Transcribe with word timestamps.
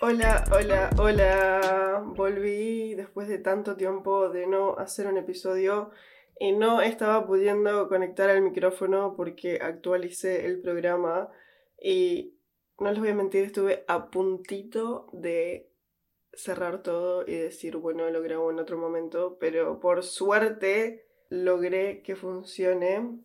Hola, 0.00 0.44
hola, 0.52 0.90
hola. 0.98 2.02
Volví 2.14 2.94
después 2.94 3.28
de 3.28 3.38
tanto 3.38 3.76
tiempo 3.76 4.28
de 4.28 4.46
no 4.46 4.76
hacer 4.76 5.06
un 5.06 5.16
episodio 5.16 5.90
y 6.38 6.52
no 6.52 6.82
estaba 6.82 7.26
pudiendo 7.26 7.88
conectar 7.88 8.28
al 8.28 8.42
micrófono 8.42 9.14
porque 9.16 9.58
actualicé 9.62 10.44
el 10.44 10.60
programa 10.60 11.30
y 11.80 12.34
no 12.78 12.90
les 12.90 12.98
voy 12.98 13.08
a 13.08 13.14
mentir, 13.14 13.44
estuve 13.44 13.84
a 13.88 14.10
puntito 14.10 15.08
de 15.12 15.70
cerrar 16.34 16.82
todo 16.82 17.24
y 17.26 17.36
decir, 17.36 17.78
bueno, 17.78 18.10
lo 18.10 18.20
grabo 18.20 18.50
en 18.50 18.58
otro 18.58 18.76
momento, 18.76 19.38
pero 19.40 19.80
por 19.80 20.02
suerte 20.02 21.06
logré 21.30 22.02
que 22.02 22.16
funcione. 22.16 23.22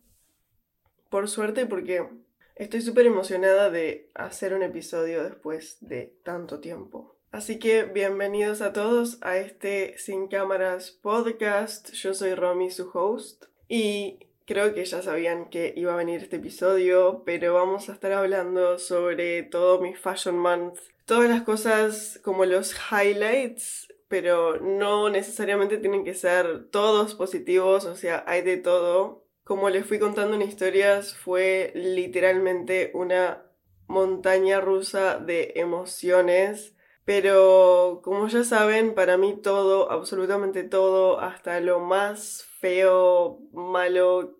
Por 1.08 1.26
suerte 1.28 1.64
porque 1.64 2.06
estoy 2.54 2.82
súper 2.82 3.06
emocionada 3.06 3.70
de 3.70 4.10
hacer 4.14 4.52
un 4.52 4.62
episodio 4.62 5.24
después 5.24 5.78
de 5.80 6.14
tanto 6.22 6.60
tiempo. 6.60 7.16
Así 7.32 7.58
que 7.58 7.84
bienvenidos 7.84 8.60
a 8.60 8.74
todos 8.74 9.16
a 9.22 9.38
este 9.38 9.96
Sin 9.96 10.28
Cámaras 10.28 10.90
podcast. 10.90 11.92
Yo 11.92 12.12
soy 12.12 12.34
Romy, 12.34 12.70
su 12.70 12.90
host, 12.92 13.46
y 13.68 14.18
creo 14.44 14.74
que 14.74 14.84
ya 14.84 15.00
sabían 15.00 15.48
que 15.48 15.72
iba 15.76 15.94
a 15.94 15.96
venir 15.96 16.20
este 16.20 16.36
episodio, 16.36 17.22
pero 17.24 17.54
vamos 17.54 17.88
a 17.88 17.94
estar 17.94 18.12
hablando 18.12 18.78
sobre 18.78 19.44
todo 19.44 19.80
mi 19.80 19.94
Fashion 19.94 20.38
Month. 20.38 20.78
Todas 21.06 21.30
las 21.30 21.40
cosas 21.40 22.20
como 22.22 22.44
los 22.44 22.74
highlights, 22.92 23.88
pero 24.08 24.60
no 24.60 25.08
necesariamente 25.08 25.78
tienen 25.78 26.04
que 26.04 26.12
ser 26.12 26.68
todos 26.68 27.14
positivos, 27.14 27.86
o 27.86 27.96
sea, 27.96 28.24
hay 28.26 28.42
de 28.42 28.58
todo. 28.58 29.27
Como 29.48 29.68
les 29.68 29.84
fui 29.84 29.98
contando 29.98 30.36
en 30.36 30.42
historias, 30.42 31.16
fue 31.16 31.72
literalmente 31.74 32.92
una 32.94 33.50
montaña 33.88 34.60
rusa 34.60 35.18
de 35.18 35.54
emociones 35.56 36.76
pero 37.08 38.02
como 38.04 38.28
ya 38.28 38.44
saben, 38.44 38.94
para 38.94 39.16
mí 39.16 39.40
todo, 39.42 39.90
absolutamente 39.90 40.62
todo, 40.62 41.20
hasta 41.20 41.58
lo 41.60 41.80
más 41.80 42.44
feo, 42.60 43.38
malo 43.54 44.36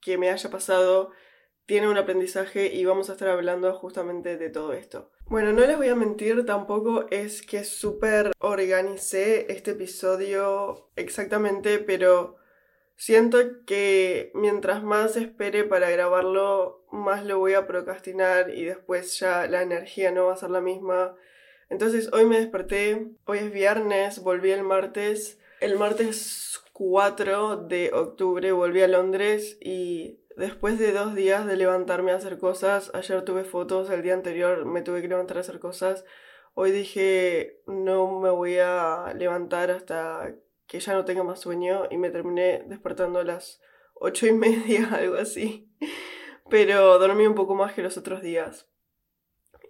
que 0.00 0.16
me 0.16 0.30
haya 0.30 0.48
pasado, 0.48 1.10
tiene 1.66 1.86
un 1.86 1.98
aprendizaje 1.98 2.72
y 2.74 2.86
vamos 2.86 3.10
a 3.10 3.12
estar 3.12 3.28
hablando 3.28 3.74
justamente 3.74 4.38
de 4.38 4.48
todo 4.48 4.72
esto. 4.72 5.10
Bueno, 5.26 5.52
no 5.52 5.66
les 5.66 5.76
voy 5.76 5.88
a 5.88 5.94
mentir, 5.94 6.46
tampoco 6.46 7.04
es 7.10 7.42
que 7.42 7.62
súper 7.62 8.32
organicé 8.38 9.52
este 9.52 9.72
episodio 9.72 10.88
exactamente, 10.96 11.78
pero 11.78 12.36
siento 12.98 13.38
que 13.64 14.30
mientras 14.34 14.82
más 14.82 15.16
espere 15.16 15.64
para 15.64 15.88
grabarlo, 15.88 16.84
más 16.92 17.24
lo 17.24 17.38
voy 17.38 17.54
a 17.54 17.66
procrastinar 17.66 18.50
y 18.50 18.64
después 18.64 19.18
ya 19.18 19.46
la 19.46 19.62
energía 19.62 20.10
no 20.12 20.26
va 20.26 20.34
a 20.34 20.36
ser 20.36 20.50
la 20.50 20.60
misma 20.60 21.16
entonces 21.70 22.10
hoy 22.12 22.24
me 22.24 22.38
desperté, 22.38 23.08
hoy 23.26 23.38
es 23.38 23.52
viernes, 23.52 24.20
volví 24.20 24.50
el 24.50 24.62
martes. 24.62 25.38
El 25.60 25.76
martes 25.78 26.60
4 26.72 27.56
de 27.56 27.92
octubre 27.92 28.52
volví 28.52 28.80
a 28.80 28.88
Londres 28.88 29.58
y 29.60 30.20
después 30.36 30.78
de 30.78 30.92
dos 30.92 31.14
días 31.14 31.46
de 31.46 31.56
levantarme 31.56 32.12
a 32.12 32.16
hacer 32.16 32.38
cosas, 32.38 32.90
ayer 32.94 33.22
tuve 33.22 33.44
fotos, 33.44 33.90
el 33.90 34.02
día 34.02 34.14
anterior 34.14 34.64
me 34.64 34.82
tuve 34.82 35.02
que 35.02 35.08
levantar 35.08 35.36
a 35.36 35.40
hacer 35.40 35.58
cosas, 35.58 36.04
hoy 36.54 36.70
dije 36.70 37.60
no 37.66 38.20
me 38.20 38.30
voy 38.30 38.58
a 38.58 39.12
levantar 39.16 39.70
hasta 39.70 40.34
que 40.68 40.78
ya 40.78 40.92
no 40.92 41.04
tenga 41.04 41.24
más 41.24 41.40
sueño 41.40 41.88
y 41.90 41.96
me 41.96 42.10
terminé 42.10 42.62
despertando 42.68 43.18
a 43.18 43.24
las 43.24 43.60
ocho 43.94 44.28
y 44.28 44.32
media, 44.34 44.88
algo 44.92 45.16
así. 45.16 45.68
Pero 46.48 46.98
dormí 47.00 47.26
un 47.26 47.34
poco 47.34 47.56
más 47.56 47.72
que 47.72 47.82
los 47.82 47.98
otros 47.98 48.22
días. 48.22 48.68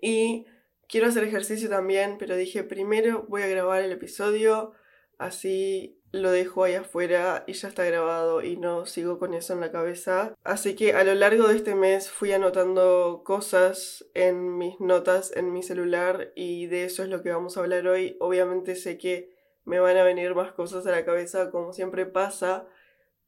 Y 0.02 0.46
Quiero 0.88 1.06
hacer 1.06 1.22
ejercicio 1.24 1.68
también, 1.68 2.16
pero 2.18 2.34
dije 2.34 2.64
primero 2.64 3.26
voy 3.28 3.42
a 3.42 3.46
grabar 3.46 3.82
el 3.82 3.92
episodio, 3.92 4.72
así 5.18 6.00
lo 6.12 6.30
dejo 6.30 6.64
ahí 6.64 6.76
afuera 6.76 7.44
y 7.46 7.52
ya 7.52 7.68
está 7.68 7.84
grabado 7.84 8.42
y 8.42 8.56
no 8.56 8.86
sigo 8.86 9.18
con 9.18 9.34
eso 9.34 9.52
en 9.52 9.60
la 9.60 9.70
cabeza. 9.70 10.34
Así 10.44 10.74
que 10.74 10.94
a 10.94 11.04
lo 11.04 11.14
largo 11.14 11.46
de 11.46 11.56
este 11.56 11.74
mes 11.74 12.10
fui 12.10 12.32
anotando 12.32 13.20
cosas 13.22 14.06
en 14.14 14.56
mis 14.56 14.80
notas 14.80 15.30
en 15.36 15.52
mi 15.52 15.62
celular 15.62 16.32
y 16.34 16.68
de 16.68 16.84
eso 16.84 17.02
es 17.02 17.10
lo 17.10 17.22
que 17.22 17.32
vamos 17.32 17.58
a 17.58 17.60
hablar 17.60 17.86
hoy. 17.86 18.16
Obviamente 18.18 18.74
sé 18.74 18.96
que 18.96 19.36
me 19.68 19.78
van 19.78 19.96
a 19.96 20.02
venir 20.02 20.34
más 20.34 20.52
cosas 20.52 20.86
a 20.86 20.90
la 20.90 21.04
cabeza 21.04 21.50
como 21.50 21.72
siempre 21.72 22.06
pasa, 22.06 22.66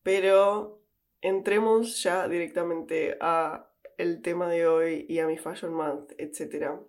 pero 0.03 0.83
entremos 1.21 2.03
ya 2.03 2.29
directamente 2.29 3.17
a 3.21 3.71
el 3.99 4.23
tema 4.23 4.49
de 4.49 4.67
hoy 4.67 5.07
y 5.09 5.19
a 5.19 5.27
mi 5.27 5.37
Fashion 5.37 5.75
Month, 5.75 6.13
etcétera. 6.17 6.81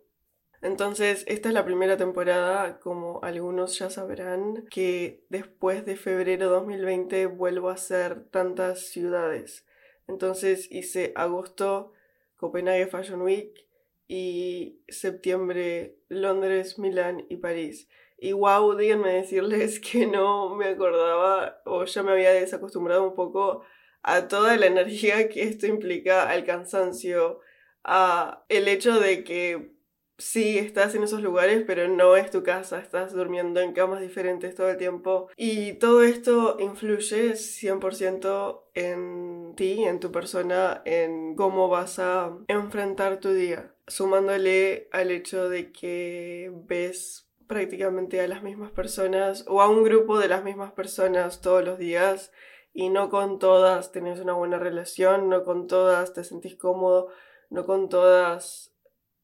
Entonces, 0.61 1.25
esta 1.28 1.50
es 1.50 1.56
la 1.56 1.66
primera 1.66 1.97
temporada, 1.97 2.79
como 2.79 3.19
algunos 3.23 3.78
ya 3.78 3.90
sabrán, 3.90 4.66
que 4.69 5.25
después 5.29 5.85
de 5.85 5.97
febrero 5.97 6.50
2020 6.50 7.25
vuelvo 7.25 7.69
a 7.69 7.73
hacer 7.73 8.29
tantas 8.29 8.88
ciudades. 8.88 9.66
Entonces 10.07 10.67
hice 10.72 11.13
agosto 11.16 11.94
Copenhague 12.35 12.88
Fashion 12.88 13.22
Week 13.22 13.67
y 14.07 14.81
septiembre 14.90 15.97
Londres, 16.09 16.78
Milán 16.78 17.25
y 17.29 17.38
París. 17.38 17.88
Y 18.23 18.33
wow, 18.33 18.75
díganme 18.75 19.13
decirles 19.13 19.79
que 19.79 20.05
no 20.05 20.55
me 20.55 20.67
acordaba 20.67 21.59
o 21.65 21.85
ya 21.85 22.03
me 22.03 22.11
había 22.11 22.31
desacostumbrado 22.31 23.03
un 23.03 23.15
poco 23.15 23.63
a 24.03 24.27
toda 24.27 24.57
la 24.57 24.67
energía 24.67 25.27
que 25.27 25.41
esto 25.41 25.65
implica, 25.65 26.29
al 26.29 26.45
cansancio, 26.45 27.39
a 27.83 28.45
el 28.47 28.67
hecho 28.67 28.99
de 28.99 29.23
que 29.23 29.73
sí 30.19 30.59
estás 30.59 30.93
en 30.93 31.01
esos 31.01 31.23
lugares, 31.23 31.63
pero 31.65 31.87
no 31.87 32.15
es 32.15 32.29
tu 32.29 32.43
casa, 32.43 32.77
estás 32.77 33.11
durmiendo 33.11 33.59
en 33.59 33.73
camas 33.73 34.01
diferentes 34.01 34.53
todo 34.53 34.69
el 34.69 34.77
tiempo. 34.77 35.27
Y 35.35 35.73
todo 35.79 36.03
esto 36.03 36.57
influye 36.59 37.33
100% 37.33 38.65
en 38.75 39.55
ti, 39.55 39.83
en 39.83 39.99
tu 39.99 40.11
persona, 40.11 40.83
en 40.85 41.33
cómo 41.35 41.69
vas 41.69 41.97
a 41.97 42.37
enfrentar 42.47 43.19
tu 43.19 43.31
día. 43.31 43.73
Sumándole 43.87 44.89
al 44.91 45.09
hecho 45.09 45.49
de 45.49 45.71
que 45.71 46.51
ves 46.67 47.30
prácticamente 47.51 48.22
a 48.22 48.29
las 48.29 48.44
mismas 48.44 48.72
personas 48.72 49.44
o 49.45 49.62
a 49.62 49.67
un 49.67 49.84
grupo 49.84 50.17
de 50.17 50.29
las 50.29 50.41
mismas 50.41 50.72
personas 50.72 51.41
todos 51.41 51.66
los 51.66 51.78
días 51.78 52.31
y 52.72 52.88
no 52.88 53.09
con 53.09 53.39
todas 53.39 53.91
tenés 53.91 54.22
una 54.22 54.31
buena 54.31 54.57
relación, 54.57 55.28
no 55.28 55.44
con 55.44 55.67
todas 55.67 56.13
te 56.13 56.23
sentís 56.23 56.56
cómodo, 56.56 57.09
no 57.50 57.66
con 57.66 57.90
todas 57.90 58.72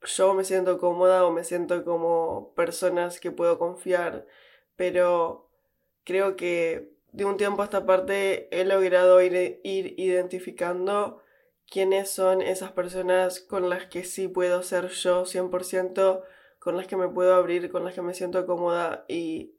yo 0.01 0.33
me 0.33 0.43
siento 0.43 0.77
cómoda 0.77 1.23
o 1.23 1.31
me 1.31 1.45
siento 1.45 1.85
como 1.85 2.53
personas 2.53 3.21
que 3.21 3.31
puedo 3.31 3.57
confiar, 3.57 4.27
pero 4.75 5.49
creo 6.03 6.35
que 6.35 6.91
de 7.13 7.23
un 7.23 7.37
tiempo 7.37 7.61
a 7.61 7.65
esta 7.65 7.85
parte 7.85 8.49
he 8.51 8.65
logrado 8.65 9.21
ir, 9.21 9.61
ir 9.63 9.97
identificando 9.97 11.21
quiénes 11.65 12.09
son 12.09 12.41
esas 12.41 12.73
personas 12.73 13.39
con 13.39 13.69
las 13.69 13.85
que 13.85 14.03
sí 14.03 14.27
puedo 14.27 14.63
ser 14.63 14.89
yo 14.89 15.23
100%, 15.23 16.23
con 16.67 16.75
las 16.75 16.87
que 16.87 16.97
me 16.97 17.07
puedo 17.07 17.33
abrir, 17.33 17.71
con 17.71 17.85
las 17.85 17.93
que 17.93 18.01
me 18.01 18.13
siento 18.13 18.45
cómoda 18.45 19.05
y 19.07 19.55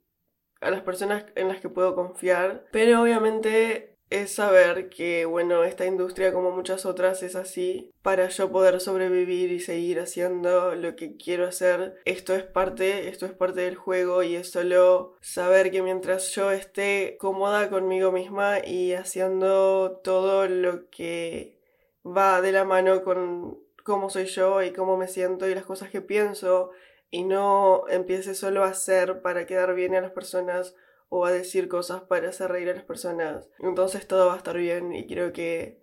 a 0.61 0.71
las 0.71 0.83
personas 0.83 1.25
en 1.37 1.49
las 1.49 1.59
que 1.59 1.71
puedo 1.71 1.95
confiar. 1.95 2.67
Pero 2.71 3.01
obviamente 3.01 3.97
es 4.11 4.35
saber 4.35 4.91
que, 4.91 5.25
bueno, 5.25 5.65
esta 5.65 5.87
industria 5.87 6.35
como 6.35 6.51
muchas 6.51 6.85
otras 6.85 7.23
es 7.23 7.35
así. 7.35 7.95
Para 8.03 8.29
yo 8.29 8.53
poder 8.53 8.79
sobrevivir 8.83 9.51
y 9.53 9.59
seguir 9.59 10.01
haciendo 10.01 10.75
lo 10.75 10.97
que 10.97 11.17
quiero 11.17 11.47
hacer, 11.47 11.99
esto 12.05 12.35
es 12.35 12.43
parte, 12.43 13.09
esto 13.09 13.25
es 13.25 13.33
parte 13.33 13.63
del 13.63 13.77
juego 13.77 14.23
y 14.23 14.37
es 14.37 14.51
solo 14.51 15.17
saber 15.23 15.71
que 15.71 15.81
mientras 15.81 16.31
yo 16.35 16.51
esté 16.51 17.17
cómoda 17.19 17.71
conmigo 17.71 18.13
misma 18.13 18.59
y 18.63 18.93
haciendo 18.93 20.03
todo 20.05 20.47
lo 20.47 20.91
que 20.91 21.59
va 22.05 22.43
de 22.43 22.53
la 22.53 22.67
mano 22.67 23.03
con 23.03 23.67
cómo 23.83 24.11
soy 24.11 24.27
yo 24.27 24.63
y 24.63 24.75
cómo 24.75 24.99
me 24.99 25.09
siento 25.09 25.49
y 25.49 25.55
las 25.55 25.65
cosas 25.65 25.89
que 25.89 26.03
pienso 26.03 26.73
y 27.11 27.25
no 27.25 27.89
empiece 27.89 28.35
solo 28.35 28.65
a 28.65 28.69
hacer 28.69 29.23
para 29.23 29.47
quedar 29.47 29.75
bien 29.75 29.95
a 29.95 30.01
las 30.01 30.13
personas 30.13 30.75
o 31.09 31.25
a 31.25 31.33
decir 31.33 31.69
cosas 31.69 32.03
para 32.03 32.29
hacer 32.29 32.51
reír 32.51 32.69
a 32.71 32.75
las 32.75 32.85
personas. 32.85 33.49
Entonces 33.61 34.07
todo 34.07 34.27
va 34.27 34.35
a 34.35 34.39
estar 34.39 34.57
bien 34.57 34.93
y 34.93 35.07
creo 35.07 35.33
que 35.33 35.81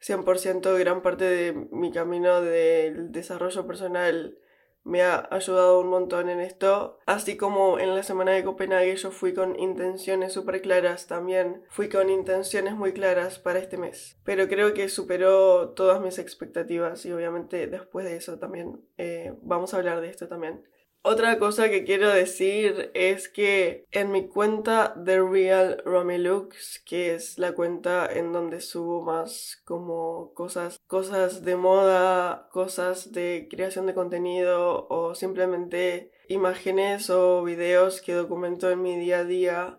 100% 0.00 0.78
gran 0.78 1.02
parte 1.02 1.24
de 1.24 1.52
mi 1.70 1.92
camino 1.92 2.40
del 2.40 3.12
desarrollo 3.12 3.66
personal 3.66 4.38
me 4.84 5.02
ha 5.02 5.26
ayudado 5.30 5.80
un 5.80 5.88
montón 5.88 6.28
en 6.28 6.40
esto. 6.40 6.98
Así 7.06 7.36
como 7.36 7.78
en 7.78 7.94
la 7.94 8.02
semana 8.02 8.32
de 8.32 8.44
Copenhague 8.44 8.94
yo 8.96 9.10
fui 9.10 9.34
con 9.34 9.58
intenciones 9.58 10.32
súper 10.32 10.60
claras 10.62 11.06
también. 11.06 11.64
Fui 11.68 11.88
con 11.88 12.10
intenciones 12.10 12.74
muy 12.74 12.92
claras 12.92 13.38
para 13.38 13.58
este 13.58 13.78
mes. 13.78 14.18
Pero 14.24 14.46
creo 14.46 14.74
que 14.74 14.88
superó 14.88 15.70
todas 15.70 16.00
mis 16.00 16.18
expectativas 16.18 17.04
y 17.06 17.12
obviamente 17.12 17.66
después 17.66 18.04
de 18.04 18.16
eso 18.16 18.38
también 18.38 18.80
eh, 18.98 19.34
vamos 19.42 19.74
a 19.74 19.78
hablar 19.78 20.00
de 20.00 20.10
esto 20.10 20.28
también. 20.28 20.62
Otra 21.06 21.38
cosa 21.38 21.68
que 21.68 21.84
quiero 21.84 22.08
decir 22.08 22.90
es 22.94 23.28
que 23.28 23.84
en 23.90 24.10
mi 24.10 24.26
cuenta 24.26 24.94
The 25.04 25.20
Real 25.20 25.82
Romilux, 25.84 26.82
que 26.86 27.14
es 27.14 27.38
la 27.38 27.52
cuenta 27.52 28.08
en 28.10 28.32
donde 28.32 28.62
subo 28.62 29.02
más 29.02 29.60
como 29.66 30.32
cosas, 30.32 30.80
cosas 30.86 31.44
de 31.44 31.56
moda, 31.56 32.48
cosas 32.52 33.12
de 33.12 33.48
creación 33.50 33.84
de 33.84 33.92
contenido 33.92 34.86
o 34.88 35.14
simplemente 35.14 36.10
imágenes 36.28 37.10
o 37.10 37.44
videos 37.44 38.00
que 38.00 38.14
documento 38.14 38.70
en 38.70 38.80
mi 38.80 38.96
día 38.96 39.18
a 39.18 39.24
día, 39.24 39.78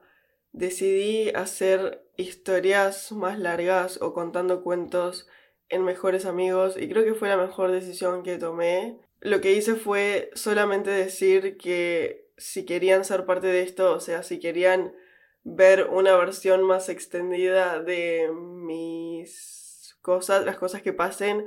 decidí 0.51 1.29
hacer 1.29 2.07
historias 2.17 3.11
más 3.11 3.39
largas 3.39 3.99
o 3.99 4.13
contando 4.13 4.61
cuentos 4.61 5.27
en 5.69 5.85
Mejores 5.85 6.27
Amigos 6.27 6.77
y 6.77 6.87
creo 6.87 7.03
que 7.03 7.15
fue 7.15 7.29
la 7.29 7.37
mejor 7.37 7.71
decisión 7.71 8.21
que 8.21 8.37
tomé 8.37 8.99
lo 9.25 9.41
que 9.41 9.53
hice 9.53 9.75
fue 9.75 10.29
solamente 10.35 10.91
decir 10.91 11.57
que 11.57 12.29
si 12.37 12.63
querían 12.65 13.03
ser 13.03 13.25
parte 13.25 13.47
de 13.47 13.63
esto, 13.63 13.93
o 13.93 13.99
sea, 13.99 14.21
si 14.21 14.39
querían 14.39 14.93
ver 15.43 15.87
una 15.89 16.15
versión 16.15 16.63
más 16.63 16.89
extendida 16.89 17.81
de 17.81 18.29
mis 18.31 19.97
cosas, 20.01 20.45
las 20.45 20.57
cosas 20.57 20.83
que 20.83 20.93
pasen. 20.93 21.45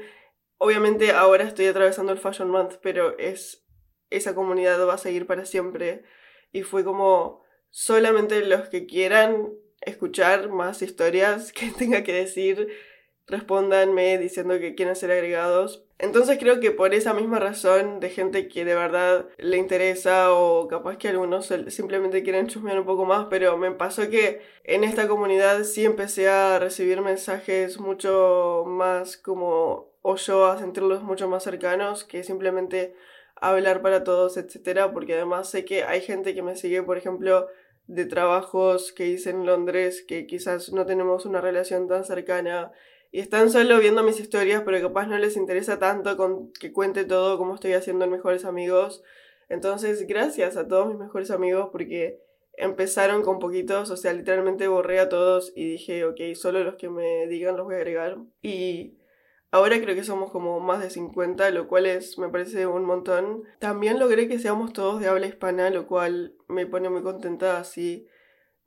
Obviamente 0.57 1.13
ahora 1.13 1.45
estoy 1.45 1.67
atravesando 1.67 2.13
el 2.13 2.19
Fashion 2.19 2.51
Month, 2.51 2.75
pero 2.83 3.17
es 3.17 3.65
esa 4.11 4.35
comunidad 4.35 4.85
va 4.87 4.95
a 4.95 4.99
seguir 4.99 5.27
para 5.27 5.45
siempre 5.45 6.03
y 6.51 6.63
fue 6.63 6.83
como 6.83 7.45
solamente 7.71 8.45
los 8.45 8.69
que 8.69 8.87
quieran 8.87 9.53
escuchar 9.83 10.49
más 10.49 10.83
historias 10.83 11.53
que 11.55 11.71
tenga 11.71 12.03
que 12.03 12.13
decir 12.13 12.69
respóndanme 13.29 14.19
diciendo 14.19 14.59
que 14.59 14.75
quieren 14.75 14.97
ser 14.97 15.11
agregados. 15.11 15.85
Entonces 15.99 16.39
creo 16.39 16.61
que 16.61 16.71
por 16.71 16.95
esa 16.95 17.13
misma 17.13 17.39
razón 17.39 18.01
de 18.01 18.11
gente 18.11 18.49
que 18.49 18.65
de 18.65 18.75
verdad 18.75 19.27
le 19.37 19.57
interesa 19.57 20.33
o 20.33 20.69
capaz 20.69 20.97
que 20.97 21.09
algunos 21.09 21.53
simplemente 21.69 22.23
quieren 22.23 22.47
chusmear 22.47 22.79
un 22.79 22.87
poco 22.87 23.05
más, 23.05 23.27
pero 23.29 23.57
me 23.59 23.71
pasó 23.73 24.09
que 24.09 24.41
en 24.65 24.85
esta 24.85 25.09
comunidad 25.09 25.65
sí 25.65 25.85
empecé 25.85 26.29
a 26.29 26.59
recibir 26.59 27.01
mensajes 27.01 27.79
mucho 27.79 28.65
más 28.67 29.17
como 29.17 29.93
o 30.03 30.17
yo 30.17 30.47
a 30.47 30.59
sentirlos 30.59 31.03
mucho 31.03 31.29
más 31.29 31.43
cercanos 31.43 32.05
que 32.05 32.23
simplemente 32.23 32.95
hablar 33.41 33.83
para 33.83 34.05
todos, 34.05 34.37
etcétera, 34.37 34.93
porque 34.93 35.15
además 35.15 35.51
sé 35.51 35.65
que 35.65 35.85
hay 35.85 36.01
gente 36.01 36.35
que 36.35 36.43
me 36.43 36.57
sigue, 36.57 36.83
por 36.83 36.97
ejemplo, 36.97 37.49
de 37.87 38.05
trabajos 38.05 38.93
que 38.93 39.07
hice 39.07 39.31
en 39.31 39.47
Londres 39.47 40.05
que 40.07 40.27
quizás 40.27 40.73
no 40.73 40.87
tenemos 40.87 41.25
una 41.25 41.41
relación 41.41 41.89
tan 41.89 42.05
cercana 42.05 42.71
y 43.11 43.21
están 43.21 43.51
solo 43.51 43.79
viendo 43.79 44.03
mis 44.03 44.21
historias, 44.21 44.63
pero 44.65 44.81
capaz 44.81 45.07
no 45.07 45.19
les 45.19 45.37
interesa 45.37 45.79
tanto 45.79 46.17
con 46.17 46.53
que 46.53 46.73
cuente 46.73 47.05
todo 47.05 47.39
como 47.39 47.55
estoy 47.55 47.73
haciendo 47.73 48.05
en 48.05 48.11
Mejores 48.11 48.45
Amigos. 48.45 49.03
Entonces, 49.49 50.07
gracias 50.07 50.57
a 50.57 50.69
todos 50.69 50.89
mis 50.89 50.99
mejores 50.99 51.31
amigos 51.31 51.71
porque 51.73 52.21
empezaron 52.53 53.23
con 53.23 53.39
poquitos, 53.39 53.91
o 53.91 53.97
sea, 53.97 54.13
literalmente 54.13 54.69
borré 54.69 55.01
a 55.01 55.09
todos 55.09 55.53
y 55.57 55.71
dije, 55.71 56.05
ok, 56.05 56.21
solo 56.35 56.63
los 56.65 56.75
que 56.75 56.91
me 56.91 57.27
digan 57.29 57.57
los 57.57 57.65
voy 57.65 57.77
a 57.77 57.79
agregar. 57.79 58.19
Y 58.43 58.99
ahora 59.51 59.81
creo 59.81 59.95
que 59.95 60.05
somos 60.05 60.31
como 60.31 60.61
más 60.61 60.83
de 60.83 60.91
50, 60.91 61.51
lo 61.53 61.67
cual 61.67 61.87
es, 61.87 62.19
me 62.19 62.29
parece 62.29 62.67
un 62.67 62.85
montón. 62.85 63.45
También 63.59 63.99
logré 63.99 64.29
que 64.29 64.39
seamos 64.39 64.75
todos 64.75 65.01
de 65.01 65.09
habla 65.09 65.29
hispana, 65.29 65.71
lo 65.71 65.87
cual 65.87 66.35
me 66.47 66.67
pone 66.67 66.91
muy 66.91 67.03
contenta 67.03 67.59
así. 67.59 68.07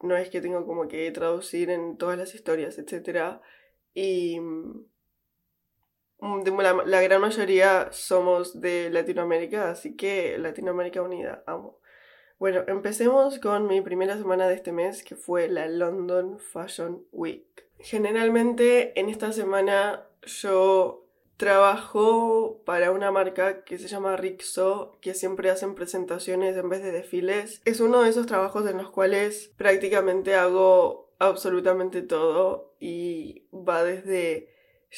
No 0.02 0.18
es 0.18 0.32
que 0.32 0.42
tengo 0.42 0.66
como 0.66 0.88
que 0.88 1.12
traducir 1.12 1.70
en 1.70 1.98
todas 1.98 2.18
las 2.18 2.34
historias, 2.34 2.80
etcétera 2.80 3.42
y 3.94 4.40
mm, 4.40 4.86
la, 6.60 6.84
la, 6.86 7.02
gran 7.02 7.22
mayoría 7.22 7.90
somos 7.92 8.60
de 8.62 8.90
Latinoamérica, 8.90 9.70
así 9.70 9.96
que 9.96 10.38
Latinoamérica 10.38 11.02
Unida, 11.02 11.44
amo. 11.48 11.80
Bueno, 12.42 12.64
empecemos 12.68 13.38
con 13.38 13.68
mi 13.68 13.82
primera 13.82 14.18
semana 14.18 14.48
de 14.48 14.56
este 14.56 14.72
mes, 14.72 15.04
que 15.04 15.16
fue 15.16 15.48
la 15.48 15.68
London 15.68 16.40
Fashion 16.40 17.06
Week. 17.12 17.68
Generalmente 17.78 19.00
en 19.00 19.10
esta 19.10 19.32
semana 19.32 20.08
yo 20.24 21.06
trabajo 21.38 22.62
para 22.66 22.92
una 22.92 23.12
marca 23.12 23.64
que 23.64 23.78
se 23.78 23.88
llama 23.88 24.16
Rixo, 24.16 24.98
que 25.02 25.14
siempre 25.14 25.50
hacen 25.50 25.76
presentaciones 25.76 26.56
en 26.56 26.70
vez 26.70 26.84
de 26.84 26.92
desfiles. 26.92 27.62
Es 27.66 27.80
uno 27.80 28.02
de 28.02 28.10
esos 28.10 28.28
trabajos 28.28 28.68
en 28.70 28.78
los 28.78 28.92
cuales 28.92 29.52
prácticamente 29.58 30.36
hago 30.36 31.11
absolutamente 31.22 32.02
todo 32.02 32.76
y 32.80 33.48
va 33.54 33.84
desde 33.84 34.50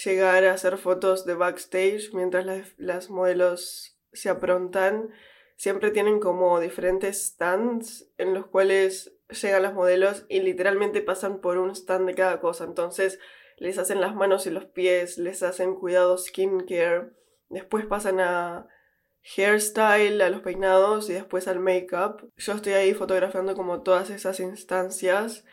llegar 0.05 0.45
a 0.45 0.53
hacer 0.53 0.77
fotos 0.77 1.25
de 1.25 1.33
backstage 1.33 2.13
mientras 2.13 2.73
las, 2.77 3.09
modelos 3.09 3.99
se 4.13 4.29
aprontan. 4.29 5.09
Siempre 5.57 5.91
tienen 5.91 6.21
como 6.21 6.61
diferentes 6.61 7.25
stands 7.25 8.09
en 8.17 8.33
los 8.33 8.47
cuales 8.47 9.13
llegan 9.29 9.63
las 9.63 9.73
modelos 9.73 10.25
y 10.29 10.39
literalmente 10.39 11.01
pasan 11.01 11.41
por 11.41 11.57
un 11.57 11.71
stand 11.71 12.07
de 12.07 12.15
cada 12.15 12.39
cosa. 12.39 12.63
Entonces 12.63 13.19
les 13.57 13.77
hacen 13.77 13.99
las 13.99 14.15
manos 14.15 14.47
y 14.47 14.49
los 14.49 14.65
pies, 14.65 15.17
les 15.17 15.43
hacen 15.43 15.75
cuidado 15.75 16.17
skincare, 16.17 17.11
después 17.49 17.85
pasan 17.85 18.21
a 18.21 18.67
hairstyle, 19.35 20.21
a 20.21 20.29
los 20.29 20.41
peinados 20.41 21.09
y 21.09 21.13
después 21.13 21.49
al 21.49 21.59
makeup. 21.59 22.29
Yo 22.37 22.53
estoy 22.53 22.73
ahí 22.73 22.93
fotografiando 22.93 23.55
como 23.55 23.83
todas 23.83 24.09
esas 24.09 24.39
instancias 24.39 25.43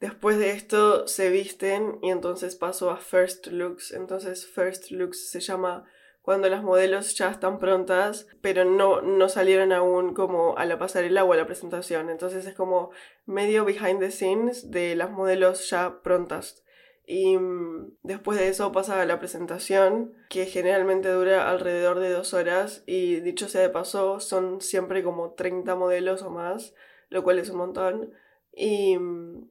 Después 0.00 0.38
de 0.38 0.50
esto 0.50 1.06
se 1.06 1.30
visten 1.30 1.98
y 2.02 2.10
entonces 2.10 2.56
paso 2.56 2.90
a 2.90 2.96
First 2.96 3.46
Looks. 3.46 3.92
Entonces 3.92 4.46
First 4.46 4.90
Looks 4.90 5.30
se 5.30 5.40
llama 5.40 5.84
cuando 6.24 6.48
las 6.48 6.62
modelos 6.62 7.14
ya 7.16 7.30
están 7.30 7.58
prontas, 7.58 8.26
pero 8.40 8.64
no, 8.64 9.02
no 9.02 9.28
salieron 9.28 9.72
aún 9.72 10.14
como 10.14 10.56
a 10.56 10.64
la 10.64 10.78
pasarela 10.78 11.22
o 11.22 11.32
a 11.32 11.36
la 11.36 11.46
presentación. 11.46 12.08
Entonces 12.08 12.46
es 12.46 12.54
como 12.54 12.90
medio 13.26 13.64
behind 13.66 14.00
the 14.00 14.10
scenes 14.10 14.70
de 14.70 14.96
las 14.96 15.10
modelos 15.10 15.68
ya 15.68 16.00
prontas. 16.02 16.64
Y 17.06 17.36
mm, 17.36 17.98
después 18.02 18.38
de 18.38 18.48
eso 18.48 18.72
pasa 18.72 19.02
a 19.02 19.06
la 19.06 19.18
presentación, 19.18 20.14
que 20.30 20.46
generalmente 20.46 21.10
dura 21.10 21.50
alrededor 21.50 22.00
de 22.00 22.10
dos 22.10 22.32
horas. 22.32 22.82
Y 22.86 23.20
dicho 23.20 23.48
sea 23.48 23.60
de 23.60 23.68
paso, 23.68 24.20
son 24.20 24.60
siempre 24.60 25.02
como 25.02 25.32
30 25.34 25.74
modelos 25.76 26.22
o 26.22 26.30
más, 26.30 26.74
lo 27.10 27.22
cual 27.22 27.38
es 27.38 27.50
un 27.50 27.58
montón. 27.58 28.12
Y 28.50 28.96
mm, 28.96 29.50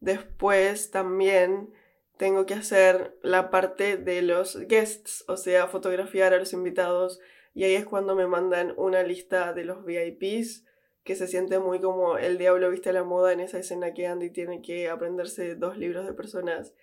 Después 0.00 0.90
también 0.90 1.72
tengo 2.16 2.46
que 2.46 2.54
hacer 2.54 3.16
la 3.22 3.50
parte 3.50 3.96
de 3.96 4.22
los 4.22 4.58
guests, 4.66 5.24
o 5.28 5.36
sea, 5.36 5.68
fotografiar 5.68 6.34
a 6.34 6.38
los 6.38 6.52
invitados. 6.52 7.20
Y 7.54 7.64
ahí 7.64 7.74
es 7.74 7.86
cuando 7.86 8.14
me 8.14 8.26
mandan 8.26 8.74
una 8.76 9.02
lista 9.02 9.52
de 9.52 9.64
los 9.64 9.84
VIPs, 9.84 10.64
que 11.04 11.16
se 11.16 11.26
siente 11.26 11.58
muy 11.58 11.80
como 11.80 12.18
el 12.18 12.36
diablo 12.36 12.70
viste 12.70 12.92
la 12.92 13.02
moda 13.02 13.32
en 13.32 13.40
esa 13.40 13.58
escena 13.58 13.94
que 13.94 14.06
Andy 14.06 14.30
tiene 14.30 14.60
que 14.60 14.90
aprenderse 14.90 15.54
dos 15.54 15.78
libros 15.78 16.04
de 16.04 16.12
personas 16.12 16.74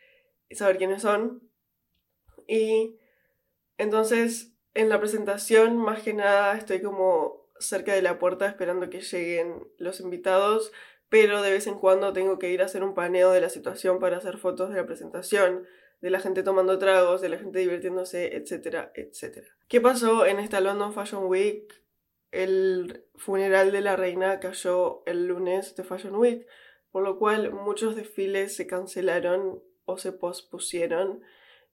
y 0.49 0.55
saber 0.55 0.77
quiénes 0.77 1.03
son. 1.03 1.47
Y 2.47 2.97
entonces 3.77 4.55
en 4.73 4.89
la 4.89 4.99
presentación, 4.99 5.77
más 5.77 6.01
que 6.01 6.13
nada, 6.13 6.57
estoy 6.57 6.81
como 6.81 7.47
cerca 7.59 7.93
de 7.93 8.01
la 8.01 8.19
puerta 8.19 8.45
esperando 8.47 8.89
que 8.89 9.01
lleguen 9.01 9.67
los 9.77 10.01
invitados 10.01 10.73
pero 11.09 11.41
de 11.41 11.51
vez 11.51 11.67
en 11.67 11.77
cuando 11.77 12.13
tengo 12.13 12.39
que 12.39 12.49
ir 12.49 12.61
a 12.61 12.65
hacer 12.65 12.83
un 12.83 12.93
paneo 12.93 13.31
de 13.31 13.41
la 13.41 13.49
situación 13.49 13.99
para 13.99 14.17
hacer 14.17 14.37
fotos 14.37 14.69
de 14.69 14.75
la 14.75 14.85
presentación, 14.85 15.65
de 16.01 16.09
la 16.09 16.19
gente 16.19 16.43
tomando 16.43 16.77
tragos, 16.77 17.21
de 17.21 17.29
la 17.29 17.37
gente 17.37 17.59
divirtiéndose, 17.59 18.35
etcétera, 18.35 18.91
etcétera. 18.95 19.47
¿Qué 19.67 19.81
pasó 19.81 20.25
en 20.25 20.39
esta 20.39 20.61
London 20.61 20.93
Fashion 20.93 21.25
Week? 21.25 21.73
El 22.31 23.05
funeral 23.15 23.71
de 23.71 23.81
la 23.81 23.95
reina 23.95 24.39
cayó 24.39 25.03
el 25.05 25.27
lunes 25.27 25.75
de 25.75 25.83
Fashion 25.83 26.15
Week, 26.15 26.45
por 26.91 27.03
lo 27.03 27.17
cual 27.17 27.51
muchos 27.51 27.95
desfiles 27.95 28.55
se 28.55 28.67
cancelaron 28.67 29.63
o 29.85 29.97
se 29.97 30.11
pospusieron 30.11 31.21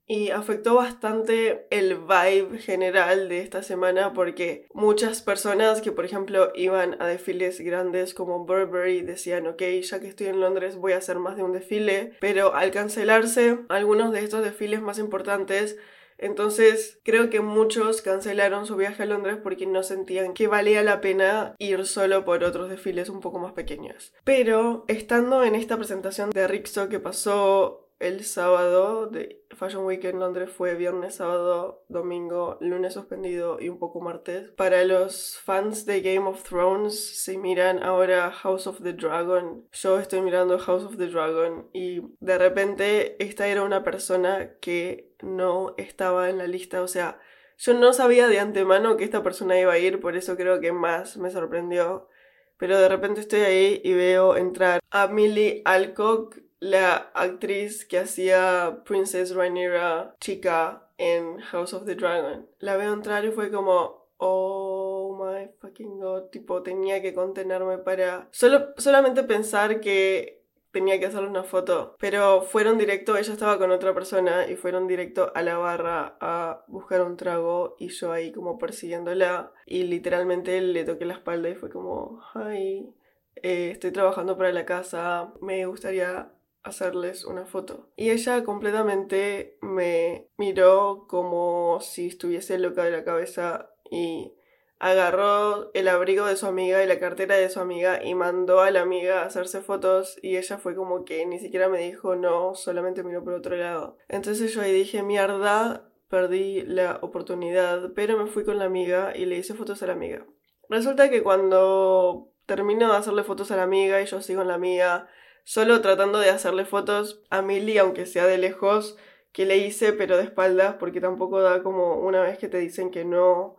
y 0.05 0.31
afectó 0.31 0.75
bastante 0.75 1.65
el 1.69 1.97
vibe 1.97 2.59
general 2.59 3.29
de 3.29 3.39
esta 3.39 3.63
semana 3.63 4.13
porque 4.13 4.67
muchas 4.73 5.21
personas 5.21 5.81
que 5.81 5.91
por 5.91 6.05
ejemplo 6.05 6.51
iban 6.55 7.01
a 7.01 7.07
desfiles 7.07 7.61
grandes 7.61 8.13
como 8.13 8.45
Burberry 8.45 9.01
decían 9.01 9.47
ok 9.47 9.61
ya 9.81 9.99
que 9.99 10.07
estoy 10.07 10.27
en 10.27 10.41
Londres 10.41 10.75
voy 10.75 10.93
a 10.93 10.97
hacer 10.97 11.19
más 11.19 11.37
de 11.37 11.43
un 11.43 11.53
desfile 11.53 12.13
pero 12.19 12.53
al 12.53 12.71
cancelarse 12.71 13.59
algunos 13.69 14.11
de 14.11 14.19
estos 14.19 14.43
desfiles 14.43 14.81
más 14.81 14.99
importantes 14.99 15.77
entonces 16.17 16.99
creo 17.03 17.29
que 17.29 17.41
muchos 17.41 18.01
cancelaron 18.01 18.65
su 18.65 18.75
viaje 18.75 19.03
a 19.03 19.05
Londres 19.05 19.37
porque 19.41 19.65
no 19.65 19.83
sentían 19.83 20.33
que 20.33 20.47
valía 20.47 20.83
la 20.83 21.01
pena 21.01 21.55
ir 21.59 21.85
solo 21.85 22.23
por 22.23 22.43
otros 22.43 22.69
desfiles 22.69 23.09
un 23.09 23.19
poco 23.19 23.39
más 23.39 23.53
pequeños. 23.53 24.13
Pero 24.23 24.85
estando 24.87 25.43
en 25.43 25.55
esta 25.55 25.75
presentación 25.75 26.29
de 26.29 26.47
Rixo 26.47 26.87
que 26.87 26.99
pasó 26.99 27.82
el 28.03 28.25
sábado 28.25 29.07
de 29.07 29.45
Fashion 29.55 29.85
Week 29.85 30.03
en 30.03 30.19
Londres 30.19 30.49
fue 30.49 30.75
viernes, 30.75 31.15
sábado, 31.15 31.85
domingo, 31.87 32.57
lunes 32.59 32.93
suspendido 32.93 33.57
y 33.61 33.69
un 33.69 33.79
poco 33.79 34.01
martes. 34.01 34.51
Para 34.51 34.83
los 34.83 35.39
fans 35.39 35.85
de 35.85 36.01
Game 36.01 36.27
of 36.27 36.43
Thrones, 36.43 37.23
si 37.23 37.37
miran 37.37 37.81
ahora 37.81 38.29
House 38.31 38.67
of 38.67 38.81
the 38.83 38.93
Dragon, 38.93 39.65
yo 39.71 39.99
estoy 39.99 40.21
mirando 40.21 40.59
House 40.59 40.83
of 40.83 40.97
the 40.97 41.07
Dragon 41.07 41.69
y 41.71 42.01
de 42.19 42.37
repente 42.37 43.15
esta 43.23 43.47
era 43.47 43.63
una 43.63 43.83
persona 43.83 44.55
que 44.59 45.15
no 45.21 45.73
estaba 45.77 46.29
en 46.29 46.37
la 46.37 46.47
lista, 46.47 46.81
o 46.81 46.87
sea, 46.87 47.19
Yo 47.57 47.73
no 47.73 47.93
sabía 47.93 48.27
de 48.27 48.39
antemano 48.39 48.97
que 48.97 49.03
esta 49.05 49.23
persona 49.23 49.57
iba 49.57 49.73
a 49.73 49.77
ir, 49.77 50.01
por 50.01 50.17
eso 50.17 50.35
creo 50.35 50.59
que 50.59 50.73
más 50.73 51.17
me 51.17 51.29
sorprendió. 51.31 52.09
Pero 52.57 52.79
de 52.79 52.89
repente 52.89 53.21
estoy 53.21 53.41
ahí 53.41 53.81
y 53.83 53.93
veo 53.93 54.35
entrar 54.35 54.79
a 54.89 55.07
Millie 55.07 55.61
Alcock, 55.65 56.37
la 56.63 57.11
actriz 57.13 57.85
que 57.85 57.99
hacía 57.99 58.83
Princess 58.85 59.35
Rhaenyra 59.35 60.15
chica 60.21 60.87
en 60.97 61.39
House 61.39 61.73
of 61.73 61.85
the 61.85 61.95
Dragon. 61.95 62.47
La 62.59 62.77
veo 62.77 62.93
entrar 62.93 63.25
y 63.25 63.31
fue 63.31 63.51
como, 63.51 64.07
oh 64.15 65.19
my 65.21 65.49
fucking 65.59 65.99
god, 65.99 66.29
tipo 66.29 66.63
tenía 66.63 67.01
que 67.01 67.13
contenerme 67.13 67.79
para 67.79 68.29
solo 68.31 68.69
solamente 68.77 69.23
pensar 69.23 69.81
que 69.81 70.41
tenía 70.71 70.97
que 71.01 71.07
hacerle 71.07 71.27
una 71.27 71.43
foto, 71.43 71.97
pero 71.99 72.41
fueron 72.41 72.77
directo, 72.77 73.17
ella 73.17 73.33
estaba 73.33 73.57
con 73.57 73.69
otra 73.71 73.93
persona 73.93 74.47
y 74.47 74.55
fueron 74.55 74.87
directo 74.87 75.33
a 75.35 75.41
la 75.41 75.57
barra 75.57 76.17
a 76.21 76.63
buscar 76.67 77.01
un 77.01 77.17
trago 77.17 77.75
y 77.77 77.89
yo 77.89 78.13
ahí 78.13 78.31
como 78.31 78.57
persiguiéndola 78.57 79.51
y 79.65 79.83
literalmente 79.83 80.61
le 80.61 80.85
toqué 80.85 81.03
la 81.03 81.15
espalda 81.15 81.49
y 81.49 81.55
fue 81.55 81.69
como, 81.69 82.21
ay, 82.33 82.95
eh, 83.35 83.71
estoy 83.71 83.91
trabajando 83.91 84.37
para 84.37 84.53
la 84.53 84.65
casa, 84.65 85.33
me 85.41 85.65
gustaría 85.65 86.31
hacerles 86.63 87.25
una 87.25 87.45
foto. 87.45 87.89
Y 87.95 88.11
ella 88.11 88.43
completamente 88.43 89.57
me 89.61 90.27
miró 90.37 91.05
como 91.07 91.79
si 91.81 92.07
estuviese 92.07 92.57
loca 92.57 92.83
de 92.83 92.91
la 92.91 93.03
cabeza 93.03 93.69
y 93.91 94.33
agarró 94.79 95.71
el 95.73 95.87
abrigo 95.87 96.25
de 96.25 96.35
su 96.35 96.45
amiga 96.45 96.83
y 96.83 96.87
la 96.87 96.99
cartera 96.99 97.35
de 97.35 97.49
su 97.49 97.59
amiga 97.61 98.03
y 98.03 98.15
mandó 98.15 98.59
a 98.59 98.69
la 98.69 98.81
amiga 98.81 99.21
a 99.21 99.25
hacerse 99.25 99.61
fotos 99.61 100.19
y 100.21 100.35
ella 100.35 100.57
fue 100.57 100.75
como 100.75 101.05
que 101.05 101.25
ni 101.25 101.39
siquiera 101.39 101.69
me 101.69 101.79
dijo 101.79 102.17
no, 102.17 102.53
solamente 102.55 103.03
miró 103.03 103.23
por 103.23 103.33
otro 103.33 103.55
lado. 103.55 103.97
Entonces 104.09 104.53
yo 104.53 104.61
ahí 104.61 104.73
dije, 104.73 105.01
mierda, 105.03 105.89
perdí 106.09 106.63
la 106.63 106.99
oportunidad, 107.01 107.93
pero 107.95 108.17
me 108.17 108.27
fui 108.29 108.43
con 108.43 108.59
la 108.59 108.65
amiga 108.65 109.15
y 109.15 109.25
le 109.25 109.37
hice 109.37 109.53
fotos 109.53 109.81
a 109.83 109.87
la 109.87 109.93
amiga. 109.93 110.25
Resulta 110.67 111.09
que 111.09 111.23
cuando 111.23 112.33
termino 112.45 112.91
de 112.91 112.97
hacerle 112.97 113.23
fotos 113.23 113.51
a 113.51 113.55
la 113.55 113.63
amiga 113.63 114.01
y 114.01 114.05
yo 114.05 114.21
sigo 114.21 114.41
en 114.41 114.49
la 114.49 114.55
amiga, 114.55 115.07
solo 115.43 115.81
tratando 115.81 116.19
de 116.19 116.29
hacerle 116.29 116.65
fotos 116.65 117.21
a 117.29 117.41
Milly, 117.41 117.77
aunque 117.77 118.05
sea 118.05 118.25
de 118.25 118.37
lejos, 118.37 118.97
que 119.31 119.45
le 119.45 119.57
hice, 119.57 119.93
pero 119.93 120.17
de 120.17 120.23
espaldas, 120.23 120.75
porque 120.75 121.01
tampoco 121.01 121.41
da 121.41 121.63
como 121.63 121.95
una 121.95 122.21
vez 122.21 122.37
que 122.37 122.47
te 122.47 122.59
dicen 122.59 122.91
que 122.91 123.03
no 123.03 123.57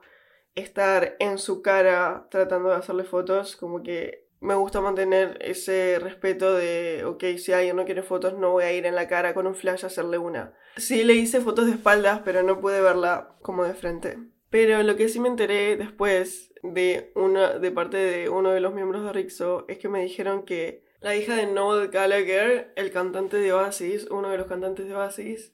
estar 0.55 1.17
en 1.19 1.38
su 1.38 1.62
cara 1.62 2.29
tratando 2.31 2.69
de 2.69 2.76
hacerle 2.76 3.05
fotos, 3.05 3.57
como 3.57 3.83
que 3.83 4.25
me 4.41 4.55
gusta 4.55 4.81
mantener 4.81 5.38
ese 5.41 5.99
respeto 5.99 6.55
de, 6.55 7.05
ok, 7.05 7.25
si 7.38 7.53
alguien 7.53 7.76
no 7.76 7.85
quiere 7.85 8.03
fotos, 8.03 8.38
no 8.38 8.53
voy 8.53 8.64
a 8.64 8.73
ir 8.73 8.87
en 8.87 8.95
la 8.95 9.09
cara 9.09 9.35
con 9.35 9.47
un 9.47 9.55
flash 9.55 9.85
a 9.85 9.87
hacerle 9.87 10.19
una. 10.19 10.55
Sí, 10.76 11.03
le 11.03 11.14
hice 11.14 11.41
fotos 11.41 11.67
de 11.67 11.73
espaldas, 11.73 12.21
pero 12.25 12.43
no 12.43 12.61
pude 12.61 12.81
verla 12.81 13.37
como 13.41 13.64
de 13.64 13.75
frente. 13.75 14.19
Pero 14.50 14.83
lo 14.83 14.97
que 14.97 15.09
sí 15.09 15.19
me 15.19 15.29
enteré 15.29 15.76
después 15.76 16.53
de, 16.62 17.11
una, 17.14 17.59
de 17.59 17.71
parte 17.71 17.97
de 17.97 18.29
uno 18.29 18.53
de 18.53 18.61
los 18.61 18.75
miembros 18.75 19.03
de 19.05 19.12
Rixo 19.12 19.64
es 19.67 19.79
que 19.79 19.88
me 19.88 20.03
dijeron 20.03 20.45
que 20.45 20.84
la 21.05 21.15
hija 21.15 21.37
de 21.37 21.47
Noel 21.47 21.89
Gallagher, 21.89 22.73
el 22.77 22.91
cantante 22.91 23.37
de 23.37 23.53
Oasis, 23.53 24.07
uno 24.11 24.31
de 24.31 24.39
los 24.39 24.47
cantantes 24.47 24.87
de 24.89 24.95
Oasis, 24.95 25.53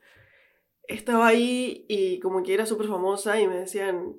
estaba 0.84 1.26
ahí 1.26 1.86
y 1.88 2.20
como 2.20 2.44
que 2.44 2.54
era 2.54 2.66
súper 2.66 2.86
famosa 2.86 3.40
y 3.40 3.48
me 3.48 3.56
decían, 3.56 4.14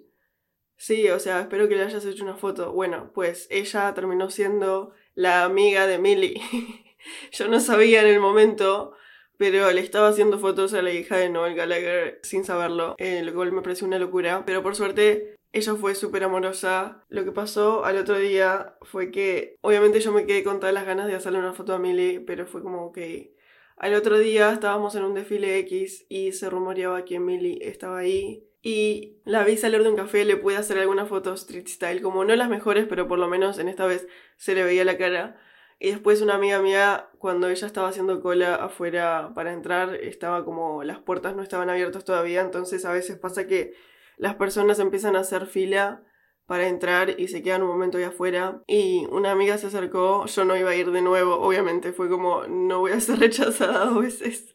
Sí, 0.75 1.07
o 1.09 1.19
sea, 1.19 1.41
espero 1.41 1.69
que 1.69 1.75
le 1.75 1.83
hayas 1.83 2.03
hecho 2.05 2.23
una 2.23 2.35
foto. 2.35 2.73
Bueno, 2.73 3.11
pues 3.13 3.47
ella 3.51 3.93
terminó 3.93 4.31
siendo 4.31 4.93
la 5.13 5.43
amiga 5.43 5.85
de 5.85 5.99
Millie. 5.99 6.41
Yo 7.31 7.47
no 7.47 7.59
sabía 7.59 8.01
en 8.01 8.07
el 8.07 8.19
momento, 8.19 8.93
pero 9.37 9.71
le 9.71 9.79
estaba 9.81 10.07
haciendo 10.09 10.39
fotos 10.39 10.73
a 10.73 10.81
la 10.81 10.91
hija 10.91 11.17
de 11.17 11.29
Noel 11.29 11.55
Gallagher 11.55 12.19
sin 12.23 12.43
saberlo, 12.43 12.95
lo 12.97 13.33
cual 13.35 13.51
me 13.51 13.61
pareció 13.61 13.85
una 13.85 13.99
locura. 13.99 14.43
Pero 14.43 14.63
por 14.63 14.75
suerte, 14.75 15.35
ella 15.53 15.75
fue 15.75 15.95
súper 15.95 16.23
amorosa. 16.23 17.03
Lo 17.09 17.23
que 17.25 17.31
pasó 17.31 17.85
al 17.85 17.97
otro 17.97 18.17
día 18.17 18.75
fue 18.81 19.11
que, 19.11 19.57
obviamente, 19.61 19.99
yo 19.99 20.11
me 20.11 20.25
quedé 20.25 20.43
con 20.43 20.59
todas 20.59 20.73
las 20.73 20.85
ganas 20.85 21.07
de 21.07 21.15
hacerle 21.15 21.39
una 21.39 21.53
foto 21.53 21.73
a 21.73 21.79
Millie, 21.79 22.21
pero 22.21 22.47
fue 22.47 22.61
como 22.63 22.91
que. 22.91 23.35
Al 23.77 23.95
otro 23.95 24.19
día 24.19 24.51
estábamos 24.51 24.95
en 24.95 25.03
un 25.03 25.15
desfile 25.15 25.57
X 25.59 26.05
y 26.07 26.33
se 26.33 26.49
rumoreaba 26.49 27.03
que 27.03 27.19
Millie 27.19 27.67
estaba 27.67 27.97
ahí 27.99 28.47
y 28.61 29.17
la 29.25 29.43
vi 29.43 29.57
salir 29.57 29.81
de 29.81 29.89
un 29.89 29.95
café, 29.95 30.23
le 30.23 30.37
pude 30.37 30.55
hacer 30.55 30.77
alguna 30.77 31.07
foto 31.07 31.33
street 31.33 31.67
style, 31.67 32.01
como 32.01 32.23
no 32.23 32.35
las 32.35 32.49
mejores, 32.49 32.85
pero 32.87 33.07
por 33.07 33.17
lo 33.17 33.27
menos 33.27 33.57
en 33.57 33.67
esta 33.67 33.87
vez 33.87 34.07
se 34.37 34.53
le 34.53 34.63
veía 34.63 34.85
la 34.85 34.97
cara. 34.97 35.41
Y 35.79 35.89
después 35.89 36.21
una 36.21 36.35
amiga 36.35 36.61
mía, 36.61 37.09
cuando 37.17 37.49
ella 37.49 37.65
estaba 37.65 37.89
haciendo 37.89 38.21
cola 38.21 38.53
afuera 38.55 39.31
para 39.33 39.51
entrar, 39.51 39.95
estaba 39.95 40.45
como 40.45 40.83
las 40.83 40.99
puertas 40.99 41.35
no 41.35 41.41
estaban 41.41 41.71
abiertas 41.71 42.05
todavía, 42.05 42.41
entonces 42.41 42.85
a 42.85 42.93
veces 42.93 43.17
pasa 43.17 43.47
que 43.47 43.73
las 44.17 44.35
personas 44.35 44.79
empiezan 44.79 45.15
a 45.15 45.19
hacer 45.21 45.45
fila 45.47 46.03
para 46.45 46.67
entrar 46.67 47.19
y 47.19 47.29
se 47.29 47.41
quedan 47.41 47.63
un 47.63 47.69
momento 47.69 47.97
ahí 47.97 48.03
afuera. 48.03 48.61
Y 48.67 49.05
una 49.09 49.31
amiga 49.31 49.57
se 49.57 49.67
acercó, 49.67 50.25
yo 50.25 50.45
no 50.45 50.57
iba 50.57 50.71
a 50.71 50.75
ir 50.75 50.91
de 50.91 51.01
nuevo, 51.01 51.35
obviamente, 51.35 51.93
fue 51.93 52.09
como, 52.09 52.45
no 52.47 52.79
voy 52.79 52.91
a 52.91 52.99
ser 52.99 53.19
rechazada 53.21 53.85
dos 53.85 54.01
veces. 54.01 54.53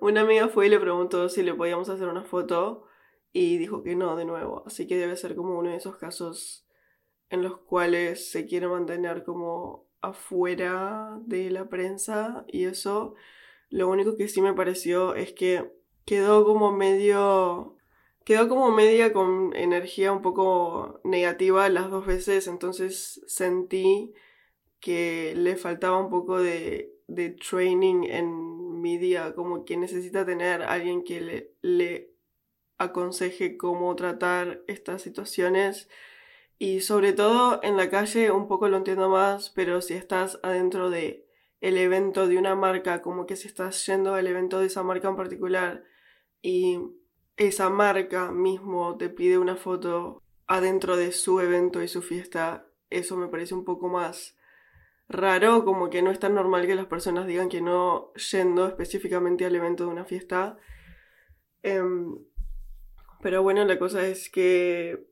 Una 0.00 0.22
amiga 0.22 0.48
fue 0.48 0.66
y 0.66 0.70
le 0.70 0.80
preguntó 0.80 1.28
si 1.28 1.42
le 1.42 1.54
podíamos 1.54 1.88
hacer 1.88 2.08
una 2.08 2.24
foto 2.24 2.84
y 3.32 3.58
dijo 3.58 3.82
que 3.82 3.94
no 3.96 4.16
de 4.16 4.24
nuevo. 4.24 4.64
Así 4.66 4.86
que 4.86 4.96
debe 4.96 5.16
ser 5.16 5.36
como 5.36 5.58
uno 5.58 5.70
de 5.70 5.76
esos 5.76 5.96
casos 5.96 6.66
en 7.28 7.42
los 7.42 7.58
cuales 7.58 8.30
se 8.30 8.46
quiere 8.46 8.66
mantener 8.66 9.24
como 9.24 9.88
afuera 10.00 11.18
de 11.26 11.50
la 11.50 11.68
prensa 11.68 12.44
y 12.48 12.64
eso. 12.64 13.14
Lo 13.68 13.88
único 13.88 14.16
que 14.16 14.26
sí 14.26 14.42
me 14.42 14.54
pareció 14.54 15.14
es 15.14 15.32
que 15.32 15.70
quedó 16.04 16.44
como 16.44 16.72
medio 16.72 17.76
quedó 18.30 18.48
como 18.48 18.70
media 18.70 19.12
con 19.12 19.56
energía 19.56 20.12
un 20.12 20.22
poco 20.22 21.00
negativa 21.02 21.68
las 21.68 21.90
dos 21.90 22.06
veces, 22.06 22.46
entonces 22.46 23.20
sentí 23.26 24.14
que 24.78 25.34
le 25.34 25.56
faltaba 25.56 25.98
un 25.98 26.10
poco 26.10 26.38
de, 26.38 26.94
de 27.08 27.30
training 27.30 28.04
en 28.04 28.80
media, 28.80 29.34
como 29.34 29.64
que 29.64 29.76
necesita 29.76 30.24
tener 30.24 30.62
alguien 30.62 31.02
que 31.02 31.20
le, 31.20 31.54
le 31.60 32.14
aconseje 32.78 33.56
cómo 33.56 33.96
tratar 33.96 34.62
estas 34.68 35.02
situaciones. 35.02 35.88
Y 36.56 36.82
sobre 36.82 37.12
todo 37.12 37.58
en 37.64 37.76
la 37.76 37.90
calle 37.90 38.30
un 38.30 38.46
poco 38.46 38.68
lo 38.68 38.76
entiendo 38.76 39.08
más, 39.08 39.50
pero 39.50 39.82
si 39.82 39.94
estás 39.94 40.38
adentro 40.44 40.88
de 40.88 41.26
el 41.60 41.76
evento 41.76 42.28
de 42.28 42.38
una 42.38 42.54
marca, 42.54 43.02
como 43.02 43.26
que 43.26 43.34
si 43.34 43.48
estás 43.48 43.84
yendo 43.86 44.14
al 44.14 44.28
evento 44.28 44.60
de 44.60 44.66
esa 44.66 44.84
marca 44.84 45.08
en 45.08 45.16
particular 45.16 45.82
y 46.42 46.78
esa 47.40 47.70
marca 47.70 48.30
mismo 48.32 48.98
te 48.98 49.08
pide 49.08 49.38
una 49.38 49.56
foto 49.56 50.22
adentro 50.46 50.98
de 50.98 51.10
su 51.10 51.40
evento 51.40 51.82
y 51.82 51.88
su 51.88 52.02
fiesta, 52.02 52.66
eso 52.90 53.16
me 53.16 53.28
parece 53.28 53.54
un 53.54 53.64
poco 53.64 53.88
más 53.88 54.36
raro, 55.08 55.64
como 55.64 55.88
que 55.88 56.02
no 56.02 56.10
es 56.10 56.18
tan 56.18 56.34
normal 56.34 56.66
que 56.66 56.74
las 56.74 56.84
personas 56.84 57.26
digan 57.26 57.48
que 57.48 57.62
no 57.62 58.12
yendo 58.30 58.68
específicamente 58.68 59.46
al 59.46 59.54
evento 59.54 59.84
de 59.84 59.90
una 59.90 60.04
fiesta. 60.04 60.58
Em, 61.62 62.18
pero 63.22 63.42
bueno, 63.42 63.64
la 63.64 63.78
cosa 63.78 64.06
es 64.06 64.28
que 64.28 65.08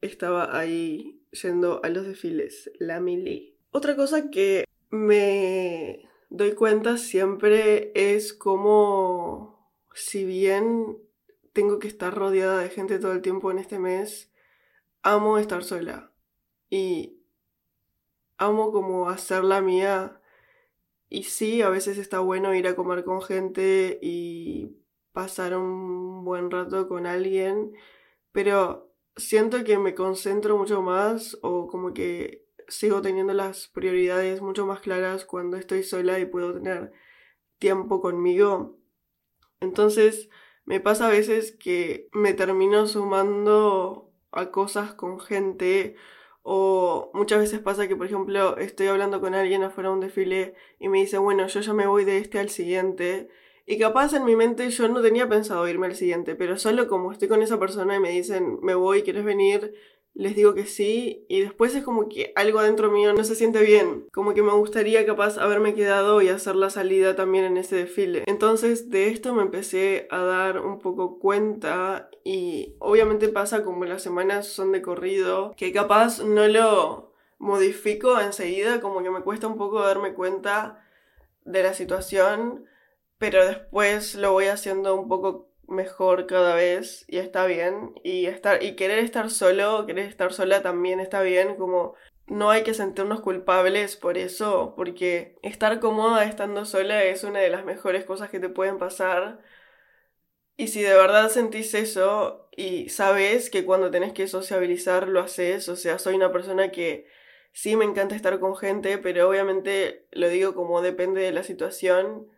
estaba 0.00 0.58
ahí 0.58 1.24
yendo 1.30 1.80
a 1.84 1.88
los 1.88 2.04
desfiles, 2.04 2.68
la 2.80 2.98
mili. 2.98 3.60
Otra 3.70 3.94
cosa 3.94 4.28
que 4.28 4.64
me 4.90 6.08
doy 6.30 6.54
cuenta 6.56 6.96
siempre 6.96 7.92
es 7.94 8.32
como, 8.32 9.70
si 9.94 10.24
bien 10.24 10.98
tengo 11.52 11.78
que 11.78 11.88
estar 11.88 12.14
rodeada 12.14 12.58
de 12.58 12.70
gente 12.70 12.98
todo 12.98 13.12
el 13.12 13.22
tiempo 13.22 13.50
en 13.50 13.58
este 13.58 13.78
mes, 13.78 14.32
amo 15.02 15.38
estar 15.38 15.64
sola. 15.64 16.12
Y 16.70 17.18
amo 18.38 18.72
como 18.72 19.08
hacer 19.08 19.44
la 19.44 19.60
mía. 19.60 20.20
Y 21.08 21.24
sí, 21.24 21.62
a 21.62 21.68
veces 21.68 21.98
está 21.98 22.20
bueno 22.20 22.54
ir 22.54 22.66
a 22.66 22.76
comer 22.76 23.04
con 23.04 23.22
gente 23.22 23.98
y 24.02 24.78
pasar 25.12 25.56
un 25.56 26.24
buen 26.24 26.50
rato 26.50 26.88
con 26.88 27.06
alguien, 27.06 27.74
pero 28.32 28.92
siento 29.16 29.62
que 29.64 29.78
me 29.78 29.94
concentro 29.94 30.56
mucho 30.56 30.82
más 30.82 31.38
o 31.42 31.68
como 31.68 31.92
que 31.92 32.46
sigo 32.68 33.02
teniendo 33.02 33.34
las 33.34 33.68
prioridades 33.68 34.40
mucho 34.40 34.66
más 34.66 34.80
claras 34.80 35.26
cuando 35.26 35.58
estoy 35.58 35.82
sola 35.82 36.18
y 36.18 36.24
puedo 36.26 36.54
tener 36.54 36.92
tiempo 37.58 38.00
conmigo. 38.00 38.78
Entonces 39.60 40.30
me 40.64 40.80
pasa 40.80 41.06
a 41.08 41.10
veces 41.10 41.52
que 41.52 42.08
me 42.12 42.34
termino 42.34 42.86
sumando 42.86 44.10
a 44.30 44.50
cosas 44.50 44.94
con 44.94 45.20
gente 45.20 45.96
o 46.42 47.10
muchas 47.14 47.40
veces 47.40 47.60
pasa 47.60 47.88
que 47.88 47.96
por 47.96 48.06
ejemplo 48.06 48.56
estoy 48.56 48.88
hablando 48.88 49.20
con 49.20 49.34
alguien 49.34 49.62
afuera 49.62 49.90
de 49.90 49.94
un 49.94 50.00
desfile 50.00 50.54
y 50.78 50.88
me 50.88 50.98
dice 50.98 51.18
bueno 51.18 51.46
yo 51.46 51.60
ya 51.60 51.72
me 51.72 51.86
voy 51.86 52.04
de 52.04 52.18
este 52.18 52.38
al 52.38 52.50
siguiente 52.50 53.28
y 53.66 53.78
capaz 53.78 54.12
en 54.14 54.24
mi 54.24 54.34
mente 54.36 54.68
yo 54.70 54.88
no 54.88 55.00
tenía 55.02 55.28
pensado 55.28 55.68
irme 55.68 55.86
al 55.86 55.94
siguiente, 55.94 56.34
pero 56.34 56.58
solo 56.58 56.88
como 56.88 57.12
estoy 57.12 57.28
con 57.28 57.42
esa 57.42 57.58
persona 57.58 57.96
y 57.96 58.00
me 58.00 58.10
dicen, 58.10 58.58
me 58.60 58.74
voy, 58.74 59.02
¿quieres 59.02 59.24
venir? 59.24 59.74
Les 60.14 60.36
digo 60.36 60.54
que 60.54 60.66
sí 60.66 61.24
y 61.28 61.40
después 61.40 61.74
es 61.74 61.82
como 61.82 62.08
que 62.08 62.32
algo 62.36 62.58
adentro 62.58 62.90
mío 62.90 63.12
no 63.12 63.24
se 63.24 63.34
siente 63.34 63.62
bien, 63.62 64.06
como 64.12 64.34
que 64.34 64.42
me 64.42 64.52
gustaría 64.52 65.06
capaz 65.06 65.38
haberme 65.38 65.74
quedado 65.74 66.20
y 66.20 66.28
hacer 66.28 66.54
la 66.54 66.70
salida 66.70 67.16
también 67.16 67.44
en 67.44 67.56
ese 67.56 67.76
desfile. 67.76 68.24
Entonces 68.26 68.90
de 68.90 69.08
esto 69.08 69.34
me 69.34 69.42
empecé 69.42 70.06
a 70.10 70.18
dar 70.18 70.60
un 70.60 70.78
poco 70.78 71.18
cuenta 71.18 72.10
y 72.24 72.74
obviamente 72.78 73.28
pasa 73.28 73.64
como 73.64 73.84
las 73.84 74.02
semanas 74.02 74.46
son 74.46 74.72
de 74.72 74.82
corrido, 74.82 75.54
que 75.56 75.72
capaz 75.72 76.22
no 76.22 76.46
lo 76.48 77.12
modifico 77.38 78.20
enseguida, 78.20 78.80
como 78.80 79.02
que 79.02 79.10
me 79.10 79.22
cuesta 79.22 79.46
un 79.46 79.56
poco 79.56 79.80
darme 79.80 80.14
cuenta 80.14 80.84
de 81.44 81.62
la 81.62 81.74
situación, 81.74 82.66
pero 83.18 83.44
después 83.44 84.14
lo 84.14 84.32
voy 84.32 84.46
haciendo 84.46 84.94
un 84.94 85.08
poco 85.08 85.51
mejor 85.72 86.26
cada 86.26 86.54
vez 86.54 87.04
y 87.08 87.18
está 87.18 87.46
bien 87.46 87.94
y 88.04 88.26
estar 88.26 88.62
y 88.62 88.76
querer 88.76 88.98
estar 89.00 89.30
solo, 89.30 89.86
querer 89.86 90.06
estar 90.08 90.32
sola 90.32 90.62
también 90.62 91.00
está 91.00 91.22
bien, 91.22 91.56
como 91.56 91.94
no 92.26 92.50
hay 92.50 92.62
que 92.64 92.74
sentirnos 92.74 93.20
culpables 93.20 93.96
por 93.96 94.18
eso, 94.18 94.74
porque 94.76 95.36
estar 95.42 95.80
cómoda 95.80 96.24
estando 96.24 96.64
sola 96.64 97.04
es 97.04 97.24
una 97.24 97.40
de 97.40 97.50
las 97.50 97.64
mejores 97.64 98.04
cosas 98.04 98.30
que 98.30 98.40
te 98.40 98.48
pueden 98.48 98.78
pasar. 98.78 99.40
Y 100.56 100.68
si 100.68 100.82
de 100.82 100.94
verdad 100.94 101.28
sentís 101.30 101.74
eso 101.74 102.48
y 102.56 102.88
sabes 102.88 103.50
que 103.50 103.64
cuando 103.64 103.90
tenés 103.90 104.12
que 104.12 104.28
sociabilizar 104.28 105.08
lo 105.08 105.20
haces, 105.20 105.68
o 105.68 105.76
sea, 105.76 105.98
soy 105.98 106.14
una 106.14 106.32
persona 106.32 106.70
que 106.70 107.06
sí 107.52 107.76
me 107.76 107.84
encanta 107.84 108.16
estar 108.16 108.38
con 108.40 108.56
gente, 108.56 108.98
pero 108.98 109.28
obviamente 109.28 110.06
lo 110.12 110.28
digo 110.28 110.54
como 110.54 110.82
depende 110.82 111.22
de 111.22 111.32
la 111.32 111.42
situación 111.42 112.31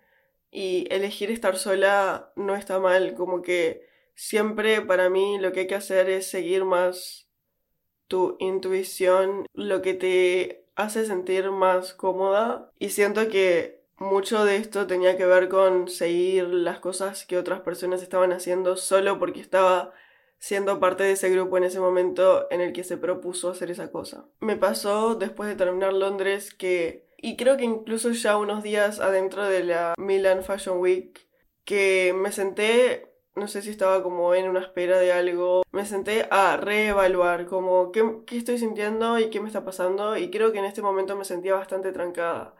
y 0.55 0.87
elegir 0.89 1.33
estar 1.33 1.59
sola 1.59 2.33
no 2.37 2.55
está 2.55 2.79
mal, 2.79 3.15
como 3.15 3.43
que 3.43 3.89
siempre 4.15 4.81
para 4.81 5.11
mí 5.11 5.37
lo 5.41 5.53
que 5.53 5.61
hay 5.61 5.67
que 5.67 5.75
hacer 5.75 6.09
es 6.09 6.29
seguir 6.29 6.65
más 6.65 7.29
tu 8.07 8.37
intuición, 8.39 9.47
lo 9.53 9.83
que 9.83 9.95
te 9.95 10.65
hace 10.77 11.07
sentir 11.07 11.51
más 11.51 11.93
cómoda 11.93 12.71
y 12.79 12.91
siento 12.91 13.29
que 13.29 13.83
mucho 13.97 14.45
de 14.45 14.57
esto 14.57 14.87
tenía 14.87 15.17
que 15.17 15.27
ver 15.27 15.49
con 15.49 15.89
seguir 15.89 16.45
las 16.45 16.79
cosas 16.79 17.27
que 17.27 17.37
otras 17.37 17.61
personas 17.61 18.01
estaban 18.01 18.33
haciendo 18.33 18.77
solo 18.77 19.19
porque 19.19 19.41
estaba 19.41 19.93
siendo 20.39 20.79
parte 20.79 21.03
de 21.03 21.13
ese 21.13 21.31
grupo 21.31 21.59
en 21.59 21.65
ese 21.65 21.81
momento 21.81 22.47
en 22.53 22.61
el 22.61 22.73
que 22.73 22.85
se 22.85 22.97
propuso 22.97 23.51
hacer 23.51 23.73
esa 23.73 23.91
cosa. 23.91 24.27
Me 24.39 24.57
pasó 24.57 25.17
después 25.17 25.49
de 25.49 25.57
terminar 25.57 25.93
Londres 25.93 26.55
que 26.55 27.04
y 27.25 27.38
creo 27.38 27.57
que 27.57 27.64
incluso 27.64 28.11
ya 28.11 28.37
unos 28.37 28.62
días 28.62 29.00
adentro 29.00 29.45
de 29.45 29.64
la 29.64 29.95
Milan 29.97 30.45
Fashion 30.45 30.76
Week, 30.78 31.26
que 31.64 32.14
me 32.14 32.31
senté, 32.31 33.14
no 33.35 33.49
sé 33.49 33.62
si 33.62 33.71
estaba 33.71 34.02
como 34.02 34.35
en 34.35 34.47
una 34.47 34.61
espera 34.61 34.99
de 34.99 35.11
algo, 35.11 35.62
me 35.73 35.87
senté 35.87 36.28
a 36.31 36.59
reevaluar 36.59 37.47
como 37.47 37.93
qué, 37.93 38.04
qué 38.26 38.37
estoy 38.37 38.59
sintiendo 38.59 39.19
y 39.19 39.31
qué 39.31 39.40
me 39.40 39.47
está 39.47 39.64
pasando 39.64 40.19
y 40.19 40.31
creo 40.31 40.52
que 40.52 40.59
en 40.59 40.66
este 40.66 40.83
momento 40.83 41.16
me 41.16 41.25
sentía 41.25 41.54
bastante 41.54 41.93
trancada. 41.93 42.57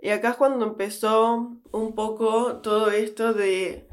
Y 0.00 0.10
acá 0.10 0.30
es 0.30 0.36
cuando 0.36 0.64
empezó 0.64 1.58
un 1.72 1.94
poco 1.96 2.60
todo 2.60 2.92
esto 2.92 3.34
de 3.34 3.88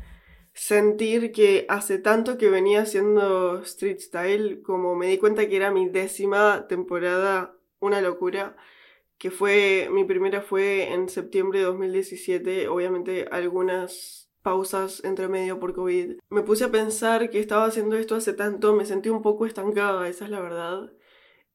sentir 0.53 1.31
que 1.31 1.65
hace 1.67 1.97
tanto 1.97 2.37
que 2.37 2.51
venía 2.51 2.83
haciendo 2.83 3.59
street 3.63 4.01
style, 4.01 4.61
como 4.61 4.93
me 4.93 5.07
di 5.07 5.17
cuenta 5.17 5.49
que 5.49 5.55
era 5.55 5.71
mi 5.71 5.89
décima 5.89 6.67
temporada, 6.67 7.55
una 7.79 8.01
locura 8.01 8.55
que 9.17 9.31
fue, 9.31 9.89
mi 9.91 10.03
primera 10.03 10.41
fue 10.41 10.93
en 10.93 11.09
septiembre 11.09 11.59
de 11.59 11.65
2017, 11.65 12.67
obviamente 12.67 13.27
algunas 13.31 14.29
pausas 14.41 15.03
entre 15.03 15.27
medio 15.27 15.59
por 15.59 15.73
COVID. 15.73 16.17
Me 16.29 16.43
puse 16.43 16.65
a 16.65 16.71
pensar 16.71 17.29
que 17.29 17.39
estaba 17.39 17.65
haciendo 17.65 17.95
esto 17.97 18.15
hace 18.15 18.33
tanto, 18.33 18.75
me 18.75 18.85
sentí 18.85 19.09
un 19.09 19.21
poco 19.21 19.45
estancada, 19.45 20.07
esa 20.07 20.25
es 20.25 20.31
la 20.31 20.39
verdad, 20.39 20.91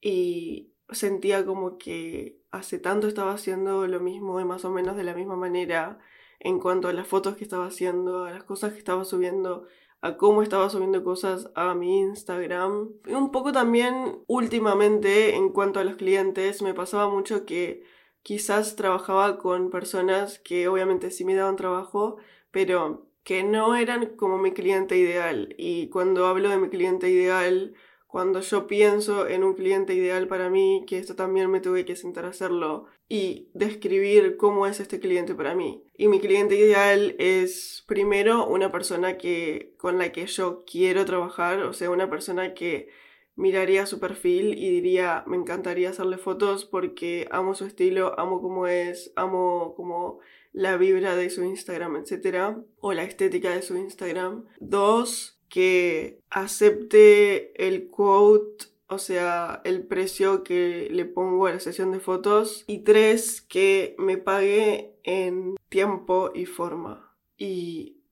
y 0.01 0.75
sentía 0.91 1.45
como 1.45 1.79
que 1.79 2.41
hace 2.51 2.79
tanto 2.79 3.07
estaba 3.07 3.33
haciendo 3.33 3.87
lo 3.87 4.01
mismo 4.01 4.41
y 4.41 4.45
más 4.45 4.65
o 4.65 4.71
menos 4.71 4.97
de 4.97 5.05
la 5.05 5.15
misma 5.15 5.37
manera 5.37 5.99
en 6.41 6.59
cuanto 6.59 6.89
a 6.89 6.93
las 6.93 7.07
fotos 7.07 7.37
que 7.37 7.45
estaba 7.45 7.67
haciendo, 7.67 8.25
a 8.25 8.31
las 8.31 8.45
cosas 8.45 8.73
que 8.73 8.79
estaba 8.79 9.05
subiendo, 9.05 9.67
a 10.03 10.17
cómo 10.17 10.43
estaba 10.43 10.71
subiendo 10.71 11.05
cosas 11.05 11.51
a 11.55 11.75
mi 11.75 12.01
Instagram. 12.01 12.91
Y 13.07 13.13
un 13.13 13.31
poco 13.31 13.53
también 13.53 14.23
últimamente 14.27 15.35
en 15.37 15.51
cuanto 15.51 15.81
a 15.81 15.85
los 15.85 15.97
clientes, 15.97 16.63
me 16.63 16.75
pasaba 16.75 17.09
mucho 17.09 17.45
que 17.45 17.83
quizás 18.23 18.77
trabajaba 18.77 19.39
con 19.39 19.71
personas 19.71 20.39
que 20.39 20.69
obviamente 20.69 21.11
sí 21.11 21.25
me 21.25 21.35
daban 21.35 21.57
trabajo, 21.57 22.17
pero 22.51 23.07
que 23.25 23.45
no 23.45 23.77
eran 23.77 24.17
como 24.17 24.39
mi 24.39 24.53
cliente 24.53 24.97
ideal. 24.97 25.55
Y 25.59 25.89
cuando 25.89 26.27
hablo 26.27 26.49
de 26.49 26.59
mi 26.59 26.69
cliente 26.69 27.11
ideal, 27.11 27.75
cuando 28.11 28.41
yo 28.41 28.67
pienso 28.67 29.29
en 29.29 29.45
un 29.45 29.55
cliente 29.55 29.95
ideal 29.95 30.27
para 30.27 30.51
mí, 30.51 30.85
que 30.87 30.99
esto 30.99 31.15
también 31.15 31.51
me 31.51 31.61
tuve 31.61 31.85
que 31.85 31.95
sentar 31.95 32.25
a 32.25 32.31
hacerlo 32.31 32.87
y 33.09 33.49
describir 33.55 34.37
cómo 34.37 34.67
es 34.67 34.81
este 34.81 34.99
cliente 34.99 35.35
para 35.35 35.55
mí. 35.55 35.85
Y 35.97 36.09
mi 36.09 36.21
cliente 36.21 36.57
ideal 36.57 37.15
es 37.19 37.85
primero 37.87 38.47
una 38.47 38.73
persona 38.73 39.17
que 39.17 39.75
con 39.79 39.99
la 39.99 40.13
que 40.13 40.27
yo 40.27 40.65
quiero 40.65 41.05
trabajar, 41.05 41.61
o 41.63 41.73
sea, 41.73 41.91
una 41.91 42.11
persona 42.11 42.55
que 42.55 42.89
miraría 43.37 43.87
su 43.87 44.01
perfil 44.01 44.59
y 44.59 44.71
diría, 44.71 45.25
me 45.27 45.37
encantaría 45.37 45.91
hacerle 45.91 46.19
fotos 46.19 46.65
porque 46.65 47.29
amo 47.31 47.55
su 47.55 47.65
estilo, 47.65 48.19
amo 48.19 48.43
cómo 48.43 48.67
es, 48.67 49.13
amo 49.17 49.75
como 49.77 50.19
la 50.53 50.77
vibra 50.77 51.17
de 51.17 51.31
su 51.31 51.45
Instagram, 51.45 51.97
etc. 51.97 52.59
O 52.81 52.93
la 52.93 53.05
estética 53.05 53.51
de 53.51 53.63
su 53.63 53.77
Instagram. 53.77 54.47
Dos, 54.59 55.40
que 55.51 56.23
acepte 56.31 57.67
el 57.67 57.91
quote, 57.91 58.67
o 58.87 58.99
sea, 58.99 59.61
el 59.65 59.87
precio 59.87 60.43
que 60.43 60.89
le 60.91 61.05
pongo 61.05 61.47
a 61.47 61.53
la 61.53 61.61
sesión 61.61 61.93
de 61.93 62.01
fotos. 62.01 62.65
Y 62.67 62.79
tres, 62.79 63.43
que 63.43 63.95
me 63.99 64.17
pague 64.17 64.97
en 65.03 65.57
tiempo 65.69 66.31
y 66.35 66.47
forma. 66.47 67.15
Y 67.37 68.03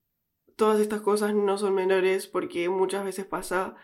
todas 0.55 0.79
estas 0.79 1.01
cosas 1.01 1.33
no 1.33 1.57
son 1.57 1.73
menores 1.73 2.27
porque 2.27 2.69
muchas 2.69 3.03
veces 3.03 3.25
pasa... 3.25 3.75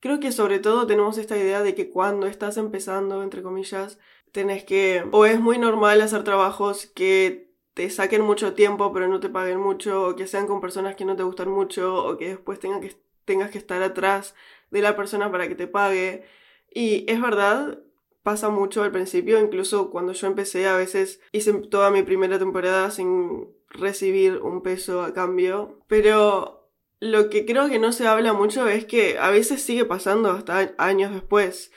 Creo 0.00 0.20
que 0.20 0.32
sobre 0.32 0.58
todo 0.58 0.86
tenemos 0.86 1.18
esta 1.18 1.36
idea 1.36 1.62
de 1.62 1.74
que 1.74 1.88
cuando 1.90 2.26
estás 2.26 2.56
empezando, 2.58 3.22
entre 3.22 3.42
comillas, 3.42 3.98
tenés 4.32 4.64
que... 4.64 5.04
O 5.12 5.26
es 5.26 5.40
muy 5.40 5.58
normal 5.58 6.00
hacer 6.00 6.24
trabajos 6.24 6.86
que 6.86 7.43
te 7.74 7.90
saquen 7.90 8.22
mucho 8.22 8.54
tiempo 8.54 8.92
pero 8.92 9.08
no 9.08 9.20
te 9.20 9.28
paguen 9.28 9.60
mucho, 9.60 10.08
o 10.08 10.16
que 10.16 10.26
sean 10.26 10.46
con 10.46 10.60
personas 10.60 10.96
que 10.96 11.04
no 11.04 11.16
te 11.16 11.24
gustan 11.24 11.50
mucho, 11.50 12.04
o 12.04 12.16
que 12.16 12.28
después 12.28 12.58
tengas 12.60 12.80
que, 12.80 12.96
tengas 13.24 13.50
que 13.50 13.58
estar 13.58 13.82
atrás 13.82 14.34
de 14.70 14.82
la 14.82 14.96
persona 14.96 15.30
para 15.30 15.48
que 15.48 15.54
te 15.54 15.66
pague. 15.66 16.24
Y 16.72 17.04
es 17.10 17.20
verdad, 17.20 17.80
pasa 18.22 18.48
mucho 18.48 18.82
al 18.82 18.92
principio, 18.92 19.40
incluso 19.40 19.90
cuando 19.90 20.12
yo 20.12 20.26
empecé 20.26 20.66
a 20.66 20.76
veces 20.76 21.20
hice 21.32 21.52
toda 21.52 21.90
mi 21.90 22.02
primera 22.02 22.38
temporada 22.38 22.90
sin 22.90 23.48
recibir 23.68 24.38
un 24.38 24.62
peso 24.62 25.02
a 25.02 25.12
cambio, 25.12 25.80
pero 25.88 26.70
lo 27.00 27.28
que 27.28 27.44
creo 27.44 27.68
que 27.68 27.78
no 27.78 27.92
se 27.92 28.06
habla 28.06 28.32
mucho 28.32 28.66
es 28.68 28.86
que 28.86 29.18
a 29.18 29.30
veces 29.30 29.62
sigue 29.62 29.84
pasando 29.84 30.30
hasta 30.30 30.74
años 30.78 31.12
después. 31.12 31.70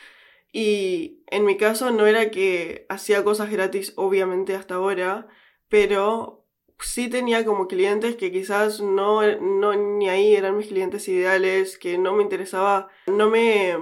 Y 0.54 1.24
en 1.28 1.46
mi 1.46 1.58
caso 1.58 1.92
no 1.92 2.06
era 2.06 2.32
que 2.32 2.86
hacía 2.90 3.24
cosas 3.24 3.52
gratis, 3.52 3.94
obviamente, 3.98 4.56
hasta 4.56 4.76
ahora, 4.76 5.28
pero 5.70 6.38
sí 6.80 7.10
tenía 7.10 7.46
como 7.46 7.68
clientes 7.68 8.16
que 8.16 8.32
quizás 8.32 8.82
no, 8.82 9.22
no 9.38 9.76
ni 9.76 10.10
ahí 10.10 10.36
eran 10.36 10.58
mis 10.58 10.68
clientes 10.68 11.08
ideales, 11.08 11.78
que 11.78 11.98
no 11.98 12.14
me 12.14 12.24
interesaba, 12.24 12.90
no 13.08 13.30
me 13.30 13.76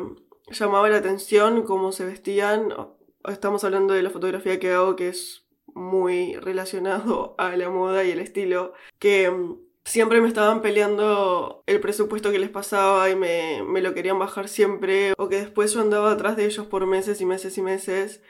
llamaba 0.49 0.89
la 0.89 0.97
atención 0.97 1.63
cómo 1.63 1.91
se 1.91 2.05
vestían. 2.05 2.73
Estamos 3.27 3.63
hablando 3.63 3.93
de 3.93 4.03
la 4.03 4.09
fotografía 4.11 4.59
que 4.59 4.71
hago, 4.71 4.95
que 4.95 5.09
es 5.09 5.45
muy 5.73 6.35
relacionado 6.35 7.35
a 7.37 7.55
la 7.55 7.69
moda 7.69 8.03
y 8.03 8.11
el 8.11 8.19
estilo, 8.19 8.73
que 8.99 9.29
mm, 9.29 9.59
siempre 9.83 10.21
me 10.21 10.27
estaban 10.27 10.61
peleando 10.61 11.63
el 11.67 11.79
presupuesto 11.79 12.31
que 12.31 12.39
les 12.39 12.49
pasaba 12.49 13.09
y 13.09 13.15
me, 13.15 13.63
me 13.63 13.81
lo 13.81 13.93
querían 13.93 14.19
bajar 14.19 14.47
siempre, 14.47 15.13
o 15.17 15.27
que 15.29 15.37
después 15.37 15.73
yo 15.73 15.81
andaba 15.81 16.11
atrás 16.11 16.37
de 16.37 16.45
ellos 16.45 16.65
por 16.67 16.85
meses 16.85 17.21
y 17.21 17.25
meses 17.25 17.57
y 17.57 17.61
meses. 17.61 18.21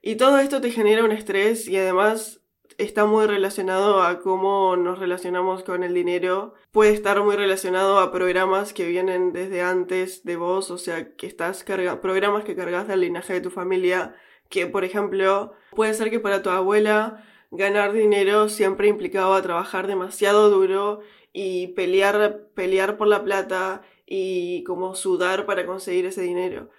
Y 0.00 0.16
todo 0.16 0.38
esto 0.38 0.60
te 0.60 0.70
genera 0.70 1.04
un 1.04 1.12
estrés 1.12 1.68
y 1.68 1.76
además 1.76 2.41
está 2.78 3.04
muy 3.04 3.26
relacionado 3.26 4.02
a 4.02 4.20
cómo 4.20 4.76
nos 4.76 4.98
relacionamos 4.98 5.62
con 5.62 5.82
el 5.82 5.94
dinero. 5.94 6.54
Puede 6.70 6.92
estar 6.92 7.22
muy 7.22 7.36
relacionado 7.36 7.98
a 7.98 8.12
programas 8.12 8.72
que 8.72 8.86
vienen 8.86 9.32
desde 9.32 9.62
antes 9.62 10.24
de 10.24 10.36
vos, 10.36 10.70
o 10.70 10.78
sea, 10.78 11.14
que 11.16 11.26
estás 11.26 11.64
carga 11.64 12.00
programas 12.00 12.44
que 12.44 12.56
cargas 12.56 12.88
del 12.88 13.00
linaje 13.00 13.34
de 13.34 13.40
tu 13.40 13.50
familia, 13.50 14.14
que 14.48 14.66
por 14.66 14.84
ejemplo, 14.84 15.52
puede 15.70 15.94
ser 15.94 16.10
que 16.10 16.20
para 16.20 16.42
tu 16.42 16.50
abuela 16.50 17.24
ganar 17.50 17.92
dinero 17.92 18.48
siempre 18.48 18.88
implicaba 18.88 19.42
trabajar 19.42 19.86
demasiado 19.86 20.50
duro 20.50 21.00
y 21.32 21.68
pelear, 21.68 22.48
pelear 22.54 22.96
por 22.96 23.08
la 23.08 23.24
plata 23.24 23.82
y 24.06 24.64
como 24.64 24.94
sudar 24.94 25.46
para 25.46 25.66
conseguir 25.66 26.06
ese 26.06 26.22
dinero. 26.22 26.70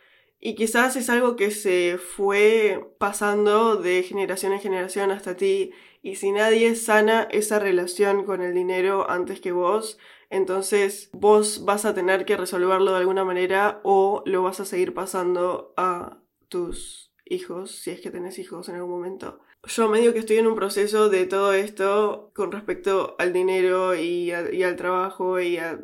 Y 0.46 0.56
quizás 0.56 0.98
es 0.98 1.10
algo 1.10 1.38
que 1.38 1.52
se 1.52 1.98
fue 1.98 2.94
pasando 2.98 3.78
de 3.78 4.04
generación 4.04 4.52
en 4.52 4.60
generación 4.60 5.10
hasta 5.10 5.38
ti. 5.38 5.72
Y 6.02 6.16
si 6.16 6.34
nadie 6.34 6.76
sana 6.76 7.30
esa 7.32 7.60
relación 7.60 8.26
con 8.26 8.42
el 8.42 8.54
dinero 8.54 9.10
antes 9.10 9.40
que 9.40 9.54
vos, 9.54 9.98
Entonces 10.30 11.10
vos 11.14 11.64
vas 11.64 11.86
a 11.86 11.94
tener 11.94 12.26
que 12.26 12.36
resolverlo 12.36 12.92
de 12.92 12.98
alguna 12.98 13.24
manera 13.24 13.80
o 13.84 14.22
lo 14.26 14.44
vas 14.44 14.60
a 14.60 14.66
seguir 14.66 14.94
pasando 14.94 15.74
a 15.78 16.18
tus 16.50 17.14
hijos, 17.24 17.72
si 17.72 17.92
es 17.92 18.02
que 18.02 18.12
tenés 18.12 18.38
hijos 18.38 18.68
en 18.68 18.76
algún 18.76 18.92
momento. 18.92 19.40
Yo 19.66 19.88
medio 19.88 20.12
que 20.12 20.20
estoy 20.20 20.40
en 20.40 20.48
un 20.48 20.56
proceso 20.56 21.08
de 21.08 21.26
todo 21.26 21.54
esto 21.54 22.32
con 22.36 22.52
respecto 22.52 23.16
al 23.18 23.32
dinero 23.32 23.96
y, 23.96 24.32
al 24.32 24.76
trabajo 24.76 25.40
y 25.40 25.58
a 25.58 25.80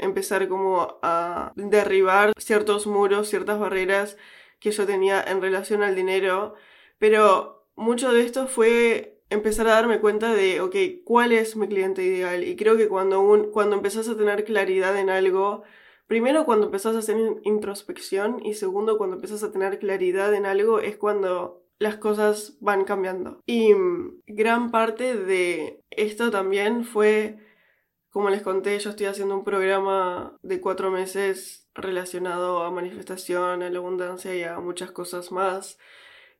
empezar 0.00 0.48
como 0.48 0.98
a 1.02 1.52
derribar 1.54 2.32
ciertos 2.38 2.86
muros, 2.86 3.28
ciertas 3.28 3.58
barreras 3.58 4.16
que 4.58 4.70
yo 4.72 4.86
tenía 4.86 5.22
en 5.22 5.40
relación 5.40 5.82
al 5.82 5.94
dinero. 5.94 6.54
Pero 6.98 7.66
mucho 7.76 8.12
de 8.12 8.22
esto 8.22 8.46
fue 8.46 9.20
empezar 9.30 9.68
a 9.68 9.72
darme 9.72 10.00
cuenta 10.00 10.34
de, 10.34 10.60
ok, 10.60 10.76
¿cuál 11.04 11.32
es 11.32 11.56
mi 11.56 11.68
cliente 11.68 12.02
ideal? 12.02 12.44
Y 12.44 12.56
creo 12.56 12.76
que 12.76 12.88
cuando, 12.88 13.20
un, 13.20 13.50
cuando 13.50 13.76
empezás 13.76 14.08
a 14.08 14.16
tener 14.16 14.44
claridad 14.44 14.96
en 14.98 15.08
algo, 15.08 15.62
primero 16.06 16.44
cuando 16.44 16.66
empezás 16.66 16.96
a 16.96 16.98
hacer 16.98 17.16
introspección 17.44 18.44
y 18.44 18.54
segundo 18.54 18.98
cuando 18.98 19.16
empezás 19.16 19.42
a 19.42 19.52
tener 19.52 19.78
claridad 19.78 20.34
en 20.34 20.46
algo 20.46 20.80
es 20.80 20.96
cuando 20.96 21.62
las 21.78 21.96
cosas 21.96 22.58
van 22.60 22.84
cambiando. 22.84 23.40
Y 23.46 23.74
mm, 23.74 24.22
gran 24.26 24.70
parte 24.70 25.16
de 25.16 25.82
esto 25.90 26.30
también 26.30 26.84
fue, 26.84 27.38
como 28.10 28.28
les 28.30 28.42
conté, 28.42 28.78
yo 28.78 28.90
estoy 28.90 29.06
haciendo 29.06 29.36
un 29.36 29.44
programa 29.44 30.36
de 30.42 30.60
cuatro 30.60 30.90
meses 30.90 31.68
relacionado 31.74 32.62
a 32.64 32.70
manifestación, 32.70 33.62
a 33.62 33.70
la 33.70 33.78
abundancia 33.78 34.34
y 34.34 34.42
a 34.42 34.58
muchas 34.58 34.90
cosas 34.90 35.32
más. 35.32 35.78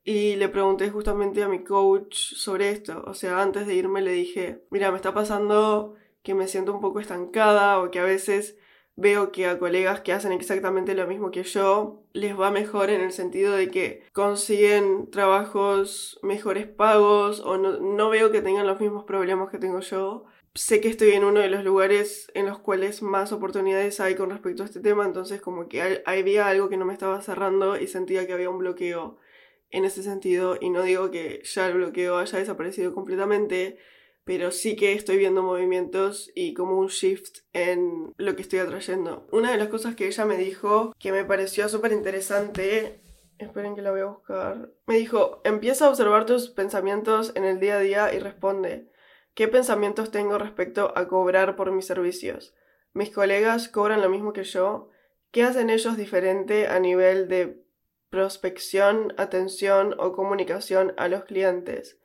Y 0.03 0.37
le 0.37 0.49
pregunté 0.49 0.91
justamente 0.91 1.43
a 1.43 1.49
mi 1.49 1.63
coach 1.63 2.17
sobre 2.17 2.71
esto. 2.71 3.05
O 3.07 3.15
sea, 3.15 3.41
antes 3.41 3.67
de 3.67 3.75
irme 3.75 4.03
le 4.03 4.13
dije, 4.13 4.65
mira, 4.71 4.91
me 4.91 4.97
está 4.97 5.15
pasando 5.15 5.95
que 6.23 6.35
me 6.35 6.49
siento 6.49 6.73
un 6.75 6.81
poco 6.81 7.01
estancada 7.01 7.81
o 7.81 7.91
que 7.91 8.01
a 8.01 8.05
veces 8.05 8.59
veo 8.97 9.33
que 9.33 9.47
a 9.47 9.59
colegas 9.59 10.01
que 10.01 10.13
hacen 10.13 10.33
exactamente 10.33 10.95
lo 10.95 11.07
mismo 11.07 11.31
que 11.31 11.43
yo 11.43 12.05
les 12.13 12.39
va 12.39 12.51
mejor 12.51 12.91
en 12.91 13.01
el 13.01 13.13
sentido 13.13 13.55
de 13.55 13.69
que 13.69 14.03
consiguen 14.13 15.11
trabajos 15.11 16.19
mejores 16.23 16.67
pagos 16.67 17.41
o 17.41 17.57
no, 17.57 17.79
no 17.79 18.11
veo 18.11 18.31
que 18.31 18.43
tengan 18.43 18.67
los 18.67 18.81
mismos 18.81 19.05
problemas 19.05 19.51
que 19.51 19.59
tengo 19.59 19.81
yo. 19.81 20.25
Sé 20.55 20.81
que 20.81 20.89
estoy 20.89 21.11
en 21.13 21.25
uno 21.25 21.41
de 21.41 21.49
los 21.49 21.65
lugares 21.65 22.31
en 22.35 22.47
los 22.47 22.59
cuales 22.59 23.03
más 23.03 23.33
oportunidades 23.33 24.01
hay 24.01 24.17
con 24.17 24.31
respecto 24.31 24.65
a 24.65 24.67
este 24.67 24.81
tema, 24.81 25.05
entonces 25.05 25.41
como 25.41 25.69
que 25.69 26.03
había 26.05 26.49
algo 26.49 26.69
que 26.69 26.77
no 26.77 26.85
me 26.85 26.93
estaba 26.93 27.23
cerrando 27.23 27.79
y 27.79 27.87
sentía 27.87 28.27
que 28.27 28.33
había 28.33 28.51
un 28.51 28.59
bloqueo 28.59 29.19
en 29.71 29.85
ese 29.85 30.03
sentido 30.03 30.59
y 30.61 30.71
no 30.71 30.83
digo 30.83 31.11
que 31.11 31.43
ya 31.45 31.69
el 31.69 31.75
bloqueo 31.75 32.19
haya 32.19 32.39
desaparecido 32.39 32.93
completamente, 32.95 33.79
pero 34.31 34.53
sí 34.53 34.77
que 34.77 34.93
estoy 34.93 35.17
viendo 35.17 35.43
movimientos 35.43 36.31
y 36.37 36.55
como 36.55 36.79
un 36.79 36.87
shift 36.87 37.39
en 37.53 38.15
lo 38.17 38.37
que 38.37 38.43
estoy 38.43 38.61
atrayendo. 38.61 39.27
Una 39.33 39.51
de 39.51 39.57
las 39.57 39.67
cosas 39.67 39.97
que 39.97 40.07
ella 40.07 40.25
me 40.25 40.37
dijo 40.37 40.95
que 41.01 41.11
me 41.11 41.25
pareció 41.25 41.69
súper 41.69 41.91
interesante, 41.91 43.01
esperen 43.39 43.75
que 43.75 43.83
la 43.83 43.91
voy 43.91 44.03
a 44.03 44.05
buscar, 44.05 44.71
me 44.87 44.99
dijo, 44.99 45.41
empieza 45.43 45.87
a 45.87 45.89
observar 45.89 46.27
tus 46.27 46.49
pensamientos 46.49 47.33
en 47.35 47.43
el 47.43 47.59
día 47.59 47.79
a 47.79 47.81
día 47.81 48.15
y 48.15 48.21
responde, 48.21 48.93
¿qué 49.35 49.49
pensamientos 49.49 50.13
tengo 50.13 50.39
respecto 50.39 50.93
a 50.95 51.09
cobrar 51.09 51.57
por 51.57 51.73
mis 51.73 51.87
servicios? 51.87 52.55
¿Mis 52.93 53.11
colegas 53.11 53.69
cobran 53.69 54.01
lo 54.01 54.09
mismo 54.09 54.33
que 54.33 54.45
yo? 54.45 54.91
¿Qué 55.33 55.43
hacen 55.43 55.71
ellos 55.71 55.97
diferente 55.97 56.69
a 56.69 56.79
nivel 56.79 57.27
de 57.27 57.65
prospección, 58.11 59.15
atención 59.17 59.95
o 59.99 60.13
comunicación 60.13 60.95
a 60.97 61.09
los 61.09 61.25
clientes. 61.25 62.00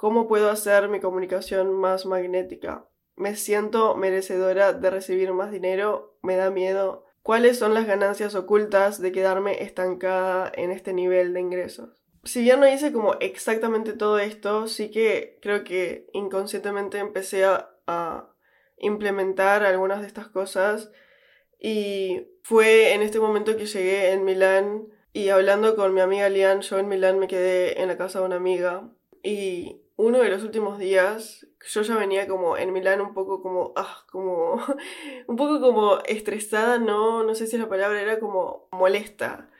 ¿Cómo 0.00 0.28
puedo 0.28 0.48
hacer 0.48 0.88
mi 0.88 0.98
comunicación 0.98 1.74
más 1.74 2.06
magnética? 2.06 2.88
¿Me 3.16 3.36
siento 3.36 3.94
merecedora 3.96 4.72
de 4.72 4.88
recibir 4.88 5.34
más 5.34 5.52
dinero? 5.52 6.16
¿Me 6.22 6.36
da 6.36 6.48
miedo? 6.48 7.04
¿Cuáles 7.20 7.58
son 7.58 7.74
las 7.74 7.86
ganancias 7.86 8.34
ocultas 8.34 9.02
de 9.02 9.12
quedarme 9.12 9.62
estancada 9.62 10.50
en 10.54 10.70
este 10.70 10.94
nivel 10.94 11.34
de 11.34 11.40
ingresos? 11.40 12.02
Si 12.24 12.40
bien 12.40 12.60
no 12.60 12.66
hice 12.66 12.92
como 12.92 13.16
exactamente 13.20 13.92
todo 13.92 14.18
esto, 14.18 14.68
sí 14.68 14.90
que 14.90 15.38
creo 15.42 15.64
que 15.64 16.06
inconscientemente 16.14 16.96
empecé 16.96 17.44
a, 17.44 17.68
a 17.86 18.34
implementar 18.78 19.64
algunas 19.64 20.00
de 20.00 20.06
estas 20.06 20.28
cosas 20.28 20.90
y 21.58 22.26
fue 22.42 22.94
en 22.94 23.02
este 23.02 23.20
momento 23.20 23.54
que 23.58 23.66
llegué 23.66 24.12
en 24.12 24.24
Milán 24.24 24.88
y 25.12 25.28
hablando 25.28 25.76
con 25.76 25.92
mi 25.92 26.00
amiga 26.00 26.30
Lian, 26.30 26.62
yo 26.62 26.78
en 26.78 26.88
Milán 26.88 27.18
me 27.18 27.28
quedé 27.28 27.82
en 27.82 27.88
la 27.88 27.98
casa 27.98 28.20
de 28.20 28.24
una 28.24 28.36
amiga 28.36 28.90
y 29.22 29.82
uno 30.00 30.18
de 30.20 30.30
los 30.30 30.42
últimos 30.42 30.78
días 30.78 31.46
yo 31.68 31.82
ya 31.82 31.96
venía 31.96 32.26
como 32.26 32.56
en 32.56 32.72
Milán 32.72 33.00
un 33.00 33.12
poco 33.12 33.42
como, 33.42 33.72
ah, 33.76 34.04
como, 34.10 34.54
un 35.26 35.36
poco 35.36 35.60
como 35.60 35.98
estresada, 36.06 36.78
no, 36.78 37.22
no 37.22 37.34
sé 37.34 37.46
si 37.46 37.58
la 37.58 37.68
palabra 37.68 38.00
era 38.00 38.18
como 38.18 38.68
molesta, 38.72 39.50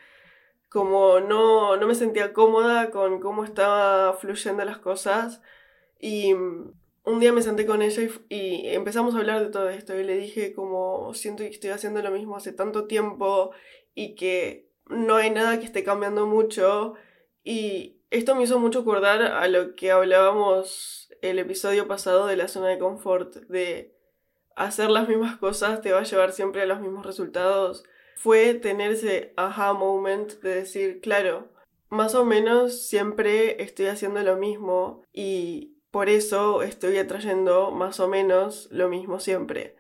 como 0.69 1.21
no, 1.21 1.77
no 1.77 1.87
me 1.87 1.95
sentía 1.95 2.33
cómoda 2.33 2.91
con 2.91 3.21
cómo 3.21 3.45
estaba 3.45 4.15
fluyendo 4.15 4.65
las 4.65 4.79
cosas. 4.79 5.43
Y 5.99 6.33
un 6.33 7.21
día 7.21 7.33
me 7.33 7.43
senté 7.43 7.67
con 7.67 7.83
ella 7.83 8.03
y, 8.03 8.35
y, 8.35 8.69
empezamos 8.75 9.15
a 9.15 9.19
hablar 9.19 9.43
de 9.43 9.51
todo 9.51 9.69
esto 9.69 9.99
y 9.99 10.05
le 10.05 10.17
dije 10.17 10.55
como 10.55 11.13
siento 11.15 11.43
que 11.43 11.51
estoy 11.51 11.71
haciendo 11.71 12.01
lo 12.03 12.11
mismo 12.11 12.37
hace 12.37 12.53
tanto 12.53 12.87
tiempo 12.87 13.51
y 13.95 14.15
que 14.15 14.71
no 14.87 15.17
hay 15.17 15.31
nada 15.31 15.59
que 15.59 15.67
esté 15.67 15.85
cambiando 15.85 16.27
mucho 16.27 16.95
y 17.45 18.00
esto 18.11 18.35
me 18.35 18.45
hizo 18.45 18.59
mucho 18.59 18.81
acordar 18.81 19.23
a 19.23 19.49
lo 19.49 19.75
que 19.75 19.91
hablábamos 19.91 21.09
el 21.23 21.39
episodio 21.39 21.87
pasado 21.87 22.27
de 22.27 22.37
la 22.37 22.49
zona 22.49 22.69
de 22.69 22.79
confort, 22.79 23.35
de 23.49 23.97
hacer 24.57 24.91
las 24.91 25.09
mismas 25.09 25.37
cosas 25.39 25.81
te 25.81 25.93
va 25.93 26.01
a 26.01 26.05
llevar 26.05 26.33
siempre 26.33 26.63
a 26.63 26.67
los 26.67 26.81
mismos 26.81 27.07
resultados. 27.07 27.85
Fue 28.17 28.55
tener 28.55 28.93
ese 28.93 29.33
aha 29.37 29.73
moment 29.73 30.33
de 30.43 30.57
decir, 30.57 31.01
claro, 31.01 31.49
más 31.89 32.15
o 32.15 32.25
menos 32.25 32.87
siempre 32.87 33.63
estoy 33.63 33.87
haciendo 33.87 34.21
lo 34.23 34.37
mismo 34.37 35.03
y 35.13 35.77
por 35.91 36.09
eso 36.09 36.63
estoy 36.63 36.99
atrayendo 36.99 37.71
más 37.71 38.01
o 38.01 38.09
menos 38.09 38.69
lo 38.71 38.89
mismo 38.89 39.21
siempre 39.21 39.77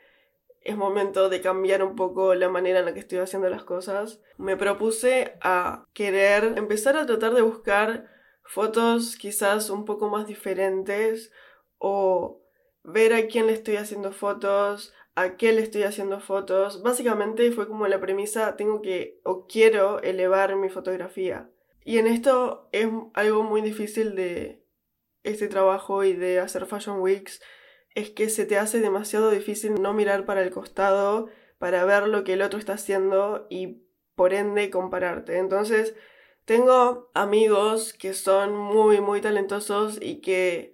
es 0.63 0.77
momento 0.77 1.29
de 1.29 1.41
cambiar 1.41 1.83
un 1.83 1.97
poco 1.97 2.35
la 2.35 2.49
manera 2.49 2.81
en 2.81 2.85
la 2.85 2.95
que 2.95 3.01
estoy 3.01 3.19
haciendo 3.19 3.49
las 3.49 3.65
cosas. 3.65 4.21
Me 4.37 4.57
propuse 4.57 5.39
a 5.41 5.87
querer 5.95 6.55
empezar 6.57 6.97
a 6.97 7.07
tratar 7.07 7.35
de 7.35 7.43
buscar 7.43 8.09
fotos 8.51 9.17
quizás 9.17 9.71
un 9.71 9.85
poco 9.85 10.09
más 10.09 10.27
diferentes 10.27 11.31
o 11.79 12.43
ver 12.83 13.15
a 13.15 13.29
quién 13.29 13.47
le 13.47 13.53
estoy 13.53 13.77
haciendo 13.77 14.11
fotos, 14.11 14.93
a 15.15 15.37
qué 15.37 15.53
le 15.53 15.63
estoy 15.63 15.85
haciendo 15.85 16.19
fotos. 16.19 16.83
Básicamente 16.83 17.53
fue 17.53 17.69
como 17.69 17.87
la 17.87 18.01
premisa, 18.01 18.57
tengo 18.57 18.83
que 18.83 19.21
o 19.23 19.47
quiero 19.47 20.01
elevar 20.03 20.57
mi 20.57 20.69
fotografía. 20.69 21.49
Y 21.85 21.99
en 21.99 22.09
esto 22.09 22.69
es 22.73 22.89
algo 23.15 23.45
muy 23.45 23.63
difícil 23.63 24.17
de 24.17 24.67
este 25.23 25.47
trabajo 25.47 26.03
y 26.03 26.15
de 26.15 26.41
hacer 26.41 26.67
Fashion 26.67 27.01
Weeks 27.01 27.41
es 27.95 28.11
que 28.11 28.29
se 28.31 28.47
te 28.47 28.59
hace 28.59 28.81
demasiado 28.81 29.31
difícil 29.31 29.81
no 29.81 29.93
mirar 29.93 30.25
para 30.25 30.43
el 30.43 30.51
costado 30.51 31.29
para 31.59 31.85
ver 31.85 32.09
lo 32.09 32.25
que 32.25 32.33
el 32.33 32.43
otro 32.43 32.59
está 32.59 32.73
haciendo 32.73 33.47
y 33.49 33.85
por 34.17 34.35
ende 34.35 34.71
compararte. 34.71 35.39
Entonces, 35.39 35.95
tengo 36.45 37.11
amigos 37.15 37.93
que 37.93 38.15
son 38.15 38.57
muy, 38.57 39.01
muy 39.01 39.21
talentosos 39.21 39.99
y 40.01 40.21
que 40.21 40.73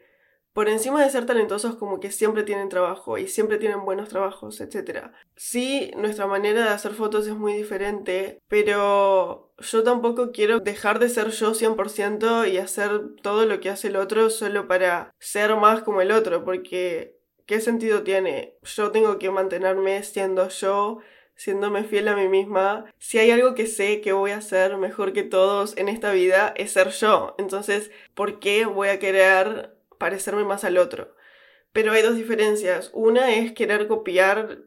por 0.57 0.71
encima 0.71 1.05
de 1.05 1.11
ser 1.11 1.27
talentosos 1.27 1.77
como 1.77 2.01
que 2.01 2.11
siempre 2.11 2.43
tienen 2.43 2.71
trabajo 2.71 3.19
y 3.19 3.29
siempre 3.29 3.59
tienen 3.59 3.85
buenos 3.85 4.09
trabajos, 4.09 4.59
etc. 4.63 5.11
Sí, 5.35 5.91
nuestra 5.99 6.27
manera 6.27 6.63
de 6.65 6.71
hacer 6.71 6.93
fotos 6.93 7.27
es 7.27 7.35
muy 7.35 7.53
diferente, 7.53 8.39
pero 8.49 9.53
yo 9.59 9.83
tampoco 9.83 10.33
quiero 10.33 10.61
dejar 10.61 10.99
de 10.99 11.11
ser 11.11 11.29
yo 11.29 11.53
100% 11.53 12.47
y 12.51 12.57
hacer 12.57 13.17
todo 13.23 13.45
lo 13.45 13.61
que 13.61 13.69
hace 13.69 13.89
el 13.89 13.97
otro 13.97 14.31
solo 14.31 14.67
para 14.67 15.11
ser 15.19 15.55
más 15.57 15.83
como 15.83 16.01
el 16.01 16.11
otro, 16.11 16.43
porque 16.43 17.19
¿qué 17.45 17.61
sentido 17.61 18.03
tiene? 18.03 18.57
Yo 18.63 18.91
tengo 18.93 19.19
que 19.19 19.31
mantenerme 19.31 20.03
siendo 20.05 20.49
yo 20.49 21.01
siéndome 21.37 21.85
fiel 21.85 22.09
a 22.09 22.17
mí 22.17 22.29
misma. 22.29 22.87
Si 22.99 23.19
hay 23.19 23.31
algo 23.31 23.55
que 23.55 23.67
sé 23.67 24.01
que 24.01 24.13
voy 24.13 24.33
a 24.33 24.39
hacer 24.39 24.77
mejor 24.77 25.13
que 25.13 25.23
todos 25.23 25.77
en 25.77 25.89
esta 25.89 26.13
vida 26.13 26.53
es 26.57 26.73
ser 26.73 26.91
yo. 26.91 27.35
Entonces, 27.39 27.91
¿por 28.15 28.41
qué 28.41 28.65
voy 28.65 28.89
a 28.89 28.99
querer 28.99 29.77
parecerme 29.99 30.45
más 30.45 30.65
al 30.65 30.79
otro. 30.79 31.15
Pero 31.73 31.93
hay 31.93 32.03
dos 32.03 32.17
diferencias. 32.17 32.91
Una 32.95 33.35
es 33.35 33.53
querer 33.53 33.87
copiar 33.87 34.61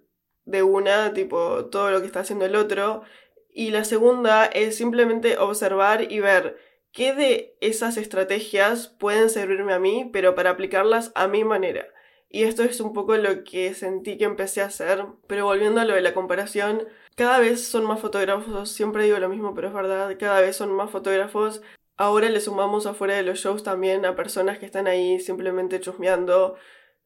de 0.46 0.64
una, 0.64 1.14
tipo, 1.14 1.66
todo 1.66 1.92
lo 1.92 2.02
que 2.02 2.08
está 2.08 2.22
haciendo 2.22 2.46
el 2.46 2.56
otro. 2.56 3.04
Y 3.52 3.72
la 3.72 3.84
segunda 3.84 4.46
es 4.46 4.78
simplemente 4.78 5.38
observar 5.38 6.12
y 6.12 6.20
ver 6.20 6.58
qué 6.92 7.14
de 7.14 7.58
esas 7.62 7.98
estrategias 7.98 8.88
pueden 8.88 9.30
servirme 9.30 9.74
a 9.74 9.80
mí, 9.80 10.10
pero 10.12 10.36
para 10.36 10.52
aplicarlas 10.52 11.12
a 11.16 11.28
mi 11.28 11.44
manera. 11.44 11.88
Y 12.30 12.44
esto 12.44 12.63
es 12.63 12.80
un 12.80 12.94
poco 12.94 13.18
lo 13.18 13.44
que 13.44 13.74
sentí 13.74 14.18
que 14.18 14.26
empecé 14.26 14.62
a 14.62 14.65
hacer. 14.65 15.06
Pero 15.28 15.46
volviendo 15.46 15.82
a 15.82 15.86
lo 15.86 15.96
de 15.96 16.02
la 16.02 16.13
comparación, 16.13 16.88
cada 17.15 17.39
vez 17.39 17.68
son 17.68 17.86
más 17.86 18.00
fotógrafos, 18.00 18.72
siempre 18.72 19.04
digo 19.04 19.20
lo 19.20 19.30
mismo, 19.30 19.54
pero 19.54 19.68
es 19.68 19.74
verdad, 19.74 20.15
cada 20.20 20.42
vez 20.42 20.56
son 20.56 20.72
más 20.72 20.89
fotógrafos 20.92 21.62
Ahora 22.00 22.30
le 22.30 22.39
sumamos 22.39 22.86
afuera 22.86 23.18
de 23.18 23.24
los 23.24 23.39
shows 23.39 23.62
también 23.62 24.06
a 24.06 24.15
personas 24.15 24.58
que 24.58 24.65
están 24.65 24.88
ahí 24.88 25.20
simplemente 25.20 25.82
chusmeando. 25.82 26.56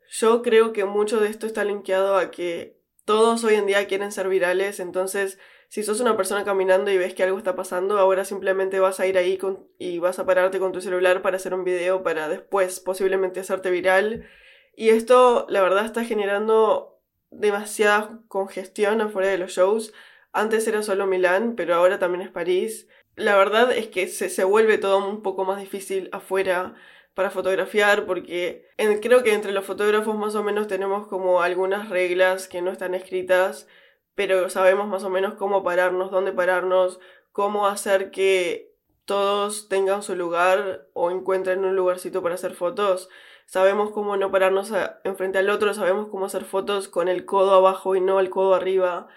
Yo 0.07 0.43
creo 0.43 0.71
que 0.71 0.85
mucho 0.85 1.19
de 1.19 1.29
esto 1.29 1.47
está 1.47 1.63
linkeado 1.63 2.15
a 2.15 2.29
que 2.29 2.79
todos 3.03 3.43
hoy 3.43 3.55
en 3.55 3.65
día 3.65 3.87
quieren 3.87 4.11
ser 4.11 4.29
virales, 4.29 4.79
entonces 4.79 5.39
si 5.67 5.81
sos 5.81 5.99
una 5.99 6.15
persona 6.15 6.45
caminando 6.45 6.91
y 6.91 6.99
ves 6.99 7.15
que 7.15 7.23
algo 7.23 7.39
está 7.39 7.55
pasando, 7.55 7.97
ahora 7.97 8.23
simplemente 8.23 8.79
vas 8.79 8.99
a 8.99 9.07
ir 9.07 9.17
ahí 9.17 9.39
y 9.79 9.97
vas 9.97 10.19
a 10.19 10.27
pararte 10.27 10.59
con 10.59 10.71
tu 10.71 10.79
celular 10.79 11.23
para 11.23 11.37
hacer 11.37 11.55
un 11.55 11.63
video 11.63 12.03
para 12.03 12.29
después 12.29 12.79
posiblemente 12.79 13.39
hacerte 13.39 13.71
viral. 13.71 14.27
Y 14.75 14.89
esto, 14.89 15.45
la 15.49 15.61
verdad, 15.61 15.85
está 15.85 16.03
generando 16.03 16.99
demasiada 17.31 18.21
congestión 18.27 19.01
afuera 19.01 19.29
de 19.29 19.37
los 19.37 19.51
shows. 19.51 19.93
Antes 20.31 20.67
era 20.67 20.83
solo 20.83 21.07
Milán, 21.07 21.55
pero 21.55 21.75
ahora 21.75 21.99
también 21.99 22.21
es 22.21 22.31
París. 22.31 22.87
La 23.15 23.35
verdad 23.37 23.71
es 23.71 23.87
que 23.87 24.07
se, 24.07 24.29
se 24.29 24.43
vuelve 24.43 24.77
todo 24.77 25.07
un 25.07 25.21
poco 25.21 25.45
más 25.45 25.59
difícil 25.59 26.09
afuera 26.11 26.75
para 27.13 27.29
fotografiar 27.29 28.05
porque 28.05 28.67
creo 29.01 29.23
que 29.23 29.33
entre 29.33 29.51
los 29.51 29.65
fotógrafos 29.65 30.15
más 30.15 30.35
o 30.35 30.43
menos 30.43 30.67
tenemos 30.67 31.07
como 31.07 31.41
algunas 31.41 31.89
reglas 31.89 32.47
que 32.47 32.61
no 32.61 32.71
están 32.71 32.95
escritas, 32.95 33.67
pero 34.15 34.49
sabemos 34.49 34.87
más 34.87 35.03
o 35.03 35.09
menos 35.09 35.35
cómo 35.35 35.63
pararnos, 35.63 36.11
dónde 36.11 36.31
pararnos, 36.31 36.99
cómo 37.31 37.67
hacer 37.67 38.11
que 38.11 38.73
todos 39.05 39.69
tengan 39.69 40.01
su 40.01 40.15
lugar 40.15 40.87
o 40.93 41.11
encuentren 41.11 41.65
un 41.65 41.75
lugarcito 41.75 42.23
para 42.23 42.35
hacer 42.35 42.53
fotos. 42.53 43.09
Sabemos 43.45 43.91
cómo 43.91 44.17
no 44.17 44.31
pararnos 44.31 44.71
enfrente 45.03 45.37
al 45.37 45.49
otro, 45.49 45.73
sabemos 45.73 46.07
cómo 46.09 46.25
hacer 46.25 46.43
fotos 46.43 46.87
con 46.87 47.07
el 47.07 47.25
codo 47.25 47.53
abajo 47.53 47.95
y 47.95 48.01
no 48.01 48.19
el 48.19 48.29
codo 48.29 48.55
arriba, 48.55 49.07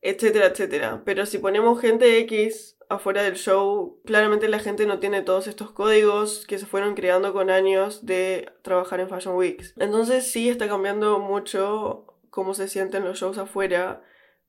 etcétera, 0.00 0.46
etcétera. 0.46 1.02
Pero 1.04 1.26
si 1.26 1.38
ponemos 1.38 1.80
gente 1.80 2.18
X 2.20 2.78
afuera 2.88 3.22
del 3.22 3.36
show, 3.36 4.00
claramente 4.04 4.48
la 4.48 4.58
gente 4.58 4.86
no 4.86 4.98
tiene 4.98 5.22
todos 5.22 5.46
estos 5.46 5.70
códigos 5.70 6.46
que 6.46 6.58
se 6.58 6.66
fueron 6.66 6.94
creando 6.94 7.32
con 7.32 7.50
años 7.50 8.04
de 8.06 8.52
trabajar 8.62 9.00
en 9.00 9.08
Fashion 9.08 9.36
Weeks. 9.36 9.74
Entonces 9.78 10.30
sí 10.30 10.48
está 10.48 10.68
cambiando 10.68 11.18
mucho 11.18 12.06
cómo 12.30 12.54
se 12.54 12.68
sienten 12.68 13.04
los 13.04 13.18
shows 13.18 13.38
afuera, 13.38 14.02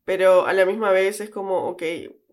pero 0.06 0.46
a 0.46 0.54
la 0.54 0.66
misma 0.66 0.92
vez 0.92 1.22
es 1.22 1.30
como, 1.30 1.68
ok, 1.70 1.84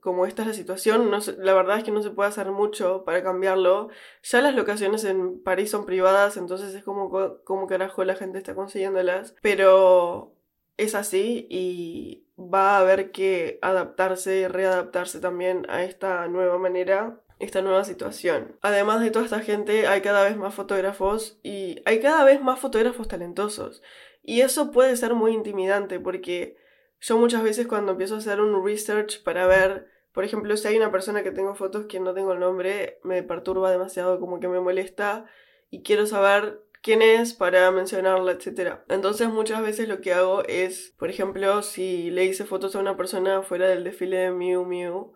como 0.02 0.26
esta 0.26 0.42
es 0.42 0.48
la 0.48 0.54
situación, 0.54 1.12
no 1.12 1.18
la 1.38 1.54
verdad 1.54 1.78
es 1.78 1.84
que 1.84 1.92
no 1.92 2.02
se 2.02 2.10
puede 2.10 2.28
hacer 2.28 2.50
mucho 2.50 3.04
para 3.04 3.22
cambiarlo. 3.22 3.88
Ya 4.24 4.42
las 4.42 4.56
locaciones 4.56 5.04
en 5.04 5.40
París 5.40 5.70
son 5.70 5.86
privadas, 5.86 6.36
entonces 6.36 6.74
es 6.74 6.82
como, 6.82 7.38
como 7.44 7.68
carajo 7.68 8.02
la 8.02 8.16
gente 8.16 8.38
está 8.38 8.56
consiguiéndolas, 8.56 9.36
pero 9.42 10.34
es 10.76 10.96
así 10.96 11.46
y 11.48 12.26
va 12.36 12.76
a 12.76 12.80
haber 12.80 13.12
que 13.12 13.60
adaptarse 13.62 14.40
y 14.40 14.48
readaptarse 14.48 15.20
también 15.20 15.66
a 15.68 15.84
esta 15.84 16.26
nueva 16.26 16.58
manera, 16.58 17.20
esta 17.38 17.62
nueva 17.62 17.84
situación. 17.84 18.58
Además 18.60 19.02
de 19.02 19.12
toda 19.12 19.24
esta 19.24 19.38
gente, 19.38 19.86
hay 19.86 20.00
cada 20.00 20.24
vez 20.24 20.36
más 20.36 20.52
fotógrafos 20.52 21.38
y 21.44 21.80
hay 21.84 22.00
cada 22.00 22.24
vez 22.24 22.42
más 22.42 22.58
fotógrafos 22.58 23.06
talentosos. 23.06 23.82
Y 24.20 24.40
eso 24.40 24.72
puede 24.72 24.96
ser 24.96 25.14
muy 25.14 25.32
intimidante 25.32 26.00
porque 26.00 26.56
yo 26.98 27.18
muchas 27.18 27.44
veces 27.44 27.68
cuando 27.68 27.92
empiezo 27.92 28.16
a 28.16 28.18
hacer 28.18 28.40
un 28.40 28.64
research 28.64 29.22
para 29.22 29.46
ver, 29.46 29.91
por 30.12 30.24
ejemplo, 30.24 30.56
si 30.56 30.68
hay 30.68 30.76
una 30.76 30.92
persona 30.92 31.22
que 31.22 31.30
tengo 31.30 31.54
fotos 31.54 31.86
que 31.86 32.00
no 32.00 32.14
tengo 32.14 32.32
el 32.32 32.40
nombre, 32.40 32.98
me 33.02 33.22
perturba 33.22 33.70
demasiado, 33.70 34.20
como 34.20 34.40
que 34.40 34.48
me 34.48 34.60
molesta 34.60 35.24
y 35.70 35.82
quiero 35.82 36.06
saber 36.06 36.60
quién 36.82 37.00
es 37.00 37.32
para 37.32 37.70
mencionarla, 37.70 38.32
etc. 38.32 38.80
Entonces 38.88 39.28
muchas 39.28 39.62
veces 39.62 39.88
lo 39.88 40.00
que 40.00 40.12
hago 40.12 40.42
es, 40.44 40.92
por 40.98 41.08
ejemplo, 41.08 41.62
si 41.62 42.10
le 42.10 42.24
hice 42.24 42.44
fotos 42.44 42.76
a 42.76 42.80
una 42.80 42.96
persona 42.96 43.42
fuera 43.42 43.68
del 43.68 43.84
desfile 43.84 44.18
de 44.18 44.30
Miu 44.32 44.66
Miu, 44.66 45.14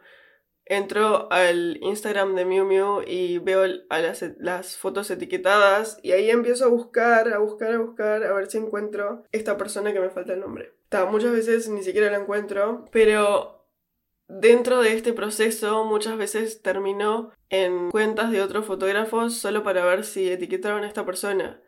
entro 0.64 1.30
al 1.30 1.78
Instagram 1.80 2.34
de 2.34 2.44
Miu 2.44 2.64
Miu 2.64 3.02
y 3.06 3.38
veo 3.38 3.64
a 3.90 3.98
las, 4.38 4.76
fotos 4.76 5.10
etiquetadas 5.10 5.98
y 6.02 6.12
ahí 6.12 6.30
empiezo 6.30 6.64
a 6.64 6.68
buscar, 6.68 7.32
a 7.32 7.38
buscar, 7.38 7.72
a 7.72 7.78
buscar, 7.78 8.24
a 8.24 8.32
ver 8.32 8.50
si 8.50 8.58
encuentro 8.58 9.24
esta 9.32 9.56
persona 9.56 9.92
que 9.92 10.00
me 10.00 10.10
falta 10.10 10.32
el 10.32 10.40
nombre. 10.40 10.72
muchas 11.10 11.32
veces 11.32 11.68
ni 11.68 11.82
siquiera 11.82 12.10
la 12.10 12.18
encuentro, 12.18 12.86
pero 12.90 13.55
Dentro 14.28 14.80
de 14.80 14.92
este 14.92 15.12
proceso 15.12 15.84
muchas 15.84 16.16
veces 16.16 16.60
termino 16.60 17.30
en 17.48 17.90
cuentas 17.90 18.30
de 18.30 18.42
otros 18.42 18.66
fotógrafos 18.66 19.34
solo 19.34 19.62
para 19.62 19.84
ver 19.84 20.04
si 20.04 20.28
etiquetaron 20.28 20.84
a 20.84 20.88
esta 20.88 21.06
persona. 21.06 21.60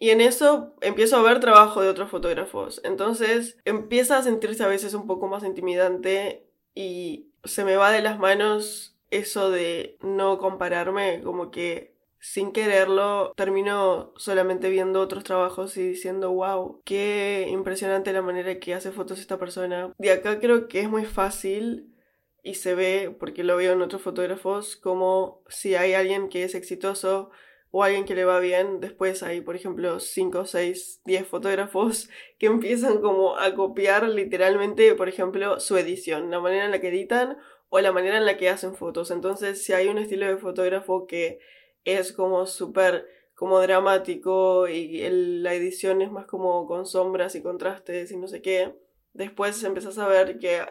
Y 0.00 0.10
en 0.10 0.20
eso 0.20 0.74
empiezo 0.80 1.16
a 1.16 1.22
ver 1.22 1.40
trabajo 1.40 1.82
de 1.82 1.88
otros 1.88 2.10
fotógrafos. 2.10 2.80
Entonces 2.84 3.58
empieza 3.64 4.16
a 4.16 4.22
sentirse 4.22 4.64
a 4.64 4.68
veces 4.68 4.94
un 4.94 5.06
poco 5.06 5.28
más 5.28 5.44
intimidante 5.44 6.46
y 6.74 7.28
se 7.44 7.64
me 7.64 7.76
va 7.76 7.90
de 7.90 8.02
las 8.02 8.18
manos 8.18 8.96
eso 9.10 9.50
de 9.50 9.98
no 10.02 10.38
compararme, 10.38 11.22
como 11.22 11.50
que 11.50 11.94
sin 12.20 12.52
quererlo 12.52 13.32
termino 13.36 14.12
solamente 14.16 14.70
viendo 14.70 15.00
otros 15.00 15.24
trabajos 15.24 15.76
y 15.76 15.82
diciendo, 15.82 16.32
wow, 16.32 16.80
qué 16.84 17.46
impresionante 17.50 18.12
la 18.12 18.22
manera 18.22 18.58
que 18.58 18.74
hace 18.74 18.92
fotos 18.92 19.20
esta 19.20 19.38
persona. 19.38 19.92
De 19.98 20.10
acá 20.10 20.40
creo 20.40 20.68
que 20.68 20.80
es 20.80 20.90
muy 20.90 21.04
fácil 21.04 21.94
y 22.42 22.54
se 22.54 22.74
ve, 22.74 23.14
porque 23.18 23.44
lo 23.44 23.56
veo 23.56 23.72
en 23.72 23.82
otros 23.82 24.02
fotógrafos, 24.02 24.76
como 24.76 25.42
si 25.48 25.74
hay 25.74 25.94
alguien 25.94 26.28
que 26.28 26.44
es 26.44 26.54
exitoso 26.54 27.30
o 27.70 27.84
alguien 27.84 28.04
que 28.04 28.14
le 28.14 28.24
va 28.24 28.40
bien, 28.40 28.80
después 28.80 29.22
hay, 29.22 29.40
por 29.40 29.56
ejemplo, 29.56 30.00
5, 30.00 30.46
6, 30.46 31.02
10 31.04 31.26
fotógrafos 31.26 32.08
que 32.38 32.46
empiezan 32.46 33.00
como 33.00 33.36
a 33.36 33.54
copiar 33.54 34.08
literalmente, 34.08 34.94
por 34.94 35.08
ejemplo, 35.08 35.60
su 35.60 35.76
edición, 35.76 36.30
la 36.30 36.40
manera 36.40 36.64
en 36.64 36.70
la 36.70 36.80
que 36.80 36.88
editan 36.88 37.36
o 37.68 37.80
la 37.80 37.92
manera 37.92 38.16
en 38.16 38.24
la 38.24 38.36
que 38.36 38.48
hacen 38.48 38.74
fotos. 38.74 39.10
Entonces, 39.10 39.62
si 39.62 39.72
hay 39.74 39.88
un 39.88 39.98
estilo 39.98 40.26
de 40.26 40.38
fotógrafo 40.38 41.06
que 41.06 41.40
es 41.84 42.12
como 42.12 42.46
súper 42.46 43.06
como 43.34 43.60
dramático 43.60 44.66
y 44.66 45.08
la 45.10 45.54
edición 45.54 46.02
es 46.02 46.10
más 46.10 46.26
como 46.26 46.66
con 46.66 46.86
sombras 46.86 47.36
y 47.36 47.42
contrastes 47.42 48.10
y 48.10 48.16
no 48.16 48.26
sé 48.26 48.42
qué, 48.42 48.74
después 49.12 49.62
empezás 49.62 49.96
a 49.98 50.08
ver 50.08 50.40
que 50.40 50.62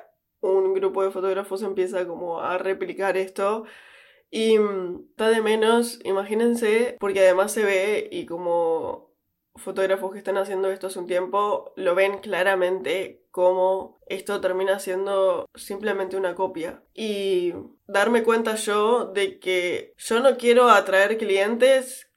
un 0.52 0.74
grupo 0.74 1.04
de 1.04 1.12
fotógrafos 1.12 1.62
empieza 1.64 2.08
como 2.08 2.40
a 2.42 2.58
replicar 2.58 3.18
esto 3.18 3.66
y 4.30 4.60
mm, 4.60 5.08
está 5.12 5.30
de 5.30 5.42
menos, 5.42 6.00
imagínense, 6.04 6.98
porque 7.00 7.22
además 7.22 7.52
se 7.52 7.64
ve 7.64 8.10
y 8.12 8.26
como 8.26 9.08
fotógrafos 9.56 10.12
que 10.12 10.20
están 10.20 10.38
haciendo 10.38 10.70
esto 10.70 10.88
hace 10.88 11.00
un 11.00 11.08
tiempo 11.08 11.74
lo 11.76 11.96
ven 11.96 12.20
claramente 12.20 13.24
como 13.32 14.00
esto 14.08 14.42
termina 14.42 14.80
siendo 14.80 15.46
simplemente 15.56 16.18
una 16.18 16.36
copia. 16.36 16.84
Y 16.94 17.54
darme 17.86 18.24
cuenta 18.24 18.56
yo 18.56 19.06
de 19.06 19.40
que 19.40 19.94
yo 19.98 20.20
no 20.20 20.38
quiero 20.38 20.70
atraer 20.70 21.18
clientes 21.18 22.10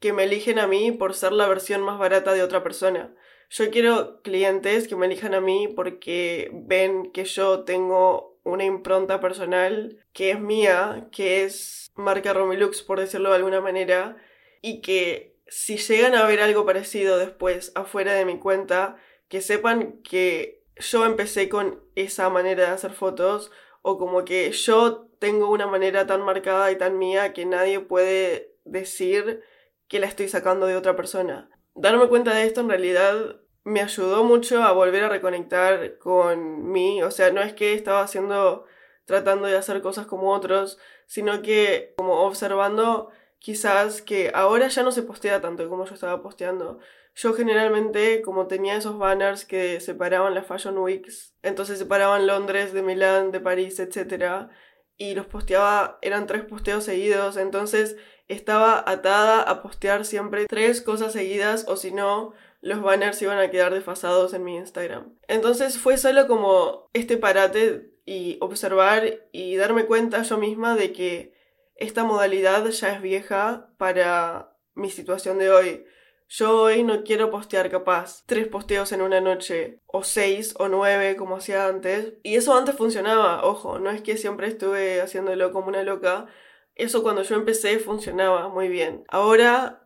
que 0.00 0.12
me 0.12 0.24
eligen 0.24 0.58
a 0.58 0.66
mí 0.66 0.90
por 0.92 1.14
ser 1.14 1.32
la 1.32 1.48
versión 1.48 1.82
más 1.82 1.98
barata 1.98 2.32
de 2.32 2.42
otra 2.42 2.62
persona. 2.62 3.14
Yo 3.56 3.70
quiero 3.70 4.20
clientes 4.22 4.88
que 4.88 4.96
me 4.96 5.06
elijan 5.06 5.32
a 5.32 5.40
mí 5.40 5.68
porque 5.68 6.50
ven 6.52 7.12
que 7.12 7.24
yo 7.24 7.62
tengo 7.62 8.36
una 8.42 8.64
impronta 8.64 9.20
personal 9.20 10.04
que 10.12 10.32
es 10.32 10.40
mía, 10.40 11.06
que 11.12 11.44
es 11.44 11.92
marca 11.94 12.32
Romilux, 12.32 12.82
por 12.82 12.98
decirlo 12.98 13.30
de 13.30 13.36
alguna 13.36 13.60
manera, 13.60 14.16
y 14.60 14.80
que 14.80 15.36
si 15.46 15.76
llegan 15.76 16.16
a 16.16 16.26
ver 16.26 16.40
algo 16.40 16.66
parecido 16.66 17.16
después 17.16 17.70
afuera 17.76 18.14
de 18.14 18.24
mi 18.24 18.40
cuenta, 18.40 18.96
que 19.28 19.40
sepan 19.40 20.02
que 20.02 20.64
yo 20.74 21.06
empecé 21.06 21.48
con 21.48 21.80
esa 21.94 22.28
manera 22.30 22.64
de 22.64 22.70
hacer 22.70 22.90
fotos 22.90 23.52
o 23.82 23.98
como 23.98 24.24
que 24.24 24.50
yo 24.50 25.06
tengo 25.20 25.48
una 25.48 25.68
manera 25.68 26.08
tan 26.08 26.22
marcada 26.22 26.72
y 26.72 26.76
tan 26.76 26.98
mía 26.98 27.32
que 27.32 27.46
nadie 27.46 27.78
puede 27.78 28.56
decir 28.64 29.44
que 29.86 30.00
la 30.00 30.08
estoy 30.08 30.28
sacando 30.28 30.66
de 30.66 30.74
otra 30.74 30.96
persona. 30.96 31.48
Darme 31.76 32.08
cuenta 32.08 32.34
de 32.34 32.46
esto 32.46 32.60
en 32.60 32.68
realidad 32.68 33.42
me 33.64 33.80
ayudó 33.80 34.24
mucho 34.24 34.62
a 34.62 34.72
volver 34.72 35.04
a 35.04 35.08
reconectar 35.08 35.98
con 35.98 36.70
mí. 36.70 37.02
O 37.02 37.10
sea, 37.10 37.30
no 37.32 37.40
es 37.40 37.54
que 37.54 37.74
estaba 37.74 38.02
haciendo, 38.02 38.66
tratando 39.06 39.46
de 39.46 39.56
hacer 39.56 39.82
cosas 39.82 40.06
como 40.06 40.32
otros, 40.32 40.78
sino 41.06 41.42
que 41.42 41.94
como 41.96 42.20
observando 42.22 43.10
quizás 43.38 44.00
que 44.00 44.30
ahora 44.34 44.68
ya 44.68 44.82
no 44.82 44.92
se 44.92 45.02
postea 45.02 45.40
tanto 45.40 45.68
como 45.68 45.84
yo 45.84 45.94
estaba 45.94 46.22
posteando. 46.22 46.78
Yo 47.14 47.34
generalmente, 47.34 48.22
como 48.22 48.46
tenía 48.48 48.76
esos 48.76 48.98
banners 48.98 49.44
que 49.44 49.80
separaban 49.80 50.34
las 50.34 50.46
Fashion 50.46 50.78
Weeks, 50.78 51.34
entonces 51.42 51.78
separaban 51.78 52.26
Londres 52.26 52.72
de 52.72 52.82
Milán, 52.82 53.32
de 53.32 53.40
París, 53.40 53.78
etc. 53.78 54.48
Y 54.96 55.14
los 55.14 55.26
posteaba, 55.26 55.98
eran 56.02 56.26
tres 56.26 56.44
posteos 56.44 56.84
seguidos, 56.84 57.36
entonces 57.36 57.96
estaba 58.28 58.82
atada 58.86 59.42
a 59.42 59.62
postear 59.62 60.04
siempre 60.04 60.46
tres 60.46 60.80
cosas 60.80 61.12
seguidas 61.12 61.66
o 61.68 61.76
si 61.76 61.92
no, 61.92 62.32
los 62.64 62.80
banners 62.80 63.20
iban 63.20 63.38
a 63.38 63.50
quedar 63.50 63.74
desfasados 63.74 64.32
en 64.32 64.42
mi 64.42 64.56
Instagram. 64.56 65.18
Entonces 65.28 65.78
fue 65.78 65.98
solo 65.98 66.26
como 66.26 66.88
este 66.94 67.18
parate 67.18 67.90
y 68.06 68.38
observar 68.40 69.28
y 69.32 69.56
darme 69.56 69.84
cuenta 69.84 70.22
yo 70.22 70.38
misma 70.38 70.74
de 70.74 70.92
que 70.92 71.34
esta 71.76 72.04
modalidad 72.04 72.64
ya 72.66 72.94
es 72.94 73.02
vieja 73.02 73.68
para 73.76 74.56
mi 74.74 74.88
situación 74.88 75.38
de 75.38 75.50
hoy. 75.50 75.84
Yo 76.26 76.62
hoy 76.62 76.82
no 76.84 77.04
quiero 77.04 77.30
postear 77.30 77.70
capaz 77.70 78.24
tres 78.24 78.48
posteos 78.48 78.92
en 78.92 79.02
una 79.02 79.20
noche, 79.20 79.80
o 79.84 80.02
seis 80.02 80.54
o 80.58 80.68
nueve 80.68 81.16
como 81.16 81.36
hacía 81.36 81.66
antes. 81.66 82.14
Y 82.22 82.36
eso 82.36 82.56
antes 82.56 82.76
funcionaba, 82.76 83.44
ojo, 83.44 83.78
no 83.78 83.90
es 83.90 84.00
que 84.00 84.16
siempre 84.16 84.46
estuve 84.46 85.02
haciéndolo 85.02 85.52
como 85.52 85.68
una 85.68 85.82
loca, 85.82 86.26
eso 86.74 87.02
cuando 87.02 87.22
yo 87.22 87.36
empecé 87.36 87.78
funcionaba 87.78 88.48
muy 88.48 88.68
bien. 88.68 89.04
Ahora 89.08 89.83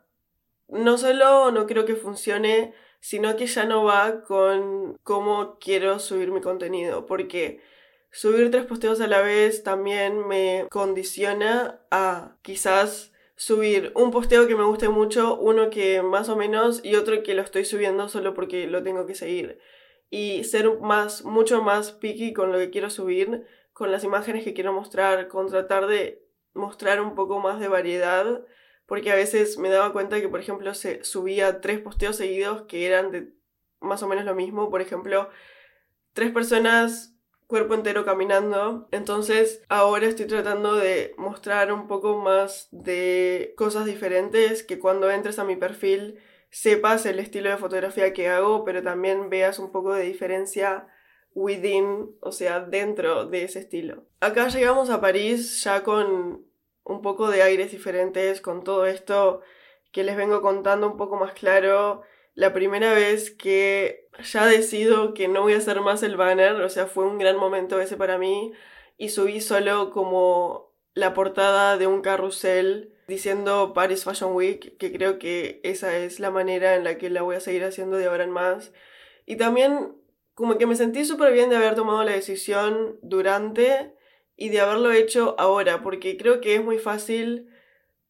no 0.68 0.98
solo 0.98 1.50
no 1.50 1.66
creo 1.66 1.85
que 1.85 1.96
funcione, 1.96 2.74
sino 3.00 3.37
que 3.37 3.46
ya 3.46 3.64
no 3.64 3.85
va 3.85 4.22
con 4.22 4.96
cómo 5.02 5.59
quiero 5.59 5.98
subir 5.98 6.31
mi 6.31 6.40
contenido, 6.40 7.07
porque 7.07 7.61
subir 8.11 8.50
tres 8.50 8.66
posteos 8.66 9.00
a 9.00 9.07
la 9.07 9.20
vez 9.20 9.62
también 9.62 10.26
me 10.26 10.66
condiciona 10.70 11.81
a 11.90 12.37
quizás 12.42 13.12
subir 13.37 13.92
un 13.94 14.11
posteo 14.11 14.48
que 14.48 14.57
me 14.57 14.64
guste 14.64 14.88
mucho, 14.88 15.38
uno 15.38 15.70
que 15.70 16.02
más 16.02 16.28
o 16.28 16.37
menos 16.37 16.85
y 16.85 16.96
otro 16.96 17.22
que 17.22 17.35
lo 17.35 17.42
estoy 17.42 17.64
subiendo 17.64 18.09
solo 18.09 18.35
porque 18.35 18.66
lo 18.66 18.83
tengo 18.83 19.07
que 19.07 19.14
seguir. 19.14 19.61
Y 20.11 20.44
ser 20.44 20.81
más, 20.81 21.24
mucho 21.24 21.62
más 21.62 21.92
picky 21.92 22.33
con 22.33 22.50
lo 22.50 22.59
que 22.59 22.70
quiero 22.70 22.90
subir, 22.90 23.46
con 23.72 23.92
las 23.92 24.02
imágenes 24.04 24.42
que 24.42 24.54
quiero 24.54 24.72
mostrar, 24.72 25.28
con 25.28 25.48
tratar 25.48 25.87
de 25.87 26.26
mostrar 26.52 27.00
un 27.00 27.14
poco 27.14 27.38
más 27.38 27.61
de 27.61 27.68
variedad, 27.68 28.42
porque 28.88 29.12
a 29.12 29.14
veces 29.14 29.59
me 29.59 29.68
daba 29.68 29.92
cuenta 29.92 30.18
que, 30.18 30.31
por 30.31 30.40
ejemplo, 30.40 30.72
se 30.72 31.05
subía 31.05 31.61
tres 31.61 31.79
posteos 31.79 32.16
seguidos 32.16 32.62
que 32.62 32.87
eran 32.87 33.12
de 33.12 33.35
más 33.81 34.03
o 34.03 34.09
menos 34.09 34.24
lo 34.24 34.35
mismo, 34.35 34.70
por 34.70 34.81
ejemplo, 34.81 35.29
tres 36.14 36.33
personas 36.33 37.14
cuerpo 37.46 37.74
entero 37.74 38.05
caminando. 38.05 38.88
Entonces 38.90 39.62
ahora 39.68 40.07
estoy 40.07 40.27
tratando 40.27 40.74
de 40.77 41.14
mostrar 41.18 41.70
un 41.72 41.87
poco 41.87 42.16
más 42.18 42.68
de 42.70 43.53
cosas 43.57 43.85
diferentes, 43.85 44.62
que 44.62 44.79
cuando 44.79 45.11
entres 45.11 45.38
a 45.38 45.44
mi 45.44 45.57
perfil 45.57 46.18
sepas 46.51 47.05
el 47.05 47.18
estilo 47.18 47.51
de 47.51 47.59
fotografía 47.59 48.14
que 48.14 48.29
hago, 48.29 48.64
pero 48.64 48.83
también 48.83 49.29
veas 49.29 49.59
un 49.59 49.70
poco 49.70 49.92
de 49.92 50.05
diferencia 50.05 50.88
within, 51.35 52.16
o 52.20 52.33
sea, 52.33 52.61
dentro 52.61 53.27
de 53.27 53.44
ese 53.44 53.61
estilo. 53.61 54.07
Acá 54.20 54.48
llegamos 54.48 54.88
a 54.88 55.01
París 55.01 55.62
ya 55.62 55.83
con 55.83 56.47
un 56.88 57.03
poco 57.03 57.31
de 57.31 57.42
aires 57.42 57.70
diferentes, 57.70 58.40
con 58.40 58.64
todo 58.64 58.87
esto 58.87 59.42
que 59.92 60.05
les 60.05 60.16
vengo 60.16 60.42
contando 60.42 60.87
un 60.88 60.96
poco 60.96 61.16
más 61.16 61.33
claro. 61.33 62.03
La 62.35 62.53
primera 62.53 62.92
vez 62.94 63.31
que 63.31 64.09
ya 64.22 64.46
decido 64.46 65.14
que 65.14 65.29
no 65.29 65.42
voy 65.42 65.55
a 65.55 65.59
hacer 65.59 65.81
más 65.81 66.03
el 66.03 66.16
banner, 66.16 66.55
o 66.62 66.68
sea, 66.68 66.87
fue 66.87 67.05
un 67.07 67.18
gran 67.18 67.37
momento 67.37 67.81
ese 67.81 67.96
para 67.96 68.18
mí, 68.18 68.53
y 68.96 69.11
subí 69.11 69.40
solo 69.40 69.90
como 69.90 70.74
la 70.94 71.14
portada 71.14 71.79
de 71.79 71.87
un 71.87 72.03
carrusel 72.03 72.94
diciendo 73.07 73.72
Paris 73.74 74.05
Fashion 74.05 74.35
Week, 74.35 74.77
que 74.77 74.92
creo 74.92 75.18
que 75.18 75.61
esa 75.64 75.96
es 75.96 76.20
la 76.20 76.31
manera 76.31 76.74
en 76.74 76.85
la 76.85 76.98
que 76.98 77.11
la 77.11 77.22
voy 77.22 77.37
a 77.37 77.40
seguir 77.40 77.64
haciendo 77.64 77.96
de 77.96 78.07
ahora 78.07 78.24
en 78.24 78.31
más. 78.31 78.72
Y 79.24 79.37
también 79.37 79.94
como 80.35 80.59
que 80.59 80.66
me 80.66 80.77
sentí 80.77 81.05
súper 81.05 81.33
bien 81.33 81.51
de 81.51 81.57
haber 81.57 81.74
tomado 81.74 82.05
la 82.05 82.12
decisión 82.12 82.98
durante 83.03 83.94
y 84.38 84.51
de 84.51 84.61
haberlo 84.61 84.92
hecho 84.92 85.35
ahora, 85.38 85.83
porque 85.83 86.16
creo 86.16 86.40
que 86.40 86.55
es 86.55 86.64
muy 86.64 86.79
fácil, 86.79 87.51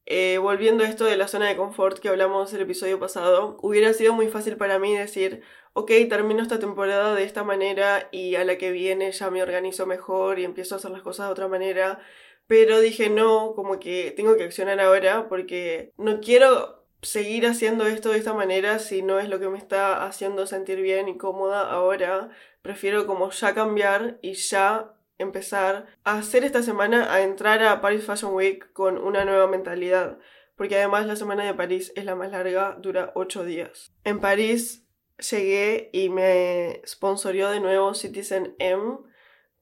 eh, 0.07 0.39
volviendo 0.39 0.85
a 0.85 0.89
esto 0.89 1.07
de 1.07 1.17
la 1.17 1.27
zona 1.27 1.49
de 1.49 1.57
confort 1.57 1.99
que 1.99 2.11
hablamos 2.11 2.53
el 2.53 2.61
episodio 2.61 3.01
pasado, 3.01 3.57
hubiera 3.63 3.93
sido 3.95 4.13
muy 4.13 4.29
fácil 4.29 4.59
para 4.59 4.79
mí 4.79 4.95
decir, 4.95 5.43
ok, 5.73 5.91
termino 6.11 6.43
esta 6.43 6.59
temporada 6.59 7.15
de 7.15 7.25
esta 7.25 7.45
manera 7.45 8.09
y 8.13 8.35
a 8.37 8.45
la 8.45 8.59
que 8.59 8.73
viene 8.73 9.11
ya 9.13 9.31
me 9.31 9.43
organizo 9.43 9.87
mejor 9.87 10.39
y 10.39 10.45
empiezo 10.45 10.75
a 10.75 10.79
hacer 10.79 10.91
las 10.91 11.03
cosas 11.03 11.27
de 11.27 11.33
otra 11.33 11.49
manera. 11.49 11.99
Pero 12.47 12.81
dije, 12.81 13.11
no, 13.11 13.55
como 13.55 13.81
que 13.81 14.13
tengo 14.17 14.37
que 14.37 14.45
accionar 14.45 14.81
ahora 14.81 15.29
porque 15.29 15.93
no 15.97 16.21
quiero 16.21 16.85
seguir 17.03 17.47
haciendo 17.47 17.87
esto 17.87 18.11
de 18.11 18.19
esta 18.19 18.35
manera 18.35 18.79
si 18.81 19.03
no 19.03 19.19
es 19.19 19.29
lo 19.29 19.39
que 19.41 19.49
me 19.49 19.59
está 19.59 20.05
haciendo 20.07 20.47
sentir 20.47 20.81
bien 20.83 21.09
y 21.09 21.17
cómoda 21.17 21.71
ahora. 21.71 22.31
Prefiero 22.63 23.07
como 23.07 23.31
ya 23.31 23.55
cambiar 23.55 24.19
y 24.23 24.35
ya 24.35 24.95
empezar 25.19 25.87
a 26.05 26.19
hacer 26.19 26.45
esta 26.45 26.63
semana 26.63 27.13
a 27.13 27.23
entrar 27.23 27.63
a 27.63 27.81
Paris 27.81 28.05
Fashion 28.05 28.35
Week 28.35 28.73
con 28.73 28.99
una 28.99 29.25
nueva 29.25 29.47
mentalidad. 29.47 30.19
Porque 30.57 30.77
además 30.77 31.07
la 31.07 31.17
semana 31.17 31.45
de 31.45 31.55
París 31.55 31.93
es 31.95 32.05
la 32.05 32.17
más 32.17 32.33
larga, 32.33 32.77
dura 32.81 33.13
8 33.15 33.45
días. 33.45 33.93
En 34.05 34.21
París 34.21 34.87
llegué 35.31 35.91
y 35.93 36.09
me 36.09 36.83
sponsorió 36.87 37.51
de 37.51 37.61
nuevo 37.61 37.95
Citizen 37.95 38.57
M, 38.59 38.99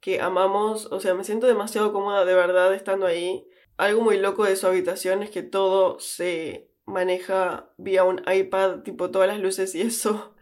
que 0.00 0.20
amamos, 0.20 0.86
o 0.92 1.00
sea, 1.00 1.14
me 1.14 1.24
siento 1.24 1.46
demasiado 1.46 1.92
cómoda 1.92 2.24
de 2.24 2.34
verdad 2.34 2.72
estando 2.74 3.06
ahí. 3.06 3.46
Algo 3.76 4.00
muy 4.00 4.18
loco 4.18 4.44
de 4.44 4.56
su 4.56 4.66
habitación 4.66 5.22
es 5.22 5.30
que 5.30 5.42
todo 5.42 6.00
se 6.00 6.70
maneja 6.86 7.72
vía 7.76 8.04
un 8.04 8.22
iPad, 8.26 8.80
tipo 8.80 9.10
todas 9.10 9.28
las 9.28 9.40
luces 9.40 9.74
y 9.74 9.82
eso, 9.82 10.34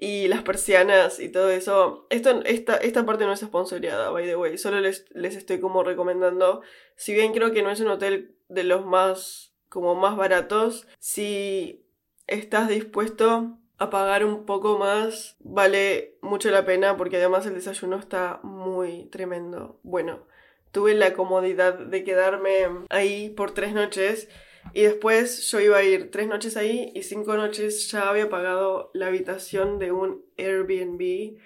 y 0.00 0.28
las 0.28 0.42
persianas 0.42 1.18
y 1.20 1.28
todo 1.28 1.50
eso. 1.50 2.06
Esto, 2.10 2.42
esta, 2.44 2.76
esta 2.76 3.04
parte 3.04 3.24
no 3.24 3.32
es 3.32 3.40
sponsoreada, 3.40 4.10
by 4.10 4.26
the 4.26 4.36
way, 4.36 4.58
solo 4.58 4.80
les, 4.80 5.06
les 5.10 5.36
estoy 5.36 5.60
como 5.60 5.82
recomendando. 5.82 6.62
Si 6.96 7.14
bien 7.14 7.32
creo 7.32 7.52
que 7.52 7.62
no 7.62 7.70
es 7.70 7.80
un 7.80 7.88
hotel 7.88 8.36
de 8.48 8.64
los 8.64 8.86
más, 8.86 9.54
como 9.68 9.94
más 9.94 10.16
baratos, 10.16 10.86
si 10.98 11.84
estás 12.26 12.68
dispuesto 12.68 13.58
a 13.78 13.90
pagar 13.90 14.24
un 14.24 14.44
poco 14.44 14.78
más, 14.78 15.36
vale 15.40 16.18
mucho 16.20 16.50
la 16.50 16.64
pena 16.64 16.96
porque 16.96 17.16
además 17.16 17.46
el 17.46 17.54
desayuno 17.54 17.96
está 17.96 18.40
muy 18.42 19.06
tremendo. 19.06 19.80
Bueno, 19.82 20.26
tuve 20.72 20.94
la 20.94 21.14
comodidad 21.14 21.74
de 21.78 22.04
quedarme 22.04 22.66
ahí 22.90 23.30
por 23.30 23.52
tres 23.52 23.72
noches 23.72 24.28
y 24.74 24.82
después 24.82 25.50
yo 25.50 25.60
iba 25.60 25.78
a 25.78 25.84
ir 25.84 26.10
tres 26.10 26.28
noches 26.28 26.56
ahí 26.56 26.92
y 26.94 27.02
cinco 27.02 27.36
noches 27.36 27.90
ya 27.90 28.08
había 28.08 28.28
pagado 28.28 28.90
la 28.94 29.06
habitación 29.06 29.78
de 29.78 29.92
un 29.92 30.24
Airbnb 30.36 31.38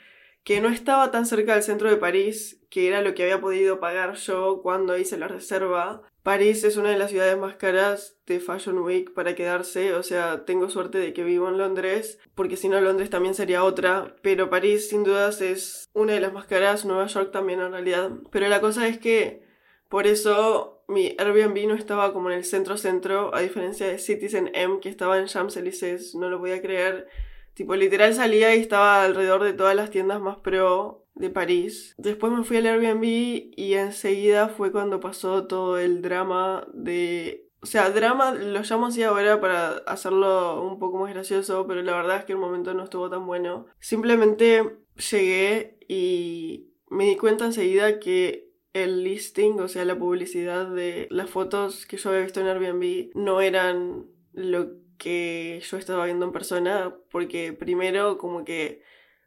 que 0.44 0.60
no 0.60 0.68
estaba 0.68 1.10
tan 1.10 1.24
cerca 1.24 1.54
del 1.54 1.62
centro 1.62 1.88
de 1.88 1.96
París, 1.96 2.60
que 2.68 2.88
era 2.88 3.00
lo 3.00 3.14
que 3.14 3.22
había 3.22 3.40
podido 3.40 3.78
pagar 3.78 4.16
yo 4.16 4.60
cuando 4.62 4.98
hice 4.98 5.16
la 5.16 5.28
reserva. 5.28 6.02
París 6.22 6.64
es 6.64 6.76
una 6.76 6.90
de 6.90 6.98
las 6.98 7.10
ciudades 7.10 7.38
más 7.38 7.56
caras 7.56 8.16
de 8.26 8.40
Fashion 8.40 8.78
Week 8.78 9.12
para 9.12 9.34
quedarse, 9.34 9.94
o 9.94 10.02
sea, 10.02 10.44
tengo 10.44 10.68
suerte 10.68 10.98
de 10.98 11.12
que 11.12 11.24
vivo 11.24 11.48
en 11.48 11.58
Londres, 11.58 12.18
porque 12.34 12.56
si 12.56 12.68
no 12.68 12.80
Londres 12.80 13.10
también 13.10 13.34
sería 13.34 13.64
otra, 13.64 14.16
pero 14.22 14.50
París 14.50 14.88
sin 14.88 15.04
dudas 15.04 15.40
es 15.40 15.88
una 15.92 16.14
de 16.14 16.20
las 16.20 16.32
más 16.32 16.46
caras, 16.46 16.84
Nueva 16.84 17.06
York 17.06 17.30
también 17.32 17.60
en 17.60 17.72
realidad. 17.72 18.10
Pero 18.30 18.48
la 18.48 18.60
cosa 18.60 18.88
es 18.88 18.98
que 18.98 19.42
por 19.88 20.06
eso 20.06 20.81
mi 20.92 21.16
Airbnb 21.18 21.66
no 21.66 21.74
estaba 21.74 22.12
como 22.12 22.30
en 22.30 22.36
el 22.36 22.44
centro-centro, 22.44 23.34
a 23.34 23.40
diferencia 23.40 23.86
de 23.86 23.98
Citizen 23.98 24.50
M, 24.54 24.80
que 24.80 24.88
estaba 24.88 25.18
en 25.18 25.26
Champs-Élysées, 25.26 26.14
no 26.14 26.30
lo 26.30 26.38
podía 26.38 26.62
creer. 26.62 27.08
Tipo, 27.54 27.74
literal 27.74 28.14
salía 28.14 28.54
y 28.54 28.60
estaba 28.60 29.04
alrededor 29.04 29.44
de 29.44 29.52
todas 29.52 29.76
las 29.76 29.90
tiendas 29.90 30.20
más 30.20 30.38
pro 30.38 31.06
de 31.14 31.30
París. 31.30 31.94
Después 31.98 32.32
me 32.32 32.44
fui 32.44 32.56
al 32.58 32.66
Airbnb 32.66 33.04
y 33.04 33.74
enseguida 33.74 34.48
fue 34.48 34.72
cuando 34.72 35.00
pasó 35.00 35.46
todo 35.46 35.78
el 35.78 36.02
drama 36.02 36.66
de... 36.72 37.48
O 37.60 37.66
sea, 37.66 37.90
drama 37.90 38.32
lo 38.32 38.60
llamo 38.62 38.86
así 38.86 39.02
ahora 39.02 39.40
para 39.40 39.76
hacerlo 39.86 40.62
un 40.62 40.78
poco 40.78 40.98
más 40.98 41.12
gracioso, 41.12 41.66
pero 41.66 41.82
la 41.82 41.94
verdad 41.94 42.18
es 42.18 42.24
que 42.24 42.32
el 42.32 42.38
momento 42.38 42.74
no 42.74 42.84
estuvo 42.84 43.08
tan 43.08 43.24
bueno. 43.26 43.66
Simplemente 43.78 44.78
llegué 45.10 45.78
y 45.86 46.72
me 46.88 47.04
di 47.04 47.16
cuenta 47.16 47.44
enseguida 47.44 48.00
que 48.00 48.51
el 48.72 49.04
listing, 49.04 49.60
o 49.60 49.68
sea, 49.68 49.84
la 49.84 49.98
publicidad 49.98 50.66
de 50.66 51.06
las 51.10 51.30
fotos 51.30 51.86
que 51.86 51.96
yo 51.96 52.10
había 52.10 52.22
visto 52.22 52.40
en 52.40 52.46
Airbnb 52.46 53.10
no 53.14 53.40
eran 53.40 54.06
lo 54.32 54.72
que 54.98 55.60
yo 55.68 55.76
estaba 55.76 56.06
viendo 56.06 56.26
en 56.26 56.32
persona, 56.32 56.96
porque 57.10 57.52
primero 57.52 58.18
como 58.18 58.44
que 58.44 58.82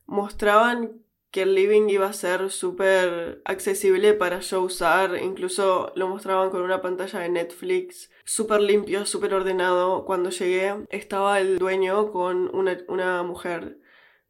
mostraban 0.05 1.01
que 1.31 1.41
el 1.41 1.53
living 1.53 1.89
iba 1.89 2.08
a 2.08 2.13
ser 2.13 2.49
súper 2.49 3.41
accesible 3.43 4.13
para 4.13 4.39
yo 4.39 4.62
usar, 4.62 5.17
incluso 5.21 5.91
lo 5.95 6.08
mostraban 6.08 6.49
con 6.49 6.62
una 6.62 6.81
pantalla 6.81 7.19
de 7.19 7.29
Netflix, 7.29 8.10
súper 8.23 8.62
limpio, 8.62 9.05
súper 9.05 9.34
ordenado. 9.34 10.05
Cuando 10.05 10.29
llegué 10.29 10.86
estaba 10.91 11.41
el 11.41 11.60
dueño 11.60 12.12
con 12.13 12.55
una, 12.55 12.77
una 12.88 13.21
mujer 13.23 13.79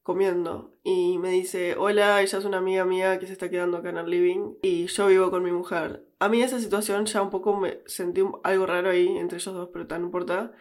comiendo 0.02 0.75
y 0.88 1.18
me 1.18 1.32
dice, 1.32 1.76
hola, 1.80 2.22
ella 2.22 2.38
es 2.38 2.46
una 2.46 2.60
amiga 2.60 2.86
mía 2.86 3.18
que 3.18 3.26
se 3.26 3.34
está 3.34 3.50
quedando 3.50 3.78
acá 3.78 3.90
en 3.90 3.98
el 3.98 4.08
living 4.08 4.54
y 4.62 4.86
yo 4.86 5.08
vivo 5.08 5.32
con 5.32 5.42
mi 5.42 5.52
mujer. 5.52 6.06
A 6.20 6.30
mí 6.30 6.44
esa 6.44 6.60
situación 6.60 7.08
ya 7.08 7.24
un 7.24 7.32
poco 7.32 7.58
me 7.58 7.80
sentí 7.88 8.22
algo 8.44 8.68
raro 8.68 8.92
ahí 8.92 9.18
entre 9.18 9.40
ellos 9.40 9.52
dos, 9.52 9.70
pero 9.74 9.88
tan 9.88 10.02
no 10.02 10.08
importa. 10.10 10.52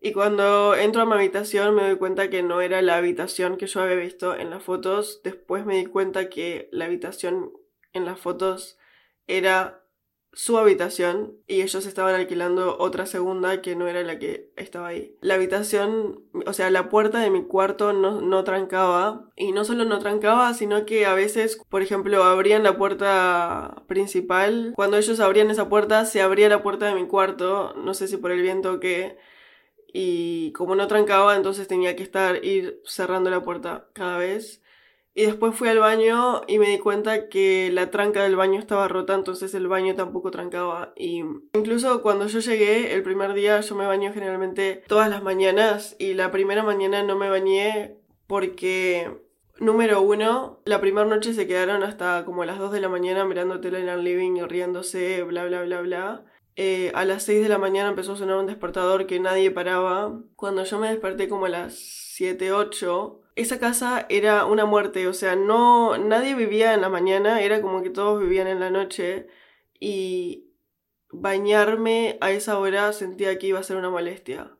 Y 0.00 0.12
cuando 0.12 0.74
entro 0.74 1.02
a 1.02 1.04
mi 1.04 1.12
habitación 1.12 1.74
me 1.74 1.82
doy 1.82 1.98
cuenta 1.98 2.30
que 2.30 2.42
no 2.42 2.62
era 2.62 2.80
la 2.80 2.96
habitación 2.96 3.58
que 3.58 3.66
yo 3.66 3.82
había 3.82 3.96
visto 3.96 4.34
en 4.34 4.48
las 4.48 4.62
fotos. 4.62 5.20
Después 5.22 5.66
me 5.66 5.76
di 5.76 5.84
cuenta 5.84 6.30
que 6.30 6.70
la 6.72 6.86
habitación 6.86 7.52
en 7.92 8.06
las 8.06 8.18
fotos 8.18 8.78
era 9.26 9.77
su 10.32 10.58
habitación 10.58 11.36
y 11.46 11.62
ellos 11.62 11.86
estaban 11.86 12.14
alquilando 12.14 12.76
otra 12.78 13.06
segunda 13.06 13.60
que 13.62 13.74
no 13.74 13.88
era 13.88 14.02
la 14.02 14.18
que 14.18 14.52
estaba 14.56 14.88
ahí. 14.88 15.16
La 15.20 15.34
habitación, 15.34 16.22
o 16.46 16.52
sea, 16.52 16.70
la 16.70 16.88
puerta 16.90 17.18
de 17.18 17.30
mi 17.30 17.44
cuarto 17.44 17.92
no, 17.92 18.20
no 18.20 18.44
trancaba 18.44 19.30
y 19.36 19.52
no 19.52 19.64
solo 19.64 19.84
no 19.84 19.98
trancaba, 19.98 20.52
sino 20.54 20.84
que 20.84 21.06
a 21.06 21.14
veces, 21.14 21.60
por 21.68 21.82
ejemplo, 21.82 22.22
abrían 22.24 22.62
la 22.62 22.76
puerta 22.76 23.82
principal. 23.86 24.72
Cuando 24.76 24.96
ellos 24.96 25.18
abrían 25.20 25.50
esa 25.50 25.68
puerta, 25.68 26.04
se 26.04 26.20
abría 26.20 26.48
la 26.48 26.62
puerta 26.62 26.86
de 26.86 26.94
mi 26.94 27.06
cuarto, 27.06 27.74
no 27.74 27.94
sé 27.94 28.06
si 28.06 28.16
por 28.16 28.30
el 28.30 28.42
viento 28.42 28.74
o 28.74 28.80
qué. 28.80 29.16
Y 29.92 30.52
como 30.52 30.76
no 30.76 30.86
trancaba, 30.86 31.34
entonces 31.36 31.66
tenía 31.66 31.96
que 31.96 32.02
estar 32.02 32.44
ir 32.44 32.80
cerrando 32.84 33.30
la 33.30 33.42
puerta 33.42 33.88
cada 33.94 34.18
vez. 34.18 34.62
Y 35.18 35.26
después 35.26 35.52
fui 35.56 35.68
al 35.68 35.80
baño 35.80 36.42
y 36.46 36.60
me 36.60 36.68
di 36.68 36.78
cuenta 36.78 37.28
que 37.28 37.72
la 37.72 37.90
tranca 37.90 38.22
del 38.22 38.36
baño 38.36 38.60
estaba 38.60 38.86
rota, 38.86 39.14
entonces 39.14 39.52
el 39.52 39.66
baño 39.66 39.96
tampoco 39.96 40.30
trancaba. 40.30 40.92
Y 40.94 41.24
incluso 41.54 42.02
cuando 42.02 42.28
yo 42.28 42.38
llegué, 42.38 42.94
el 42.94 43.02
primer 43.02 43.34
día 43.34 43.60
yo 43.60 43.74
me 43.74 43.84
baño 43.84 44.12
generalmente 44.12 44.84
todas 44.86 45.10
las 45.10 45.24
mañanas 45.24 45.96
y 45.98 46.14
la 46.14 46.30
primera 46.30 46.62
mañana 46.62 47.02
no 47.02 47.16
me 47.16 47.28
bañé 47.28 47.96
porque, 48.28 49.10
número 49.58 50.00
uno, 50.02 50.60
la 50.64 50.80
primera 50.80 51.04
noche 51.04 51.34
se 51.34 51.48
quedaron 51.48 51.82
hasta 51.82 52.24
como 52.24 52.44
las 52.44 52.60
2 52.60 52.70
de 52.70 52.80
la 52.80 52.88
mañana 52.88 53.24
mirando 53.24 53.58
tele 53.58 53.80
en 53.80 53.88
el 53.88 54.04
living 54.04 54.36
y 54.36 54.42
riéndose, 54.42 55.24
bla, 55.24 55.46
bla, 55.46 55.62
bla, 55.62 55.80
bla. 55.80 56.24
Eh, 56.54 56.92
a 56.94 57.04
las 57.04 57.24
6 57.24 57.42
de 57.42 57.48
la 57.48 57.58
mañana 57.58 57.88
empezó 57.88 58.12
a 58.12 58.16
sonar 58.16 58.36
un 58.36 58.46
despertador 58.46 59.08
que 59.08 59.18
nadie 59.18 59.50
paraba. 59.50 60.16
Cuando 60.36 60.62
yo 60.62 60.78
me 60.78 60.90
desperté 60.90 61.28
como 61.28 61.46
a 61.46 61.48
las 61.48 62.07
7, 62.18 62.50
8, 62.52 63.20
esa 63.36 63.60
casa 63.60 64.04
era 64.08 64.44
una 64.44 64.64
muerte, 64.64 65.06
o 65.06 65.12
sea, 65.12 65.36
no 65.36 65.96
nadie 65.98 66.34
vivía 66.34 66.74
en 66.74 66.80
la 66.80 66.88
mañana, 66.88 67.42
era 67.42 67.62
como 67.62 67.80
que 67.80 67.90
todos 67.90 68.20
vivían 68.20 68.48
en 68.48 68.58
la 68.58 68.70
noche 68.70 69.28
y 69.78 70.50
bañarme 71.12 72.18
a 72.20 72.32
esa 72.32 72.58
hora 72.58 72.92
sentía 72.92 73.38
que 73.38 73.46
iba 73.46 73.60
a 73.60 73.62
ser 73.62 73.76
una 73.76 73.90
molestia. 73.90 74.50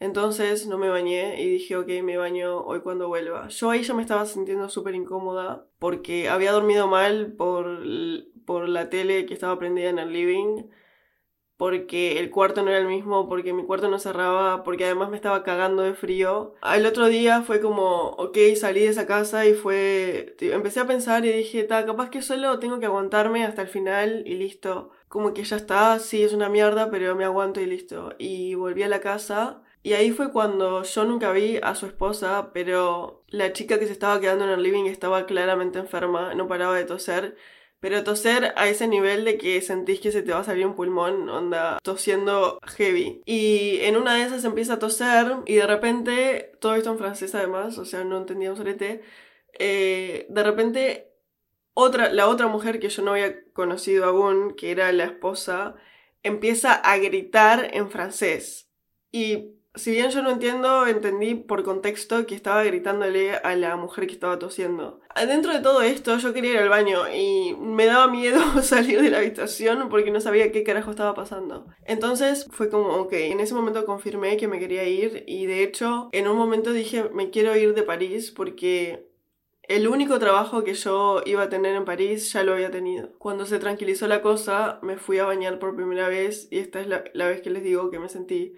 Entonces 0.00 0.66
no 0.66 0.78
me 0.78 0.88
bañé 0.88 1.40
y 1.40 1.48
dije, 1.48 1.76
ok, 1.76 1.86
me 2.02 2.16
baño 2.16 2.58
hoy 2.62 2.80
cuando 2.80 3.06
vuelva. 3.06 3.46
Yo 3.50 3.70
ahí 3.70 3.84
ya 3.84 3.94
me 3.94 4.02
estaba 4.02 4.26
sintiendo 4.26 4.68
súper 4.68 4.96
incómoda 4.96 5.68
porque 5.78 6.28
había 6.28 6.50
dormido 6.50 6.88
mal 6.88 7.34
por, 7.34 7.84
por 8.44 8.68
la 8.68 8.90
tele 8.90 9.26
que 9.26 9.34
estaba 9.34 9.60
prendida 9.60 9.90
en 9.90 10.00
el 10.00 10.12
living 10.12 10.64
porque 11.60 12.18
el 12.18 12.30
cuarto 12.30 12.62
no 12.62 12.70
era 12.70 12.78
el 12.78 12.86
mismo, 12.86 13.28
porque 13.28 13.52
mi 13.52 13.66
cuarto 13.66 13.90
no 13.90 13.98
cerraba, 13.98 14.64
porque 14.64 14.86
además 14.86 15.10
me 15.10 15.16
estaba 15.16 15.42
cagando 15.42 15.82
de 15.82 15.92
frío. 15.92 16.54
Al 16.62 16.86
otro 16.86 17.08
día 17.08 17.42
fue 17.42 17.60
como, 17.60 18.12
ok, 18.12 18.38
salí 18.56 18.80
de 18.80 18.88
esa 18.88 19.06
casa 19.06 19.44
y 19.44 19.52
fue, 19.52 20.36
empecé 20.40 20.80
a 20.80 20.86
pensar 20.86 21.26
y 21.26 21.32
dije, 21.32 21.64
ta, 21.64 21.84
capaz 21.84 22.08
que 22.08 22.22
solo 22.22 22.58
tengo 22.60 22.80
que 22.80 22.86
aguantarme 22.86 23.44
hasta 23.44 23.60
el 23.60 23.68
final 23.68 24.22
y 24.24 24.36
listo. 24.36 24.88
Como 25.08 25.34
que 25.34 25.44
ya 25.44 25.56
está, 25.56 25.98
sí, 25.98 26.22
es 26.22 26.32
una 26.32 26.48
mierda, 26.48 26.90
pero 26.90 27.14
me 27.14 27.24
aguanto 27.24 27.60
y 27.60 27.66
listo. 27.66 28.14
Y 28.16 28.54
volví 28.54 28.82
a 28.82 28.88
la 28.88 29.00
casa. 29.00 29.62
Y 29.82 29.92
ahí 29.92 30.12
fue 30.12 30.32
cuando 30.32 30.82
yo 30.82 31.04
nunca 31.04 31.30
vi 31.30 31.58
a 31.62 31.74
su 31.74 31.84
esposa, 31.84 32.52
pero 32.54 33.22
la 33.28 33.52
chica 33.52 33.78
que 33.78 33.84
se 33.86 33.92
estaba 33.92 34.18
quedando 34.18 34.44
en 34.44 34.50
el 34.52 34.62
living 34.62 34.86
estaba 34.86 35.26
claramente 35.26 35.78
enferma, 35.78 36.34
no 36.34 36.48
paraba 36.48 36.74
de 36.74 36.86
toser. 36.86 37.36
Pero 37.80 38.04
toser 38.04 38.52
a 38.56 38.68
ese 38.68 38.86
nivel 38.88 39.24
de 39.24 39.38
que 39.38 39.60
sentís 39.62 40.00
que 40.00 40.12
se 40.12 40.22
te 40.22 40.32
va 40.32 40.40
a 40.40 40.44
salir 40.44 40.66
un 40.66 40.74
pulmón, 40.74 41.28
onda, 41.28 41.78
tosiendo 41.82 42.58
heavy. 42.76 43.22
Y 43.24 43.78
en 43.82 43.96
una 43.96 44.14
de 44.16 44.24
esas 44.24 44.44
empieza 44.44 44.74
a 44.74 44.78
toser 44.78 45.36
y 45.46 45.54
de 45.54 45.66
repente, 45.66 46.52
todo 46.60 46.74
esto 46.74 46.90
en 46.90 46.98
francés 46.98 47.34
además, 47.34 47.78
o 47.78 47.84
sea, 47.84 48.04
no 48.04 48.18
entendía 48.18 48.50
un 48.50 48.56
solete, 48.56 49.02
eh, 49.58 50.26
de 50.28 50.42
repente 50.42 51.10
otra, 51.74 52.12
la 52.12 52.28
otra 52.28 52.48
mujer 52.48 52.80
que 52.80 52.88
yo 52.90 53.02
no 53.02 53.12
había 53.12 53.44
conocido 53.52 54.04
aún, 54.04 54.54
que 54.54 54.70
era 54.70 54.92
la 54.92 55.04
esposa, 55.04 55.76
empieza 56.22 56.74
a 56.74 56.98
gritar 56.98 57.70
en 57.72 57.90
francés. 57.90 58.70
Y 59.12 59.59
si 59.76 59.92
bien 59.92 60.10
yo 60.10 60.22
no 60.22 60.30
entiendo, 60.30 60.86
entendí 60.86 61.34
por 61.34 61.62
contexto 61.62 62.26
que 62.26 62.34
estaba 62.34 62.64
gritándole 62.64 63.36
a 63.36 63.54
la 63.54 63.76
mujer 63.76 64.06
que 64.08 64.14
estaba 64.14 64.38
tosiendo. 64.38 65.00
Dentro 65.14 65.52
de 65.52 65.60
todo 65.60 65.82
esto, 65.82 66.18
yo 66.18 66.32
quería 66.32 66.52
ir 66.52 66.58
al 66.58 66.68
baño 66.68 67.02
y 67.08 67.54
me 67.56 67.86
daba 67.86 68.08
miedo 68.08 68.40
salir 68.62 69.00
de 69.00 69.10
la 69.10 69.18
habitación 69.18 69.88
porque 69.88 70.10
no 70.10 70.20
sabía 70.20 70.50
qué 70.50 70.64
carajo 70.64 70.90
estaba 70.90 71.14
pasando. 71.14 71.66
Entonces 71.84 72.48
fue 72.50 72.68
como, 72.68 72.88
ok, 72.96 73.12
en 73.12 73.38
ese 73.40 73.54
momento 73.54 73.86
confirmé 73.86 74.36
que 74.36 74.48
me 74.48 74.58
quería 74.58 74.88
ir 74.88 75.22
y 75.26 75.46
de 75.46 75.62
hecho 75.62 76.08
en 76.12 76.26
un 76.26 76.36
momento 76.36 76.72
dije, 76.72 77.08
me 77.14 77.30
quiero 77.30 77.54
ir 77.56 77.74
de 77.74 77.84
París 77.84 78.32
porque 78.32 79.08
el 79.62 79.86
único 79.86 80.18
trabajo 80.18 80.64
que 80.64 80.74
yo 80.74 81.22
iba 81.26 81.42
a 81.42 81.48
tener 81.48 81.76
en 81.76 81.84
París 81.84 82.32
ya 82.32 82.42
lo 82.42 82.54
había 82.54 82.72
tenido. 82.72 83.12
Cuando 83.18 83.46
se 83.46 83.60
tranquilizó 83.60 84.08
la 84.08 84.20
cosa, 84.20 84.80
me 84.82 84.96
fui 84.96 85.18
a 85.18 85.26
bañar 85.26 85.60
por 85.60 85.76
primera 85.76 86.08
vez 86.08 86.48
y 86.50 86.58
esta 86.58 86.80
es 86.80 86.88
la, 86.88 87.04
la 87.14 87.28
vez 87.28 87.40
que 87.40 87.50
les 87.50 87.62
digo 87.62 87.88
que 87.90 88.00
me 88.00 88.08
sentí 88.08 88.56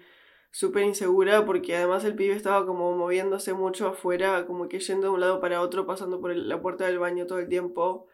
súper 0.53 0.83
insegura 0.83 1.45
porque 1.45 1.75
además 1.75 2.05
el 2.05 2.15
pibe 2.15 2.35
estaba 2.35 2.65
como 2.65 2.95
moviéndose 2.95 3.53
mucho 3.53 3.87
afuera, 3.87 4.45
como 4.45 4.69
que 4.69 4.79
yendo 4.79 5.07
de 5.07 5.13
un 5.13 5.19
lado 5.19 5.41
para 5.41 5.61
otro, 5.61 5.87
pasando 5.87 6.21
por 6.21 6.35
la 6.35 6.61
puerta 6.61 6.85
del 6.85 6.99
baño 6.99 7.25
todo 7.25 7.39
el 7.39 7.49
tiempo. 7.49 8.07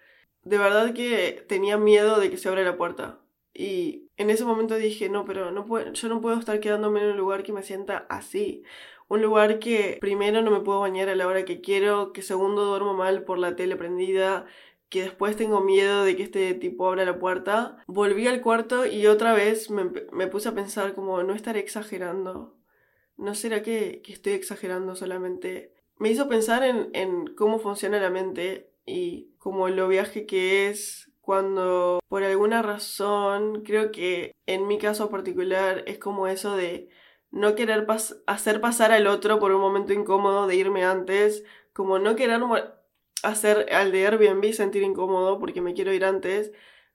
De 0.44 0.58
verdad 0.58 0.94
que 0.94 1.46
tenía 1.50 1.78
miedo 1.78 2.20
de 2.20 2.32
que 2.32 2.38
se 2.38 2.48
abra 2.48 2.64
la 2.64 2.78
puerta. 2.78 3.20
Y 3.54 4.08
en 4.16 4.30
ese 4.30 4.46
momento 4.46 4.76
dije, 4.76 5.10
no, 5.10 5.26
pero 5.26 5.52
no 5.52 5.66
puedo, 5.66 5.92
yo 5.92 6.08
no 6.08 6.22
puedo 6.22 6.40
estar 6.40 6.62
quedándome 6.62 7.02
en 7.02 7.12
un 7.12 7.18
lugar 7.18 7.44
que 7.44 7.52
me 7.52 7.62
sienta 7.62 8.06
así. 8.10 8.64
Un 9.10 9.22
lugar 9.22 9.60
que 9.60 9.98
primero 10.00 10.42
no 10.42 10.50
me 10.52 10.62
puedo 10.62 10.80
bañar 10.80 11.10
a 11.10 11.16
la 11.16 11.28
hora 11.28 11.44
que 11.44 11.60
quiero, 11.60 12.14
que 12.14 12.22
segundo 12.22 12.64
duermo 12.64 12.94
mal 12.94 13.24
por 13.26 13.38
la 13.38 13.58
tele 13.58 13.76
prendida, 13.76 14.46
que 14.90 15.04
después 15.04 15.36
tengo 15.38 15.62
miedo 15.62 16.04
de 16.04 16.16
que 16.16 16.24
este 16.24 16.54
tipo 16.56 16.88
abra 16.88 17.06
la 17.06 17.20
puerta. 17.20 17.78
Volví 17.88 18.28
al 18.28 18.42
cuarto 18.42 18.86
y 18.86 19.08
otra 19.08 19.34
vez 19.34 19.70
me, 19.70 19.92
me 20.12 20.28
puse 20.28 20.50
a 20.50 20.56
pensar 20.56 20.94
como 20.94 21.24
no 21.24 21.34
estaré 21.34 21.60
exagerando. 21.60 22.58
¿No 23.18 23.36
será 23.36 23.62
que, 23.62 24.02
que, 24.04 24.14
estoy 24.14 24.34
exagerando 24.34 24.96
solamente? 24.96 25.74
Me 25.98 26.10
hizo 26.10 26.28
pensar 26.28 26.64
en, 26.64 26.90
en 26.94 27.28
cómo 27.36 27.60
funciona 27.60 28.00
la 28.00 28.10
mente 28.10 28.72
y 28.86 29.36
como 29.38 29.70
lo 29.70 29.88
viaje 29.88 30.26
que 30.26 30.70
es 30.70 31.12
cuando 31.30 32.00
por 32.08 32.24
alguna 32.24 32.64
razón, 32.64 33.62
creo 33.62 33.92
que 33.92 34.32
en 34.48 34.68
mi 34.68 34.80
caso 34.80 35.12
particular 35.12 35.84
es 35.86 36.00
como 36.00 36.28
eso 36.28 36.56
de 36.56 36.90
no 37.30 37.54
querer 37.54 37.86
hacer 38.26 38.62
pasar 38.62 38.92
al 38.92 39.06
otro 39.06 39.38
por 39.38 39.52
un 39.52 39.62
momento 39.62 39.94
incómodo 39.94 40.48
de 40.48 40.56
irme 40.56 40.86
antes, 40.86 41.44
como 41.72 42.00
no 42.00 42.16
querer 42.16 42.42
hacer 43.24 43.74
al 43.74 43.92
de 43.92 44.08
Airbnb 44.08 44.54
sentir 44.54 44.84
incómodo 44.84 45.40
porque 45.40 45.62
me 45.62 45.74
quiero 45.74 45.94
ir 45.94 46.06
antes, 46.06 46.52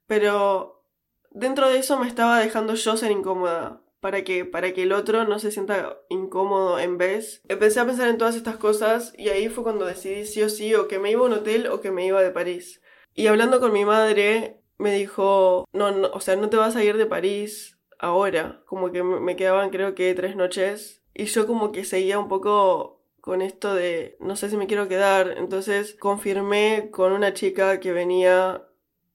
pero 0.07 0.85
dentro 1.31 1.69
de 1.69 1.79
eso 1.79 1.99
me 1.99 2.07
estaba 2.07 2.39
dejando 2.41 2.75
yo 2.75 2.97
ser 2.97 3.11
incómoda 3.11 3.83
para 4.01 4.23
que 4.23 4.45
para 4.45 4.75
que 4.75 4.83
el 4.83 4.93
otro 4.93 5.25
no 5.25 5.39
se 5.39 5.51
sienta 5.51 5.99
incómodo 6.11 6.79
en 6.79 6.99
vez. 6.99 7.41
Empecé 7.49 7.81
a 7.81 7.87
pensar 7.87 8.09
en 8.09 8.19
todas 8.19 8.37
estas 8.37 8.59
cosas 8.59 9.15
y 9.17 9.31
ahí 9.31 9.49
fue 9.49 9.65
cuando 9.65 9.87
decidí 9.87 10.27
sí 10.27 10.43
o 10.43 10.51
sí 10.51 10.75
o 10.75 10.89
que 10.89 10.99
me 10.99 11.11
iba 11.11 11.23
a 11.23 11.27
un 11.27 11.33
hotel 11.33 11.69
o 11.69 11.81
que 11.81 11.91
me 11.91 12.07
iba 12.07 12.23
de 12.23 12.31
París. 12.31 12.83
Y 13.15 13.29
hablando 13.29 13.61
con 13.61 13.73
mi 13.73 13.87
madre 13.87 14.61
me 14.77 14.93
dijo, 14.95 15.65
"No, 15.73 15.91
no, 15.91 16.09
o 16.09 16.21
sea, 16.21 16.37
no 16.37 16.51
te 16.51 16.59
vas 16.59 16.77
a 16.77 16.85
ir 16.85 16.99
de 16.99 17.07
París 17.07 17.79
ahora." 17.99 18.63
Como 18.67 18.93
que 18.93 19.03
me 19.03 19.37
quedaban 19.37 19.71
creo 19.71 19.95
que 19.95 20.15
tres 20.15 20.37
noches 20.37 21.03
y 21.15 21.25
yo 21.25 21.47
como 21.47 21.73
que 21.73 21.85
seguía 21.85 22.19
un 22.19 22.29
poco 22.29 22.94
con 23.25 23.41
esto 23.41 23.75
de 23.75 24.19
no 24.21 24.37
sé 24.37 24.51
si 24.51 24.59
me 24.59 24.67
quiero 24.67 24.87
quedar. 24.87 25.37
Entonces 25.39 25.95
confirmé 25.99 26.91
con 26.91 27.13
una 27.13 27.33
chica 27.33 27.81
que 27.81 27.91
venía 27.91 28.69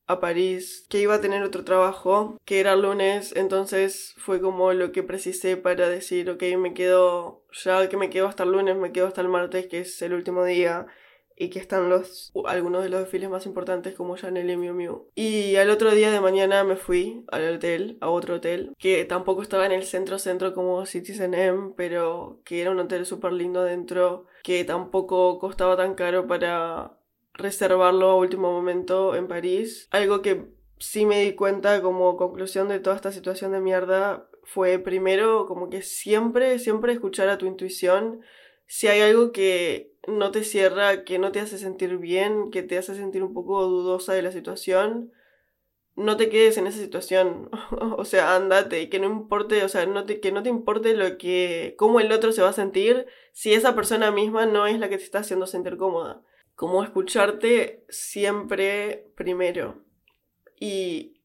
a 0.07 0.19
París 0.19 0.87
que 0.89 0.99
iba 0.99 1.13
a 1.13 1.21
tener 1.21 1.43
otro 1.43 1.63
trabajo, 1.63 2.35
que 2.43 2.59
era 2.59 2.75
lunes, 2.75 3.35
entonces 3.35 4.15
fue 4.17 4.41
como 4.41 4.73
lo 4.73 4.91
que 4.91 5.03
precisé 5.03 5.57
para 5.57 5.89
decir, 5.89 6.27
ok, 6.31 6.41
me 6.57 6.73
quedo, 6.73 7.45
ya 7.63 7.87
que 7.87 7.97
me 7.97 8.09
quedo 8.09 8.27
hasta 8.27 8.43
el 8.45 8.51
lunes, 8.51 8.75
me 8.77 8.91
quedo 8.91 9.05
hasta 9.05 9.21
el 9.21 9.27
martes, 9.29 9.67
que 9.67 9.81
es 9.81 10.01
el 10.01 10.13
último 10.13 10.43
día, 10.43 10.87
y 11.39 11.49
que 11.49 11.57
están 11.57 11.89
los 11.89 12.31
algunos 12.45 12.83
de 12.83 12.89
los 12.89 12.99
desfiles 12.99 13.29
más 13.29 13.45
importantes 13.45 13.95
como 13.95 14.17
Chanel 14.17 14.49
y 14.49 14.57
Miu 14.57 14.73
Miu. 14.73 15.07
Y 15.15 15.55
al 15.55 15.69
otro 15.69 15.95
día 15.95 16.11
de 16.11 16.19
mañana 16.19 16.65
me 16.65 16.75
fui 16.75 17.23
al 17.31 17.55
hotel, 17.55 17.97
a 18.01 18.09
otro 18.09 18.35
hotel, 18.35 18.75
que 18.77 19.05
tampoco 19.05 19.41
estaba 19.41 19.65
en 19.65 19.71
el 19.71 19.83
centro 19.83 20.19
centro 20.19 20.53
como 20.53 20.85
Citizen 20.85 21.33
M, 21.33 21.73
pero 21.77 22.41
que 22.43 22.61
era 22.61 22.71
un 22.71 22.79
hotel 22.79 23.05
súper 23.05 23.31
lindo 23.31 23.63
dentro, 23.63 24.25
que 24.43 24.65
tampoco 24.65 25.39
costaba 25.39 25.77
tan 25.77 25.95
caro 25.95 26.27
para 26.27 26.97
reservarlo 27.33 28.09
a 28.09 28.15
último 28.15 28.51
momento 28.51 29.15
en 29.15 29.29
París. 29.29 29.87
Algo 29.91 30.21
que 30.21 30.45
sí 30.77 31.05
me 31.05 31.21
di 31.21 31.35
cuenta 31.35 31.81
como 31.81 32.17
conclusión 32.17 32.67
de 32.67 32.79
toda 32.79 32.97
esta 32.97 33.13
situación 33.13 33.53
de 33.53 33.61
mierda 33.61 34.29
fue 34.43 34.79
primero 34.79 35.45
como 35.45 35.69
que 35.69 35.83
siempre, 35.83 36.59
siempre 36.59 36.91
escuchar 36.91 37.29
a 37.29 37.37
tu 37.37 37.45
intuición. 37.45 38.21
Si 38.71 38.87
hay 38.87 39.01
algo 39.01 39.31
que 39.31 39.95
no 40.07 40.29
te 40.29 40.43
cierra, 40.43 41.03
que 41.03 41.17
no 41.17 41.31
te 41.31 41.39
hace 41.39 41.57
sentir 41.57 41.97
bien, 41.97 42.51
que 42.51 42.61
te 42.61 42.77
hace 42.77 42.93
sentir 42.93 43.23
un 43.23 43.33
poco 43.33 43.65
dudosa 43.65 44.13
de 44.13 44.21
la 44.21 44.31
situación, 44.31 45.11
no 45.95 46.17
te 46.17 46.29
quedes 46.29 46.55
en 46.59 46.67
esa 46.67 46.77
situación. 46.77 47.49
o 47.97 48.05
sea, 48.05 48.35
andate 48.35 48.87
que 48.89 48.99
no 48.99 49.07
importe, 49.07 49.63
o 49.63 49.69
sea, 49.69 49.87
no 49.87 50.05
te, 50.05 50.19
que 50.19 50.31
no 50.31 50.43
te 50.43 50.49
importe 50.49 50.93
lo 50.93 51.17
que, 51.17 51.73
cómo 51.79 51.99
el 51.99 52.11
otro 52.11 52.31
se 52.31 52.43
va 52.43 52.49
a 52.49 52.53
sentir 52.53 53.07
si 53.33 53.55
esa 53.55 53.73
persona 53.73 54.11
misma 54.11 54.45
no 54.45 54.67
es 54.67 54.77
la 54.77 54.87
que 54.87 54.99
te 54.99 55.03
está 55.03 55.19
haciendo 55.19 55.47
sentir 55.47 55.75
cómoda. 55.75 56.21
Como 56.53 56.83
escucharte 56.83 57.83
siempre 57.89 59.07
primero. 59.15 59.83
Y 60.59 61.18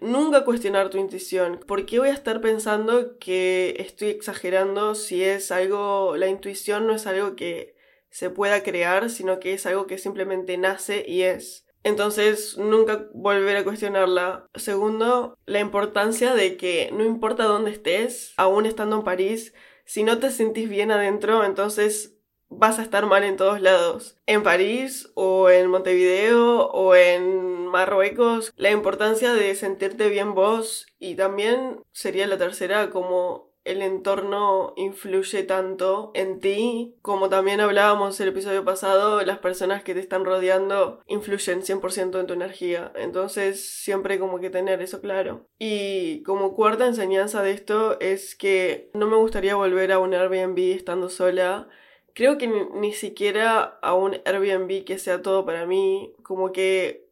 nunca 0.00 0.44
cuestionar 0.44 0.90
tu 0.90 0.98
intuición. 0.98 1.60
¿Por 1.66 1.86
qué 1.86 1.98
voy 1.98 2.08
a 2.08 2.14
estar 2.14 2.40
pensando 2.40 3.18
que 3.18 3.76
estoy 3.78 4.08
exagerando 4.08 4.94
si 4.94 5.22
es 5.22 5.50
algo, 5.50 6.16
la 6.16 6.28
intuición 6.28 6.86
no 6.86 6.94
es 6.94 7.06
algo 7.06 7.36
que 7.36 7.74
se 8.10 8.30
pueda 8.30 8.62
crear, 8.62 9.10
sino 9.10 9.40
que 9.40 9.54
es 9.54 9.66
algo 9.66 9.88
que 9.88 9.98
simplemente 9.98 10.56
nace 10.56 11.04
y 11.04 11.22
es. 11.22 11.66
Entonces, 11.82 12.56
nunca 12.56 13.08
volver 13.12 13.56
a 13.56 13.64
cuestionarla. 13.64 14.48
Segundo, 14.54 15.36
la 15.46 15.58
importancia 15.58 16.32
de 16.34 16.56
que 16.56 16.90
no 16.92 17.04
importa 17.04 17.44
dónde 17.44 17.72
estés, 17.72 18.32
aún 18.36 18.66
estando 18.66 18.96
en 18.96 19.02
París, 19.04 19.52
si 19.84 20.04
no 20.04 20.18
te 20.18 20.30
sentís 20.30 20.68
bien 20.68 20.92
adentro, 20.92 21.44
entonces 21.44 22.13
vas 22.48 22.78
a 22.78 22.82
estar 22.82 23.06
mal 23.06 23.24
en 23.24 23.36
todos 23.36 23.60
lados. 23.60 24.18
En 24.26 24.42
París 24.42 25.10
o 25.14 25.50
en 25.50 25.68
Montevideo 25.68 26.68
o 26.68 26.94
en 26.94 27.66
Marruecos, 27.66 28.52
la 28.56 28.70
importancia 28.70 29.32
de 29.32 29.54
sentirte 29.54 30.08
bien 30.08 30.34
vos 30.34 30.86
y 30.98 31.16
también 31.16 31.80
sería 31.92 32.26
la 32.26 32.38
tercera 32.38 32.90
como 32.90 33.54
el 33.64 33.80
entorno 33.80 34.74
influye 34.76 35.42
tanto 35.42 36.10
en 36.14 36.40
ti, 36.40 36.96
como 37.02 37.28
también 37.28 37.60
hablábamos 37.60 38.20
el 38.20 38.28
episodio 38.28 38.64
pasado, 38.64 39.22
las 39.22 39.38
personas 39.38 39.82
que 39.82 39.94
te 39.94 40.00
están 40.00 40.24
rodeando 40.24 41.00
influyen 41.06 41.62
100% 41.62 42.20
en 42.20 42.26
tu 42.26 42.34
energía. 42.34 42.92
Entonces, 42.94 43.66
siempre 43.66 44.18
como 44.18 44.38
que 44.38 44.50
tener 44.50 44.82
eso 44.82 45.00
claro. 45.00 45.46
Y 45.58 46.22
como 46.24 46.54
cuarta 46.54 46.86
enseñanza 46.86 47.42
de 47.42 47.52
esto 47.52 47.98
es 48.00 48.34
que 48.34 48.90
no 48.92 49.06
me 49.06 49.16
gustaría 49.16 49.56
volver 49.56 49.92
a 49.92 49.98
un 49.98 50.14
Airbnb 50.14 50.58
estando 50.74 51.08
sola. 51.08 51.68
Creo 52.14 52.38
que 52.38 52.46
ni, 52.46 52.92
siquiera 52.92 53.60
a 53.82 53.94
un 53.94 54.14
Airbnb 54.24 54.84
que 54.84 54.98
sea 54.98 55.20
todo 55.20 55.44
para 55.44 55.66
mí, 55.66 56.14
como 56.22 56.52
que 56.52 57.10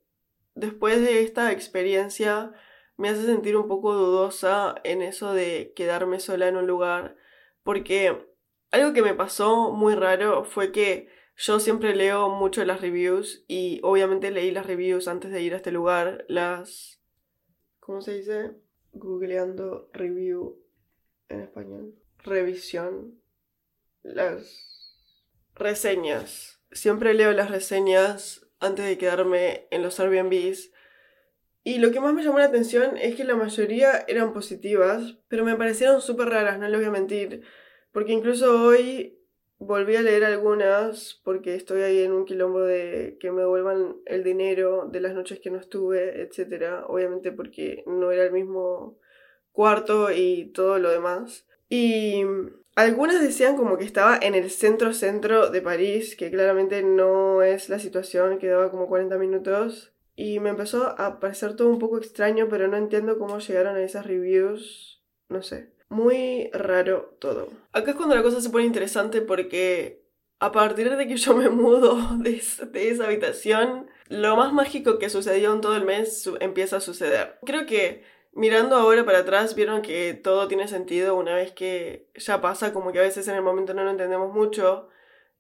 después 0.55 1.00
de 1.00 1.22
esta 1.22 1.50
experiencia 1.50 2.53
me 2.96 3.09
hace 3.09 3.26
sentir 3.26 3.57
un 3.57 3.66
poco 3.66 3.94
dudosa 3.94 4.76
en 4.84 5.03
eso 5.03 5.34
de 5.34 5.72
quedarme 5.74 6.20
sola 6.20 6.46
en 6.46 6.57
un 6.57 6.68
lugar, 6.68 7.16
porque 7.64 8.28
algo 8.70 8.92
que 8.92 9.03
me 9.03 9.14
pasó 9.14 9.72
muy 9.72 9.96
raro 9.96 10.44
fue 10.44 10.70
que 10.70 11.09
yo 11.36 11.59
siempre 11.59 11.96
leo 11.96 12.28
mucho 12.28 12.64
las 12.64 12.80
reviews 12.80 13.44
y 13.48 13.80
obviamente 13.82 14.30
leí 14.30 14.53
las 14.53 14.66
reviews 14.66 15.09
antes 15.09 15.32
de 15.32 15.42
ir 15.42 15.55
a 15.55 15.57
este 15.57 15.72
lugar, 15.72 16.24
las... 16.28 17.00
¿Cómo 17.80 18.03
se 18.03 18.18
dice? 18.18 18.53
Googleando 18.92 19.90
review 19.92 20.62
en 21.28 21.40
español. 21.40 21.94
Revisión. 22.18 23.20
Las 24.03 24.71
reseñas. 25.55 26.61
Siempre 26.70 27.14
leo 27.14 27.32
las 27.32 27.50
reseñas 27.50 28.46
antes 28.61 28.86
de 28.86 28.98
quedarme 28.98 29.66
en 29.70 29.82
los 29.82 30.00
Airbnbs 30.00 30.72
y 31.64 31.78
lo 31.78 31.92
que 31.92 32.00
más 32.00 32.12
me 32.12 32.24
llamó 32.24 32.38
la 32.38 32.46
atención 32.46 32.96
es 32.96 33.14
que 33.14 33.24
la 33.24 33.36
mayoría 33.36 34.05
eran 34.09 34.32
positivas, 34.32 35.18
pero 35.28 35.44
me 35.44 35.57
parecieron 35.57 36.00
súper 36.00 36.28
raras, 36.28 36.59
no 36.59 36.66
les 36.68 36.78
voy 36.78 36.88
a 36.88 36.90
mentir. 36.90 37.42
Porque 37.92 38.12
incluso 38.12 38.66
hoy 38.66 39.20
volví 39.59 39.94
a 39.94 40.03
leer 40.03 40.24
algunas 40.24 41.20
porque 41.22 41.55
estoy 41.55 41.82
ahí 41.82 42.03
en 42.03 42.12
un 42.12 42.24
quilombo 42.24 42.61
de 42.62 43.16
que 43.20 43.30
me 43.30 43.42
devuelvan 43.42 43.96
el 44.07 44.24
dinero 44.24 44.88
de 44.90 45.00
las 45.00 45.14
noches 45.14 45.38
que 45.38 45.50
no 45.50 45.59
estuve, 45.59 46.22
etc. 46.22 46.84
Obviamente 46.88 47.30
porque 47.30 47.84
no 47.86 48.11
era 48.11 48.24
el 48.24 48.32
mismo 48.32 48.98
cuarto 49.53 50.11
y 50.11 50.46
todo 50.46 50.80
lo 50.80 50.90
demás. 50.90 51.46
Y 51.68 52.24
algunas 52.74 53.20
decían 53.20 53.56
como 53.56 53.76
que 53.76 53.84
estaba 53.84 54.18
en 54.20 54.34
el 54.34 54.50
centro 54.50 54.94
centro 54.94 55.50
de 55.50 55.62
París, 55.62 56.16
que 56.16 56.30
claramente 56.30 56.82
no 56.82 57.42
es 57.42 57.68
la 57.68 57.78
situación, 57.78 58.38
quedaba 58.38 58.70
como 58.70 58.88
40 58.88 59.18
minutos 59.18 59.92
y 60.14 60.40
me 60.40 60.50
empezó 60.50 60.98
a 61.00 61.20
parecer 61.20 61.56
todo 61.56 61.68
un 61.68 61.78
poco 61.78 61.98
extraño, 61.98 62.48
pero 62.48 62.68
no 62.68 62.76
entiendo 62.76 63.18
cómo 63.18 63.38
llegaron 63.38 63.76
a 63.76 63.82
esas 63.82 64.06
reviews. 64.06 65.02
No 65.28 65.42
sé. 65.42 65.72
Muy 65.88 66.50
raro 66.52 67.16
todo. 67.18 67.48
Acá 67.72 67.90
es 67.90 67.96
cuando 67.96 68.14
la 68.14 68.22
cosa 68.22 68.40
se 68.40 68.50
pone 68.50 68.64
interesante 68.64 69.20
porque 69.20 70.02
a 70.42 70.50
partir 70.50 70.94
de 70.96 71.06
que 71.06 71.16
yo 71.16 71.36
me 71.36 71.48
mudo 71.50 72.16
de, 72.18 72.42
esa 72.74 73.04
habitación, 73.04 73.88
lo 74.08 74.36
más 74.36 74.52
mágico 74.52 74.98
que 74.98 75.10
sucedió 75.10 75.52
en 75.52 75.60
todo 75.60 75.76
el 75.76 75.84
mes 75.84 76.28
empieza 76.40 76.78
a 76.78 76.80
suceder. 76.80 77.38
Creo 77.44 77.66
que 77.66 78.02
mirando 78.32 78.76
ahora 78.76 79.04
para 79.04 79.18
atrás 79.18 79.54
vieron 79.54 79.82
que 79.82 80.14
todo 80.14 80.48
tiene 80.48 80.68
sentido 80.68 81.14
una 81.14 81.34
vez 81.34 81.52
que 81.52 82.08
ya 82.14 82.40
pasa, 82.40 82.72
como 82.72 82.92
que 82.92 82.98
a 82.98 83.02
veces 83.02 83.28
en 83.28 83.36
el 83.36 83.42
momento 83.42 83.74
no 83.74 83.84
lo 83.84 83.90
entendemos 83.90 84.32
mucho 84.32 84.88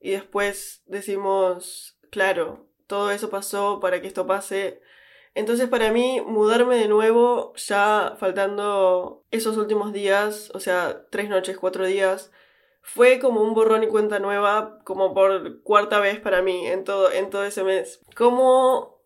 y 0.00 0.12
después 0.12 0.82
decimos, 0.86 1.98
claro, 2.10 2.66
todo 2.86 3.10
eso 3.10 3.30
pasó 3.30 3.80
para 3.80 4.00
que 4.00 4.08
esto 4.08 4.26
pase. 4.26 4.80
Entonces 5.34 5.68
para 5.68 5.90
mí 5.92 6.20
mudarme 6.26 6.76
de 6.76 6.88
nuevo, 6.88 7.54
ya 7.56 8.16
faltando 8.18 9.24
esos 9.30 9.56
últimos 9.56 9.92
días, 9.92 10.50
o 10.54 10.60
sea, 10.60 11.06
tres 11.10 11.28
noches, 11.30 11.56
cuatro 11.58 11.86
días, 11.86 12.30
fue 12.82 13.18
como 13.20 13.40
un 13.42 13.54
borrón 13.54 13.84
y 13.84 13.88
cuenta 13.88 14.18
nueva, 14.18 14.80
como 14.84 15.14
por 15.14 15.62
cuarta 15.62 16.00
vez 16.00 16.20
para 16.20 16.42
mí 16.42 16.66
en 16.66 16.84
todo, 16.84 17.10
en 17.12 17.30
todo 17.30 17.44
ese 17.44 17.64
mes. 17.64 18.00
Como 18.16 19.00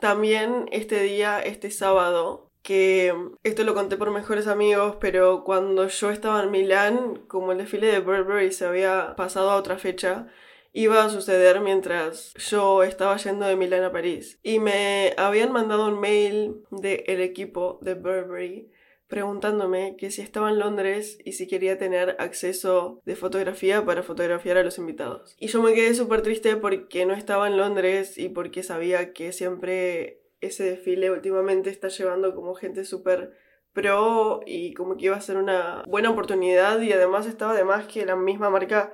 también 0.00 0.68
este 0.72 1.00
día, 1.00 1.40
este 1.40 1.70
sábado, 1.70 2.51
que 2.62 3.12
esto 3.42 3.64
lo 3.64 3.74
conté 3.74 3.96
por 3.96 4.10
mejores 4.10 4.46
amigos, 4.46 4.96
pero 5.00 5.44
cuando 5.44 5.88
yo 5.88 6.10
estaba 6.10 6.42
en 6.42 6.50
Milán, 6.50 7.24
como 7.26 7.52
el 7.52 7.58
desfile 7.58 7.88
de 7.88 8.00
Burberry 8.00 8.52
se 8.52 8.64
había 8.64 9.14
pasado 9.16 9.50
a 9.50 9.56
otra 9.56 9.78
fecha, 9.78 10.28
iba 10.72 11.04
a 11.04 11.10
suceder 11.10 11.60
mientras 11.60 12.32
yo 12.34 12.82
estaba 12.82 13.16
yendo 13.16 13.46
de 13.46 13.56
Milán 13.56 13.84
a 13.84 13.92
París. 13.92 14.38
Y 14.42 14.58
me 14.58 15.12
habían 15.16 15.52
mandado 15.52 15.88
un 15.88 16.00
mail 16.00 16.62
del 16.70 17.20
equipo 17.20 17.78
de 17.82 17.94
Burberry 17.94 18.70
preguntándome 19.12 19.96
que 19.98 20.10
si 20.10 20.22
estaba 20.22 20.48
en 20.48 20.58
Londres 20.58 21.18
y 21.22 21.32
si 21.32 21.46
quería 21.46 21.76
tener 21.76 22.16
acceso 22.18 23.02
de 23.04 23.14
fotografía 23.14 23.84
para 23.84 24.02
fotografiar 24.02 24.56
a 24.56 24.62
los 24.62 24.78
invitados. 24.78 25.36
Y 25.38 25.48
yo 25.48 25.62
me 25.62 25.74
quedé 25.74 25.94
súper 25.94 26.22
triste 26.22 26.56
porque 26.56 27.04
no 27.04 27.12
estaba 27.12 27.46
en 27.46 27.58
Londres 27.58 28.16
y 28.16 28.30
porque 28.30 28.62
sabía 28.62 29.12
que 29.12 29.32
siempre 29.32 30.21
ese 30.42 30.64
desfile 30.64 31.10
últimamente 31.10 31.70
está 31.70 31.88
llevando 31.88 32.34
como 32.34 32.54
gente 32.54 32.84
súper 32.84 33.32
pro 33.72 34.40
y 34.44 34.74
como 34.74 34.96
que 34.96 35.06
iba 35.06 35.16
a 35.16 35.20
ser 35.20 35.36
una 35.36 35.82
buena 35.88 36.10
oportunidad 36.10 36.80
y 36.80 36.92
además 36.92 37.26
estaba 37.26 37.54
de 37.54 37.64
más 37.64 37.86
que 37.86 38.04
la 38.04 38.16
misma 38.16 38.50
marca 38.50 38.92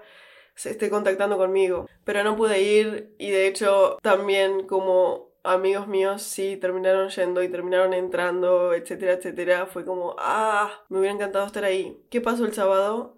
se 0.55 0.71
esté 0.71 0.91
contactando 0.91 1.37
conmigo. 1.37 1.89
Pero 2.05 2.23
no 2.23 2.37
pude 2.37 2.61
ir 2.63 3.15
y 3.19 3.31
de 3.31 3.47
hecho 3.47 3.99
también 4.03 4.67
como 4.67 5.33
amigos 5.45 5.89
míos 5.89 6.23
sí 6.23 6.57
terminaron 6.57 7.09
yendo 7.11 7.43
y 7.43 7.49
terminaron 7.49 7.95
entrando, 7.95 8.75
etcétera, 8.75 9.15
etcétera. 9.15 9.67
Fue 9.67 9.85
como, 9.85 10.17
ah, 10.19 10.85
me 10.89 10.99
hubiera 10.99 11.15
encantado 11.15 11.47
estar 11.47 11.65
ahí. 11.65 12.05
¿Qué 12.11 12.21
pasó 12.21 12.45
el 12.45 12.55
sábado? 12.55 13.17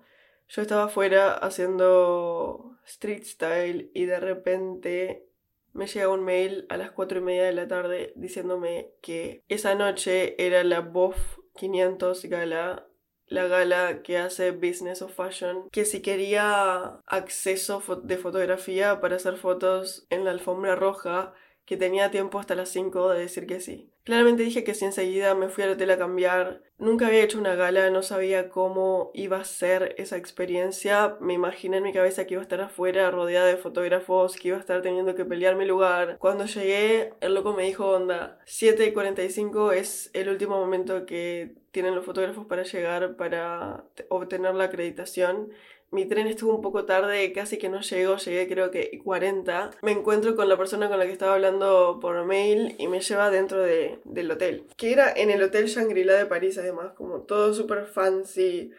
Yo 0.48 0.62
estaba 0.62 0.84
afuera 0.84 1.32
haciendo 1.34 2.78
street 2.84 3.24
style 3.24 3.90
y 3.94 4.04
de 4.04 4.20
repente 4.20 5.29
me 5.72 5.86
llega 5.86 6.08
un 6.08 6.24
mail 6.24 6.66
a 6.68 6.76
las 6.76 6.90
4 6.90 7.18
y 7.18 7.22
media 7.22 7.44
de 7.44 7.52
la 7.52 7.68
tarde 7.68 8.12
diciéndome 8.16 8.92
que 9.02 9.42
esa 9.48 9.74
noche 9.74 10.34
era 10.44 10.64
la 10.64 10.80
BOF 10.80 11.16
500 11.56 12.24
gala 12.26 12.86
la 13.30 13.46
gala 13.46 14.02
que 14.02 14.18
hace 14.18 14.50
Business 14.50 15.02
of 15.02 15.14
Fashion, 15.14 15.70
que 15.70 15.84
si 15.84 16.02
quería 16.02 16.98
acceso 17.06 17.80
de 18.02 18.18
fotografía 18.18 19.00
para 19.00 19.16
hacer 19.16 19.36
fotos 19.36 20.04
en 20.10 20.24
la 20.24 20.32
alfombra 20.32 20.74
roja, 20.74 21.32
que 21.70 21.76
tenía 21.76 22.10
tiempo 22.10 22.40
hasta 22.40 22.56
las 22.56 22.68
5 22.70 23.10
de 23.10 23.20
decir 23.20 23.46
que 23.46 23.60
sí. 23.60 23.92
Claramente 24.02 24.42
dije 24.42 24.64
que 24.64 24.74
sí 24.74 24.86
enseguida, 24.86 25.36
me 25.36 25.48
fui 25.48 25.62
al 25.62 25.70
hotel 25.70 25.92
a 25.92 25.98
cambiar. 25.98 26.64
Nunca 26.78 27.06
había 27.06 27.22
hecho 27.22 27.38
una 27.38 27.54
gala, 27.54 27.90
no 27.90 28.02
sabía 28.02 28.48
cómo 28.48 29.12
iba 29.14 29.36
a 29.36 29.44
ser 29.44 29.94
esa 29.96 30.16
experiencia. 30.16 31.16
Me 31.20 31.34
imaginé 31.34 31.76
en 31.76 31.84
mi 31.84 31.92
cabeza 31.92 32.26
que 32.26 32.34
iba 32.34 32.40
a 32.40 32.42
estar 32.42 32.60
afuera 32.60 33.12
rodeada 33.12 33.46
de 33.46 33.56
fotógrafos, 33.56 34.34
que 34.34 34.48
iba 34.48 34.56
a 34.56 34.60
estar 34.60 34.82
teniendo 34.82 35.14
que 35.14 35.24
pelear 35.24 35.54
mi 35.54 35.64
lugar. 35.64 36.16
Cuando 36.18 36.46
llegué, 36.46 37.12
el 37.20 37.34
loco 37.34 37.52
me 37.52 37.62
dijo, 37.62 37.88
onda, 37.88 38.40
7.45 38.46 39.72
es 39.72 40.10
el 40.12 40.28
último 40.28 40.58
momento 40.58 41.06
que 41.06 41.54
tienen 41.70 41.94
los 41.94 42.04
fotógrafos 42.04 42.46
para 42.46 42.64
llegar 42.64 43.14
para 43.14 43.84
obtener 44.08 44.56
la 44.56 44.64
acreditación 44.64 45.52
mi 45.90 46.06
tren 46.06 46.26
estuvo 46.26 46.54
un 46.54 46.62
poco 46.62 46.84
tarde, 46.84 47.32
casi 47.32 47.58
que 47.58 47.68
no 47.68 47.80
llegó, 47.80 48.16
llegué 48.16 48.48
creo 48.48 48.70
que 48.70 48.98
40. 49.02 49.70
Me 49.82 49.92
encuentro 49.92 50.36
con 50.36 50.48
la 50.48 50.56
persona 50.56 50.88
con 50.88 50.98
la 50.98 51.06
que 51.06 51.12
estaba 51.12 51.34
hablando 51.34 51.98
por 52.00 52.24
mail 52.24 52.76
y 52.78 52.86
me 52.86 53.00
lleva 53.00 53.30
dentro 53.30 53.62
de, 53.62 53.98
del 54.04 54.30
hotel. 54.30 54.66
Que 54.76 54.92
era 54.92 55.12
en 55.12 55.30
el 55.30 55.42
Hotel 55.42 55.66
Shangri-La 55.66 56.14
de 56.14 56.26
París 56.26 56.58
además, 56.58 56.92
como 56.92 57.22
todo 57.22 57.52
súper 57.54 57.86
fancy. 57.86 58.70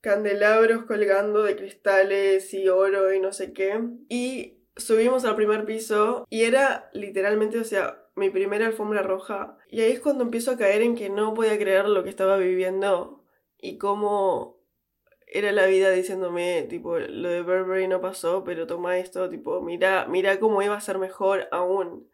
Candelabros 0.00 0.84
colgando 0.84 1.44
de 1.44 1.56
cristales 1.56 2.52
y 2.54 2.68
oro 2.68 3.12
y 3.12 3.20
no 3.20 3.32
sé 3.32 3.52
qué. 3.52 3.80
Y 4.08 4.58
subimos 4.76 5.24
al 5.24 5.36
primer 5.36 5.64
piso 5.64 6.26
y 6.28 6.44
era 6.44 6.90
literalmente, 6.92 7.58
o 7.58 7.64
sea, 7.64 8.04
mi 8.14 8.30
primera 8.30 8.66
alfombra 8.66 9.02
roja. 9.02 9.56
Y 9.68 9.80
ahí 9.80 9.92
es 9.92 10.00
cuando 10.00 10.24
empiezo 10.24 10.52
a 10.52 10.56
caer 10.56 10.82
en 10.82 10.96
que 10.96 11.10
no 11.10 11.34
podía 11.34 11.58
creer 11.58 11.88
lo 11.88 12.04
que 12.04 12.10
estaba 12.10 12.36
viviendo 12.36 13.24
y 13.58 13.78
cómo 13.78 14.61
era 15.32 15.52
la 15.52 15.66
vida 15.66 15.90
diciéndome, 15.90 16.66
tipo, 16.68 16.98
lo 16.98 17.28
de 17.28 17.42
Burberry 17.42 17.88
no 17.88 18.00
pasó, 18.00 18.44
pero 18.44 18.66
toma 18.66 18.98
esto, 18.98 19.28
tipo, 19.30 19.60
mira, 19.62 20.06
mira 20.08 20.38
cómo 20.38 20.62
iba 20.62 20.76
a 20.76 20.80
ser 20.80 20.98
mejor 20.98 21.48
aún. 21.50 22.08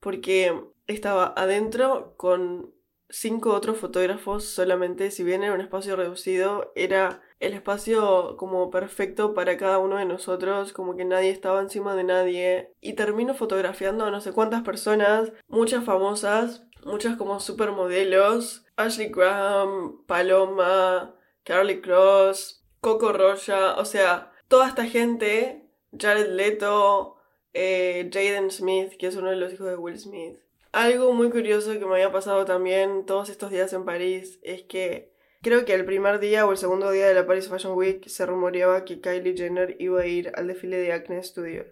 Porque 0.00 0.52
estaba 0.86 1.32
adentro 1.36 2.14
con 2.16 2.72
cinco 3.12 3.52
otros 3.52 3.76
fotógrafos 3.76 4.44
solamente, 4.44 5.10
si 5.10 5.22
bien 5.22 5.42
era 5.42 5.52
un 5.52 5.60
espacio 5.60 5.96
reducido, 5.96 6.72
era 6.74 7.20
el 7.40 7.52
espacio 7.52 8.36
como 8.38 8.70
perfecto 8.70 9.34
para 9.34 9.58
cada 9.58 9.78
uno 9.78 9.98
de 9.98 10.06
nosotros, 10.06 10.72
como 10.72 10.96
que 10.96 11.04
nadie 11.04 11.30
estaba 11.30 11.60
encima 11.60 11.94
de 11.94 12.04
nadie. 12.04 12.72
Y 12.80 12.94
termino 12.94 13.34
fotografiando 13.34 14.04
a 14.06 14.10
no 14.10 14.20
sé 14.20 14.32
cuántas 14.32 14.62
personas, 14.62 15.32
muchas 15.46 15.84
famosas, 15.84 16.66
muchas 16.84 17.16
como 17.16 17.38
supermodelos, 17.38 18.64
Ashley 18.76 19.10
Graham, 19.10 20.04
Paloma, 20.06 21.14
Carly 21.44 21.80
Cross, 21.80 22.61
Coco 22.82 23.12
Roya, 23.12 23.76
o 23.76 23.84
sea, 23.84 24.32
toda 24.48 24.66
esta 24.66 24.86
gente 24.86 25.68
Jared 25.96 26.30
Leto, 26.30 27.16
eh, 27.52 28.10
Jaden 28.12 28.50
Smith, 28.50 28.96
que 28.98 29.06
es 29.06 29.14
uno 29.14 29.30
de 29.30 29.36
los 29.36 29.52
hijos 29.52 29.68
de 29.68 29.76
Will 29.76 30.00
Smith. 30.00 30.36
Algo 30.72 31.12
muy 31.12 31.30
curioso 31.30 31.72
que 31.74 31.86
me 31.86 31.92
había 31.92 32.10
pasado 32.10 32.44
también 32.44 33.06
todos 33.06 33.28
estos 33.28 33.52
días 33.52 33.72
en 33.72 33.84
París 33.84 34.40
es 34.42 34.64
que 34.64 35.14
creo 35.42 35.64
que 35.64 35.74
el 35.74 35.84
primer 35.84 36.18
día 36.18 36.44
o 36.44 36.50
el 36.50 36.58
segundo 36.58 36.90
día 36.90 37.06
de 37.06 37.14
la 37.14 37.24
Paris 37.24 37.48
Fashion 37.48 37.74
Week 37.74 38.08
se 38.08 38.26
rumoreaba 38.26 38.84
que 38.84 39.00
Kylie 39.00 39.36
Jenner 39.36 39.76
iba 39.78 40.00
a 40.00 40.06
ir 40.06 40.32
al 40.34 40.48
desfile 40.48 40.78
de 40.78 40.92
Acne 40.92 41.22
Studios. 41.22 41.68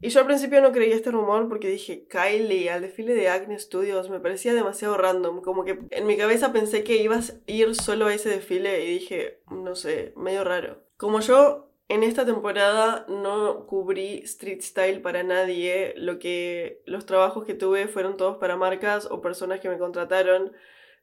Y 0.00 0.10
yo 0.10 0.20
al 0.20 0.26
principio 0.26 0.60
no 0.60 0.72
creía 0.72 0.94
este 0.94 1.10
rumor 1.10 1.48
porque 1.48 1.68
dije, 1.68 2.06
Kylie, 2.08 2.70
al 2.70 2.82
desfile 2.82 3.14
de 3.14 3.28
Acne 3.28 3.58
Studios, 3.58 4.10
me 4.10 4.20
parecía 4.20 4.52
demasiado 4.52 4.96
random. 4.96 5.40
Como 5.40 5.64
que 5.64 5.78
en 5.90 6.06
mi 6.06 6.16
cabeza 6.16 6.52
pensé 6.52 6.84
que 6.84 6.96
ibas 6.96 7.30
a 7.30 7.34
ir 7.46 7.74
solo 7.74 8.06
a 8.06 8.14
ese 8.14 8.28
desfile 8.28 8.84
y 8.84 8.98
dije, 8.98 9.40
no 9.50 9.74
sé, 9.74 10.12
medio 10.16 10.44
raro. 10.44 10.82
Como 10.96 11.20
yo 11.20 11.70
en 11.88 12.02
esta 12.02 12.24
temporada 12.24 13.06
no 13.08 13.66
cubrí 13.66 14.20
street 14.24 14.62
style 14.62 15.00
para 15.00 15.22
nadie, 15.22 15.94
lo 15.96 16.18
que 16.18 16.82
los 16.86 17.06
trabajos 17.06 17.44
que 17.44 17.54
tuve 17.54 17.88
fueron 17.88 18.16
todos 18.16 18.38
para 18.38 18.56
marcas 18.56 19.06
o 19.10 19.20
personas 19.20 19.60
que 19.60 19.68
me 19.68 19.78
contrataron. 19.78 20.52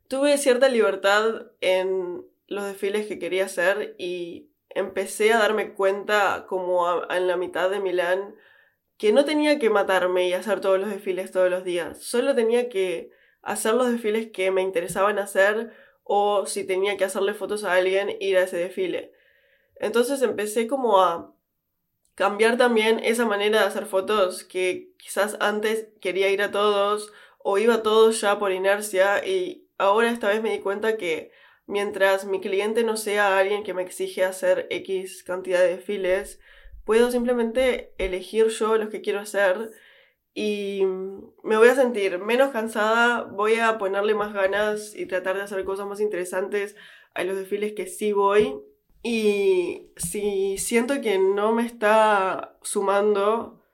Tuve 0.07 0.37
cierta 0.37 0.69
libertad 0.69 1.47
en 1.61 2.25
los 2.47 2.65
desfiles 2.65 3.07
que 3.07 3.19
quería 3.19 3.45
hacer 3.45 3.95
y 3.97 4.49
empecé 4.69 5.33
a 5.33 5.39
darme 5.39 5.73
cuenta 5.73 6.45
como 6.47 6.85
en 7.09 7.27
la 7.27 7.37
mitad 7.37 7.69
de 7.69 7.79
Milán 7.79 8.35
que 9.01 9.11
no 9.11 9.25
tenía 9.25 9.57
que 9.57 9.71
matarme 9.71 10.27
y 10.27 10.33
hacer 10.33 10.61
todos 10.61 10.79
los 10.79 10.91
desfiles 10.91 11.31
todos 11.31 11.49
los 11.49 11.63
días, 11.63 11.97
solo 12.03 12.35
tenía 12.35 12.69
que 12.69 13.09
hacer 13.41 13.73
los 13.73 13.91
desfiles 13.91 14.29
que 14.31 14.51
me 14.51 14.61
interesaban 14.61 15.17
hacer 15.17 15.73
o 16.03 16.45
si 16.45 16.65
tenía 16.65 16.97
que 16.97 17.05
hacerle 17.05 17.33
fotos 17.33 17.63
a 17.63 17.73
alguien, 17.73 18.15
ir 18.19 18.37
a 18.37 18.43
ese 18.43 18.57
desfile. 18.57 19.11
Entonces 19.77 20.21
empecé 20.21 20.67
como 20.67 21.01
a 21.01 21.33
cambiar 22.13 22.57
también 22.57 22.99
esa 23.03 23.25
manera 23.25 23.61
de 23.61 23.65
hacer 23.65 23.87
fotos 23.87 24.43
que 24.43 24.93
quizás 24.99 25.35
antes 25.39 25.87
quería 25.99 26.29
ir 26.29 26.43
a 26.43 26.51
todos 26.51 27.11
o 27.39 27.57
iba 27.57 27.73
a 27.73 27.81
todos 27.81 28.21
ya 28.21 28.37
por 28.37 28.51
inercia 28.51 29.25
y 29.25 29.67
ahora 29.79 30.11
esta 30.11 30.27
vez 30.27 30.43
me 30.43 30.51
di 30.51 30.59
cuenta 30.59 30.97
que 30.97 31.31
mientras 31.65 32.25
mi 32.25 32.39
cliente 32.39 32.83
no 32.83 32.95
sea 32.97 33.39
alguien 33.39 33.63
que 33.63 33.73
me 33.73 33.81
exige 33.81 34.23
hacer 34.23 34.67
X 34.69 35.23
cantidad 35.23 35.59
de 35.59 35.77
desfiles, 35.77 36.39
puedo 36.85 37.11
simplemente 37.11 37.93
elegir 37.97 38.47
yo 38.47 38.77
los 38.77 38.89
que 38.89 39.01
quiero 39.01 39.19
hacer 39.19 39.71
y 40.33 40.83
me 41.43 41.57
voy 41.57 41.67
a 41.67 41.75
sentir 41.75 42.19
menos 42.19 42.51
cansada, 42.51 43.23
voy 43.23 43.55
a 43.55 43.77
ponerle 43.77 44.13
más 44.13 44.33
ganas 44.33 44.95
y 44.95 45.05
tratar 45.05 45.35
de 45.35 45.43
hacer 45.43 45.63
cosas 45.65 45.87
más 45.87 45.99
interesantes 45.99 46.75
a 47.13 47.23
los 47.23 47.35
desfiles 47.35 47.73
que 47.73 47.87
sí 47.87 48.13
voy. 48.13 48.61
Y 49.03 49.91
si 49.97 50.57
siento 50.57 51.01
que 51.01 51.17
no 51.17 51.51
me 51.51 51.65
está 51.65 52.57
sumando, 52.61 53.65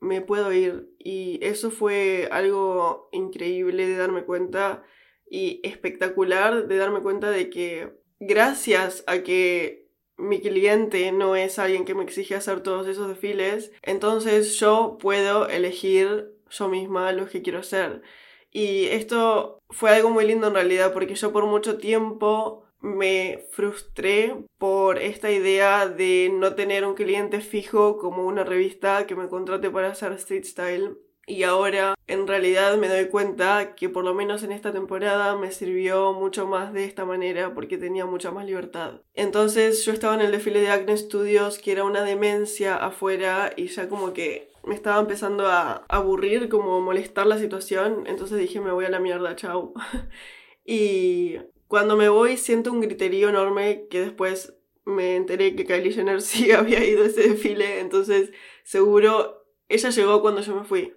me 0.00 0.20
puedo 0.20 0.52
ir. 0.52 0.90
Y 0.98 1.38
eso 1.42 1.70
fue 1.70 2.28
algo 2.30 3.08
increíble 3.12 3.86
de 3.86 3.96
darme 3.96 4.24
cuenta 4.24 4.82
y 5.30 5.60
espectacular 5.62 6.66
de 6.66 6.76
darme 6.76 7.00
cuenta 7.00 7.30
de 7.30 7.48
que 7.50 8.00
gracias 8.18 9.04
a 9.06 9.22
que 9.22 9.79
mi 10.20 10.40
cliente 10.40 11.10
no 11.12 11.36
es 11.36 11.58
alguien 11.58 11.84
que 11.84 11.94
me 11.94 12.04
exige 12.04 12.34
hacer 12.34 12.62
todos 12.62 12.86
esos 12.86 13.08
desfiles, 13.08 13.72
entonces 13.82 14.58
yo 14.58 14.98
puedo 15.00 15.48
elegir 15.48 16.32
yo 16.50 16.68
misma 16.68 17.12
lo 17.12 17.26
que 17.26 17.42
quiero 17.42 17.60
hacer. 17.60 18.02
Y 18.50 18.86
esto 18.86 19.58
fue 19.70 19.90
algo 19.90 20.10
muy 20.10 20.26
lindo 20.26 20.48
en 20.48 20.54
realidad, 20.54 20.92
porque 20.92 21.14
yo 21.14 21.32
por 21.32 21.46
mucho 21.46 21.78
tiempo 21.78 22.64
me 22.80 23.44
frustré 23.50 24.34
por 24.58 24.98
esta 24.98 25.30
idea 25.30 25.86
de 25.88 26.30
no 26.32 26.54
tener 26.54 26.84
un 26.86 26.94
cliente 26.94 27.40
fijo 27.40 27.98
como 27.98 28.26
una 28.26 28.44
revista 28.44 29.06
que 29.06 29.14
me 29.14 29.28
contrate 29.28 29.70
para 29.70 29.88
hacer 29.88 30.12
street 30.12 30.44
style 30.44 30.98
y 31.30 31.44
ahora 31.44 31.94
en 32.08 32.26
realidad 32.26 32.76
me 32.76 32.88
doy 32.88 33.06
cuenta 33.06 33.76
que 33.76 33.88
por 33.88 34.04
lo 34.04 34.14
menos 34.14 34.42
en 34.42 34.50
esta 34.50 34.72
temporada 34.72 35.36
me 35.36 35.52
sirvió 35.52 36.12
mucho 36.12 36.48
más 36.48 36.72
de 36.72 36.84
esta 36.84 37.04
manera 37.04 37.54
porque 37.54 37.78
tenía 37.78 38.04
mucha 38.04 38.32
más 38.32 38.46
libertad. 38.46 39.02
Entonces 39.14 39.84
yo 39.84 39.92
estaba 39.92 40.16
en 40.16 40.22
el 40.22 40.32
desfile 40.32 40.60
de 40.60 40.70
Acne 40.70 40.96
Studios 40.96 41.58
que 41.58 41.70
era 41.70 41.84
una 41.84 42.02
demencia 42.02 42.74
afuera 42.74 43.52
y 43.56 43.68
ya 43.68 43.88
como 43.88 44.12
que 44.12 44.50
me 44.64 44.74
estaba 44.74 45.00
empezando 45.00 45.46
a 45.46 45.84
aburrir, 45.88 46.48
como 46.48 46.80
molestar 46.80 47.28
la 47.28 47.38
situación, 47.38 48.04
entonces 48.06 48.36
dije 48.36 48.60
me 48.60 48.72
voy 48.72 48.84
a 48.84 48.90
la 48.90 48.98
mierda, 48.98 49.36
chao. 49.36 49.72
y 50.64 51.36
cuando 51.68 51.96
me 51.96 52.08
voy 52.08 52.38
siento 52.38 52.72
un 52.72 52.80
griterío 52.80 53.28
enorme 53.28 53.86
que 53.88 54.00
después 54.00 54.56
me 54.84 55.14
enteré 55.14 55.54
que 55.54 55.64
Kylie 55.64 55.92
Jenner 55.92 56.20
sí 56.22 56.50
había 56.50 56.84
ido 56.84 57.04
a 57.04 57.06
ese 57.06 57.28
desfile, 57.28 57.78
entonces 57.78 58.32
seguro 58.64 59.44
ella 59.68 59.90
llegó 59.90 60.20
cuando 60.20 60.40
yo 60.40 60.56
me 60.56 60.64
fui. 60.64 60.92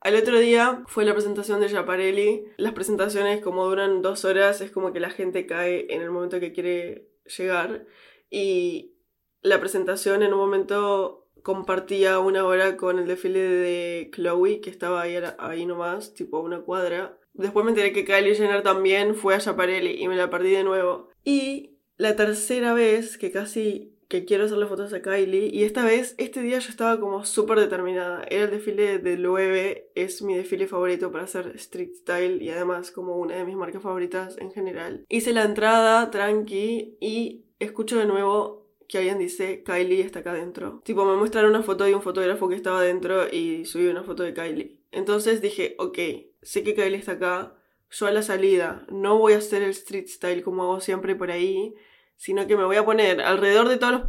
Al 0.00 0.14
otro 0.14 0.38
día 0.38 0.84
fue 0.86 1.04
la 1.04 1.12
presentación 1.12 1.60
de 1.60 1.68
Japarelli. 1.68 2.44
Las 2.56 2.72
presentaciones 2.72 3.40
como 3.40 3.66
duran 3.66 4.00
dos 4.00 4.24
horas 4.24 4.60
es 4.60 4.70
como 4.70 4.92
que 4.92 5.00
la 5.00 5.10
gente 5.10 5.46
cae 5.46 5.92
en 5.92 6.02
el 6.02 6.10
momento 6.10 6.38
que 6.38 6.52
quiere 6.52 7.08
llegar. 7.36 7.86
Y 8.30 8.94
la 9.42 9.58
presentación 9.58 10.22
en 10.22 10.32
un 10.32 10.38
momento 10.38 11.28
compartía 11.42 12.20
una 12.20 12.44
hora 12.44 12.76
con 12.76 12.98
el 12.98 13.08
desfile 13.08 13.40
de 13.40 14.10
Chloe, 14.14 14.60
que 14.60 14.70
estaba 14.70 15.02
ahí, 15.02 15.18
ahí 15.38 15.66
nomás, 15.66 16.14
tipo 16.14 16.40
una 16.40 16.60
cuadra. 16.60 17.18
Después 17.32 17.64
me 17.64 17.70
enteré 17.70 17.92
que 17.92 18.04
Kylie 18.04 18.34
Jenner 18.34 18.62
también 18.62 19.14
fue 19.14 19.34
a 19.34 19.40
Japarelli 19.40 20.02
y 20.02 20.08
me 20.08 20.16
la 20.16 20.30
perdí 20.30 20.52
de 20.52 20.64
nuevo. 20.64 21.10
Y 21.24 21.78
la 21.96 22.14
tercera 22.14 22.72
vez 22.72 23.18
que 23.18 23.32
casi 23.32 23.97
que 24.08 24.24
quiero 24.24 24.44
hacerle 24.44 24.66
fotos 24.66 24.92
a 24.94 25.02
Kylie 25.02 25.50
y 25.52 25.64
esta 25.64 25.84
vez, 25.84 26.14
este 26.16 26.40
día 26.40 26.58
yo 26.58 26.70
estaba 26.70 26.98
como 26.98 27.26
súper 27.26 27.60
determinada. 27.60 28.24
Era 28.30 28.44
el 28.44 28.50
desfile 28.50 28.98
de 28.98 29.18
Loewe, 29.18 29.90
es 29.94 30.22
mi 30.22 30.34
desfile 30.34 30.66
favorito 30.66 31.12
para 31.12 31.24
hacer 31.24 31.52
street 31.56 31.92
style 31.94 32.42
y 32.42 32.48
además 32.48 32.90
como 32.90 33.16
una 33.16 33.36
de 33.36 33.44
mis 33.44 33.56
marcas 33.56 33.82
favoritas 33.82 34.38
en 34.38 34.50
general. 34.50 35.04
Hice 35.08 35.34
la 35.34 35.44
entrada 35.44 36.10
tranqui 36.10 36.96
y 37.00 37.44
escucho 37.58 37.98
de 37.98 38.06
nuevo 38.06 38.66
que 38.88 38.96
alguien 38.96 39.18
dice 39.18 39.62
Kylie 39.62 40.00
está 40.00 40.20
acá 40.20 40.30
adentro. 40.30 40.80
Tipo, 40.84 41.04
me 41.04 41.16
muestran 41.16 41.44
una 41.44 41.62
foto 41.62 41.84
de 41.84 41.94
un 41.94 42.00
fotógrafo 42.00 42.48
que 42.48 42.56
estaba 42.56 42.80
adentro 42.80 43.28
y 43.30 43.66
subí 43.66 43.86
una 43.88 44.04
foto 44.04 44.22
de 44.22 44.32
Kylie. 44.32 44.80
Entonces 44.90 45.42
dije, 45.42 45.74
ok, 45.78 45.98
sé 46.40 46.62
que 46.62 46.74
Kylie 46.74 46.96
está 46.96 47.12
acá, 47.12 47.54
yo 47.90 48.06
a 48.06 48.10
la 48.10 48.22
salida 48.22 48.86
no 48.90 49.18
voy 49.18 49.34
a 49.34 49.38
hacer 49.38 49.62
el 49.62 49.70
street 49.70 50.08
style 50.08 50.42
como 50.42 50.62
hago 50.62 50.80
siempre 50.80 51.14
por 51.14 51.30
ahí 51.30 51.74
sino 52.18 52.46
que 52.46 52.56
me 52.56 52.64
voy 52.64 52.76
a 52.76 52.84
poner 52.84 53.22
alrededor 53.22 53.68
de 53.70 53.78
todos 53.78 53.92
los 53.92 54.02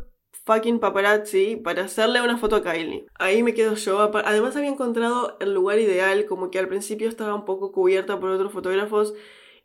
fucking 0.46 0.80
paparazzi 0.80 1.56
para 1.58 1.84
hacerle 1.84 2.22
una 2.22 2.38
foto 2.38 2.58
a 2.58 2.64
Kylie. 2.64 3.06
Ahí 3.20 3.44
me 3.44 3.54
quedo 3.54 3.76
yo. 3.76 4.12
Además 4.26 4.56
había 4.56 4.70
encontrado 4.70 5.38
el 5.40 5.54
lugar 5.54 5.80
ideal, 5.80 6.26
como 6.26 6.50
que 6.50 6.60
al 6.60 6.68
principio 6.68 7.08
estaba 7.08 7.36
un 7.36 7.46
poco 7.46 7.72
cubierta 7.72 8.20
por 8.20 8.32
otros 8.32 8.52
fotógrafos 8.52 9.14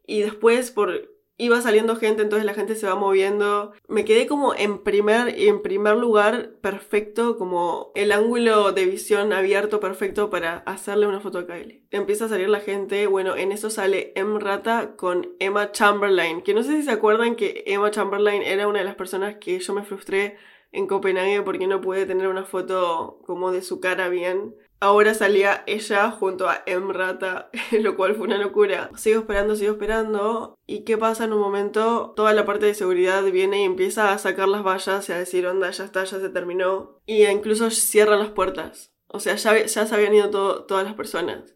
y 0.07 0.20
después 0.20 0.70
por 0.70 1.13
iba 1.37 1.61
saliendo 1.61 1.97
gente, 1.97 2.22
entonces 2.22 2.47
la 2.47 2.55
gente 2.55 2.76
se 2.76 2.87
va 2.87 2.95
moviendo. 2.95 3.72
Me 3.89 4.05
quedé 4.05 4.26
como 4.26 4.55
en 4.55 4.82
primer, 4.82 5.35
en 5.39 5.62
primer 5.62 5.97
lugar 5.97 6.53
perfecto, 6.61 7.37
como 7.37 7.91
el 7.95 8.12
ángulo 8.12 8.72
de 8.72 8.87
visión 8.87 9.32
abierto 9.32 9.80
perfecto 9.80 10.30
para 10.30 10.59
hacerle 10.59 11.07
una 11.07 11.20
foto 11.20 11.39
a 11.39 11.47
Kylie. 11.47 11.82
Empieza 11.91 12.26
a 12.26 12.28
salir 12.28 12.49
la 12.49 12.61
gente, 12.61 13.07
bueno, 13.07 13.37
en 13.37 13.53
eso 13.53 13.70
sale 13.70 14.12
M. 14.16 14.39
Rata 14.39 14.97
con 14.97 15.35
Emma 15.39 15.72
Chamberlain, 15.72 16.43
que 16.43 16.55
no 16.55 16.62
sé 16.62 16.76
si 16.76 16.82
se 16.82 16.91
acuerdan 16.91 17.37
que 17.37 17.64
Emma 17.66 17.91
Chamberlain 17.91 18.43
era 18.43 18.68
una 18.68 18.80
de 18.80 18.85
las 18.85 18.97
personas 18.97 19.37
que 19.37 19.59
yo 19.59 19.74
me 19.74 19.85
frustré 19.85 20.37
en 20.74 20.89
Copenhague 20.89 21.43
porque 21.43 21.66
no 21.66 21.80
pude 21.80 22.05
tener 22.05 22.26
una 22.26 22.45
foto 22.45 23.20
como 23.24 23.53
de 23.53 23.62
su 23.62 23.80
cara 23.80 24.09
bien. 24.09 24.55
Ahora 24.80 25.14
salía 25.14 25.62
ella 25.66 26.10
junto 26.10 26.48
a 26.48 26.62
Emrata, 26.66 27.50
lo 27.72 27.96
cual 27.96 28.14
fue 28.14 28.26
una 28.26 28.38
locura. 28.38 28.90
Sigo 28.96 29.20
esperando, 29.20 29.56
sigo 29.56 29.72
esperando. 29.72 30.58
¿Y 30.66 30.84
qué 30.84 30.98
pasa 30.98 31.24
en 31.24 31.32
un 31.32 31.40
momento? 31.40 32.12
Toda 32.16 32.32
la 32.32 32.44
parte 32.44 32.66
de 32.66 32.74
seguridad 32.74 33.22
viene 33.24 33.62
y 33.62 33.64
empieza 33.64 34.12
a 34.12 34.18
sacar 34.18 34.48
las 34.48 34.62
vallas 34.62 35.08
y 35.08 35.12
a 35.12 35.18
decir, 35.18 35.46
onda, 35.46 35.70
ya 35.70 35.84
está, 35.84 36.04
ya 36.04 36.20
se 36.20 36.28
terminó. 36.28 37.00
Y 37.06 37.24
incluso 37.26 37.70
cierran 37.70 38.18
las 38.18 38.30
puertas. 38.30 38.92
O 39.08 39.20
sea, 39.20 39.36
ya, 39.36 39.64
ya 39.64 39.86
se 39.86 39.94
habían 39.94 40.14
ido 40.14 40.64
todas 40.64 40.84
las 40.84 40.94
personas. 40.94 41.54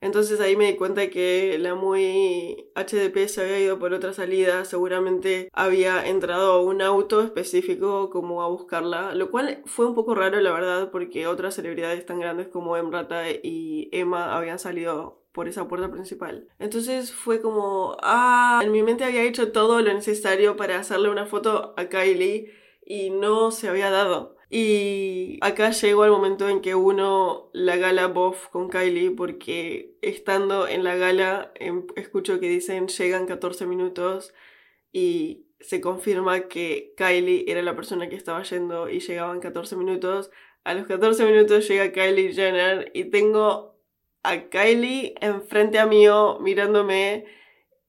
Entonces 0.00 0.40
ahí 0.40 0.56
me 0.56 0.66
di 0.66 0.76
cuenta 0.76 1.08
que 1.08 1.56
la 1.58 1.74
muy 1.74 2.70
HDP 2.74 3.26
se 3.28 3.42
había 3.42 3.60
ido 3.60 3.78
por 3.78 3.94
otra 3.94 4.12
salida, 4.12 4.64
seguramente 4.64 5.48
había 5.52 6.06
entrado 6.06 6.62
un 6.62 6.82
auto 6.82 7.22
específico 7.22 8.10
como 8.10 8.42
a 8.42 8.48
buscarla, 8.48 9.14
lo 9.14 9.30
cual 9.30 9.62
fue 9.64 9.86
un 9.86 9.94
poco 9.94 10.14
raro 10.14 10.40
la 10.40 10.52
verdad 10.52 10.90
porque 10.90 11.26
otras 11.26 11.54
celebridades 11.54 12.04
tan 12.04 12.20
grandes 12.20 12.48
como 12.48 12.76
Emrata 12.76 13.30
y 13.30 13.88
Emma 13.92 14.36
habían 14.36 14.58
salido 14.58 15.24
por 15.34 15.48
esa 15.48 15.66
puerta 15.66 15.90
principal. 15.90 16.48
Entonces 16.60 17.12
fue 17.12 17.40
como, 17.40 17.96
ah, 18.02 18.60
en 18.62 18.70
mi 18.70 18.82
mente 18.84 19.04
había 19.04 19.24
hecho 19.24 19.50
todo 19.50 19.80
lo 19.80 19.92
necesario 19.92 20.56
para 20.56 20.78
hacerle 20.78 21.10
una 21.10 21.26
foto 21.26 21.74
a 21.76 21.88
Kylie 21.88 22.52
y 22.86 23.10
no 23.10 23.50
se 23.50 23.68
había 23.68 23.90
dado. 23.90 24.36
Y 24.56 25.38
acá 25.40 25.72
llegó 25.72 26.04
el 26.04 26.12
momento 26.12 26.48
en 26.48 26.60
que 26.60 26.76
uno 26.76 27.50
la 27.52 27.76
gala 27.76 28.06
bof 28.06 28.46
con 28.50 28.68
Kylie 28.70 29.10
porque 29.10 29.96
estando 30.00 30.68
en 30.68 30.84
la 30.84 30.94
gala 30.94 31.50
em, 31.56 31.88
escucho 31.96 32.38
que 32.38 32.48
dicen 32.48 32.86
llegan 32.86 33.26
14 33.26 33.66
minutos 33.66 34.32
y 34.92 35.48
se 35.58 35.80
confirma 35.80 36.46
que 36.46 36.94
Kylie 36.96 37.46
era 37.48 37.62
la 37.62 37.74
persona 37.74 38.08
que 38.08 38.14
estaba 38.14 38.44
yendo 38.44 38.88
y 38.88 39.00
llegaban 39.00 39.40
14 39.40 39.74
minutos. 39.74 40.30
A 40.62 40.74
los 40.74 40.86
14 40.86 41.24
minutos 41.24 41.66
llega 41.66 41.90
Kylie 41.90 42.32
Jenner 42.32 42.92
y 42.94 43.06
tengo 43.06 43.76
a 44.22 44.50
Kylie 44.50 45.16
enfrente 45.20 45.80
a 45.80 45.86
mío 45.86 46.38
mirándome 46.40 47.24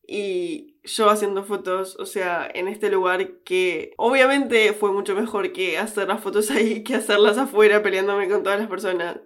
y 0.07 0.74
yo 0.86 1.09
haciendo 1.09 1.43
fotos, 1.43 1.97
o 1.99 2.05
sea, 2.05 2.49
en 2.53 2.67
este 2.67 2.89
lugar 2.89 3.39
que 3.43 3.93
obviamente 3.97 4.73
fue 4.73 4.91
mucho 4.91 5.15
mejor 5.15 5.51
que 5.51 5.77
hacer 5.77 6.07
las 6.07 6.21
fotos 6.21 6.51
ahí 6.51 6.83
que 6.83 6.95
hacerlas 6.95 7.38
afuera 7.38 7.83
peleándome 7.83 8.29
con 8.29 8.43
todas 8.43 8.59
las 8.59 8.69
personas. 8.69 9.19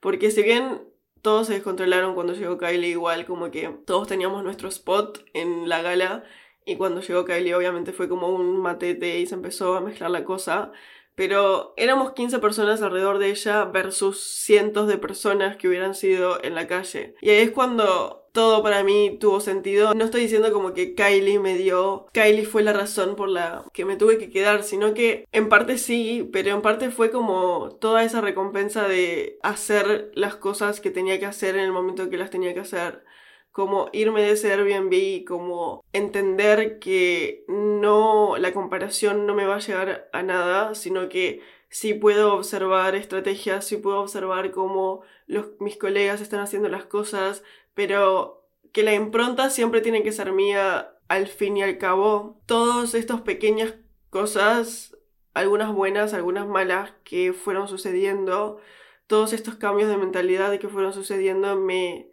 Porque 0.00 0.30
si 0.30 0.42
bien 0.42 0.82
todos 1.22 1.48
se 1.48 1.54
descontrolaron 1.54 2.14
cuando 2.14 2.34
llegó 2.34 2.58
Kylie, 2.58 2.90
igual 2.90 3.26
como 3.26 3.50
que 3.50 3.68
todos 3.86 4.08
teníamos 4.08 4.42
nuestro 4.44 4.68
spot 4.68 5.24
en 5.34 5.68
la 5.68 5.82
gala 5.82 6.24
y 6.64 6.76
cuando 6.76 7.00
llegó 7.00 7.24
Kylie 7.24 7.54
obviamente 7.54 7.92
fue 7.92 8.08
como 8.08 8.28
un 8.28 8.58
matete 8.58 9.18
y 9.18 9.26
se 9.26 9.34
empezó 9.34 9.76
a 9.76 9.80
mezclar 9.80 10.10
la 10.10 10.24
cosa. 10.24 10.72
Pero 11.14 11.74
éramos 11.76 12.12
15 12.12 12.38
personas 12.38 12.80
alrededor 12.80 13.18
de 13.18 13.30
ella 13.30 13.64
versus 13.66 14.22
cientos 14.22 14.88
de 14.88 14.96
personas 14.96 15.56
que 15.56 15.68
hubieran 15.68 15.94
sido 15.94 16.42
en 16.42 16.54
la 16.54 16.66
calle. 16.66 17.14
Y 17.20 17.30
ahí 17.30 17.38
es 17.38 17.50
cuando 17.50 18.19
todo 18.32 18.62
para 18.62 18.82
mí 18.84 19.16
tuvo 19.20 19.40
sentido. 19.40 19.94
No 19.94 20.04
estoy 20.04 20.22
diciendo 20.22 20.52
como 20.52 20.72
que 20.74 20.94
Kylie 20.94 21.38
me 21.38 21.56
dio, 21.56 22.06
Kylie 22.12 22.46
fue 22.46 22.62
la 22.62 22.72
razón 22.72 23.16
por 23.16 23.28
la 23.28 23.64
que 23.72 23.84
me 23.84 23.96
tuve 23.96 24.18
que 24.18 24.30
quedar, 24.30 24.62
sino 24.64 24.94
que 24.94 25.26
en 25.32 25.48
parte 25.48 25.78
sí, 25.78 26.28
pero 26.32 26.50
en 26.50 26.62
parte 26.62 26.90
fue 26.90 27.10
como 27.10 27.76
toda 27.80 28.04
esa 28.04 28.20
recompensa 28.20 28.88
de 28.88 29.38
hacer 29.42 30.10
las 30.14 30.36
cosas 30.36 30.80
que 30.80 30.90
tenía 30.90 31.18
que 31.18 31.26
hacer 31.26 31.56
en 31.56 31.64
el 31.64 31.72
momento 31.72 32.10
que 32.10 32.18
las 32.18 32.30
tenía 32.30 32.54
que 32.54 32.60
hacer 32.60 33.04
como 33.52 33.88
irme 33.92 34.22
de 34.22 34.32
ese 34.32 34.52
Airbnb, 34.52 35.24
como 35.26 35.84
entender 35.92 36.78
que 36.78 37.44
no, 37.48 38.36
la 38.38 38.52
comparación 38.52 39.26
no 39.26 39.34
me 39.34 39.44
va 39.44 39.56
a 39.56 39.60
llegar 39.60 40.08
a 40.12 40.22
nada, 40.22 40.74
sino 40.74 41.08
que 41.08 41.42
sí 41.68 41.94
puedo 41.94 42.34
observar 42.34 42.94
estrategias, 42.94 43.64
sí 43.66 43.76
puedo 43.76 44.00
observar 44.00 44.50
cómo 44.50 45.02
los, 45.26 45.46
mis 45.60 45.76
colegas 45.76 46.20
están 46.20 46.40
haciendo 46.40 46.68
las 46.68 46.84
cosas, 46.84 47.42
pero 47.80 48.46
que 48.72 48.82
la 48.82 48.92
impronta 48.92 49.48
siempre 49.48 49.80
tiene 49.80 50.02
que 50.02 50.12
ser 50.12 50.32
mía 50.32 50.98
al 51.08 51.28
fin 51.28 51.56
y 51.56 51.62
al 51.62 51.78
cabo. 51.78 52.38
Todas 52.44 52.94
estas 52.94 53.22
pequeñas 53.22 53.72
cosas, 54.10 54.94
algunas 55.32 55.72
buenas, 55.72 56.12
algunas 56.12 56.46
malas 56.46 56.92
que 57.04 57.32
fueron 57.32 57.68
sucediendo, 57.68 58.58
todos 59.06 59.32
estos 59.32 59.54
cambios 59.54 59.88
de 59.88 59.96
mentalidad 59.96 60.58
que 60.58 60.68
fueron 60.68 60.92
sucediendo 60.92 61.56
me 61.56 62.10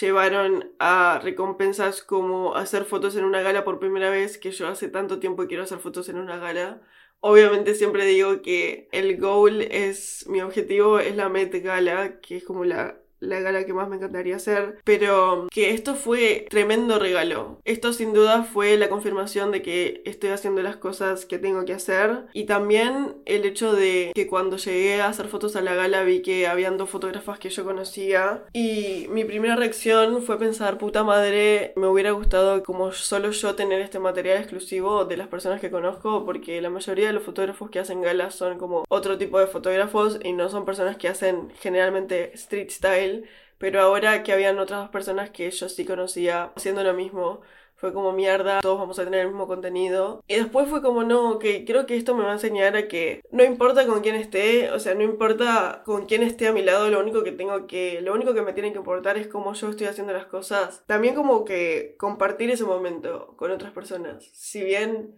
llevaron 0.00 0.72
a 0.78 1.20
recompensas 1.22 2.02
como 2.02 2.54
hacer 2.54 2.86
fotos 2.86 3.14
en 3.14 3.24
una 3.26 3.42
gala 3.42 3.62
por 3.62 3.78
primera 3.78 4.08
vez, 4.08 4.38
que 4.38 4.52
yo 4.52 4.68
hace 4.68 4.88
tanto 4.88 5.18
tiempo 5.18 5.46
quiero 5.48 5.64
hacer 5.64 5.80
fotos 5.80 6.08
en 6.08 6.16
una 6.16 6.38
gala. 6.38 6.80
Obviamente 7.20 7.74
siempre 7.74 8.06
digo 8.06 8.40
que 8.40 8.88
el 8.92 9.20
goal 9.20 9.60
es, 9.60 10.26
mi 10.28 10.40
objetivo 10.40 10.98
es 10.98 11.14
la 11.14 11.28
Met 11.28 11.62
Gala, 11.62 12.20
que 12.20 12.38
es 12.38 12.44
como 12.44 12.64
la 12.64 12.96
la 13.20 13.40
gala 13.40 13.64
que 13.64 13.72
más 13.72 13.88
me 13.88 13.96
encantaría 13.96 14.36
hacer, 14.36 14.78
pero 14.84 15.46
que 15.50 15.70
esto 15.70 15.94
fue 15.94 16.46
tremendo 16.48 16.98
regalo. 16.98 17.60
Esto 17.64 17.92
sin 17.92 18.12
duda 18.12 18.42
fue 18.42 18.76
la 18.76 18.88
confirmación 18.88 19.52
de 19.52 19.62
que 19.62 20.02
estoy 20.04 20.30
haciendo 20.30 20.62
las 20.62 20.76
cosas 20.76 21.26
que 21.26 21.38
tengo 21.38 21.64
que 21.64 21.74
hacer 21.74 22.24
y 22.32 22.44
también 22.44 23.16
el 23.26 23.44
hecho 23.44 23.74
de 23.74 24.12
que 24.14 24.26
cuando 24.26 24.56
llegué 24.56 25.00
a 25.00 25.08
hacer 25.08 25.28
fotos 25.28 25.56
a 25.56 25.60
la 25.60 25.74
gala 25.74 26.02
vi 26.02 26.22
que 26.22 26.46
habían 26.46 26.78
dos 26.78 26.90
fotógrafas 26.90 27.38
que 27.38 27.50
yo 27.50 27.64
conocía 27.64 28.44
y 28.52 29.06
mi 29.10 29.24
primera 29.24 29.56
reacción 29.56 30.22
fue 30.22 30.38
pensar, 30.38 30.78
puta 30.78 31.04
madre, 31.04 31.72
me 31.76 31.86
hubiera 31.86 32.12
gustado 32.12 32.62
como 32.62 32.92
solo 32.92 33.30
yo 33.30 33.54
tener 33.54 33.80
este 33.80 33.98
material 33.98 34.38
exclusivo 34.38 35.04
de 35.04 35.16
las 35.16 35.28
personas 35.28 35.60
que 35.60 35.70
conozco 35.70 36.24
porque 36.24 36.60
la 36.60 36.70
mayoría 36.70 37.08
de 37.08 37.12
los 37.12 37.22
fotógrafos 37.22 37.70
que 37.70 37.78
hacen 37.78 38.00
galas 38.00 38.34
son 38.34 38.58
como 38.58 38.84
otro 38.88 39.18
tipo 39.18 39.38
de 39.38 39.46
fotógrafos 39.46 40.18
y 40.22 40.32
no 40.32 40.48
son 40.48 40.64
personas 40.64 40.96
que 40.96 41.08
hacen 41.08 41.52
generalmente 41.60 42.32
street 42.34 42.70
style 42.70 43.09
pero 43.58 43.80
ahora 43.80 44.22
que 44.22 44.32
habían 44.32 44.58
otras 44.58 44.88
personas 44.90 45.30
que 45.30 45.50
yo 45.50 45.68
sí 45.68 45.84
conocía 45.84 46.52
haciendo 46.56 46.82
lo 46.82 46.94
mismo, 46.94 47.40
fue 47.80 47.94
como 47.94 48.12
mierda, 48.12 48.60
todos 48.60 48.78
vamos 48.78 48.98
a 48.98 49.04
tener 49.04 49.20
el 49.20 49.28
mismo 49.28 49.46
contenido. 49.46 50.22
Y 50.28 50.34
después 50.34 50.68
fue 50.68 50.82
como, 50.82 51.02
no, 51.02 51.38
que 51.38 51.64
creo 51.64 51.86
que 51.86 51.96
esto 51.96 52.14
me 52.14 52.24
va 52.24 52.30
a 52.30 52.34
enseñar 52.34 52.76
a 52.76 52.88
que 52.88 53.22
no 53.30 53.42
importa 53.42 53.86
con 53.86 54.02
quién 54.02 54.16
esté, 54.16 54.70
o 54.70 54.78
sea, 54.78 54.94
no 54.94 55.02
importa 55.02 55.82
con 55.86 56.04
quién 56.04 56.22
esté 56.22 56.46
a 56.46 56.52
mi 56.52 56.62
lado, 56.62 56.90
lo 56.90 57.00
único 57.00 57.22
que 57.22 57.32
tengo 57.32 57.66
que, 57.66 58.02
lo 58.02 58.12
único 58.12 58.34
que 58.34 58.42
me 58.42 58.52
tiene 58.52 58.72
que 58.72 58.78
importar 58.78 59.16
es 59.16 59.28
cómo 59.28 59.54
yo 59.54 59.70
estoy 59.70 59.86
haciendo 59.86 60.12
las 60.12 60.26
cosas. 60.26 60.84
También 60.86 61.14
como 61.14 61.46
que 61.46 61.96
compartir 61.98 62.50
ese 62.50 62.64
momento 62.64 63.34
con 63.38 63.50
otras 63.50 63.72
personas. 63.72 64.28
Si 64.34 64.62
bien 64.62 65.14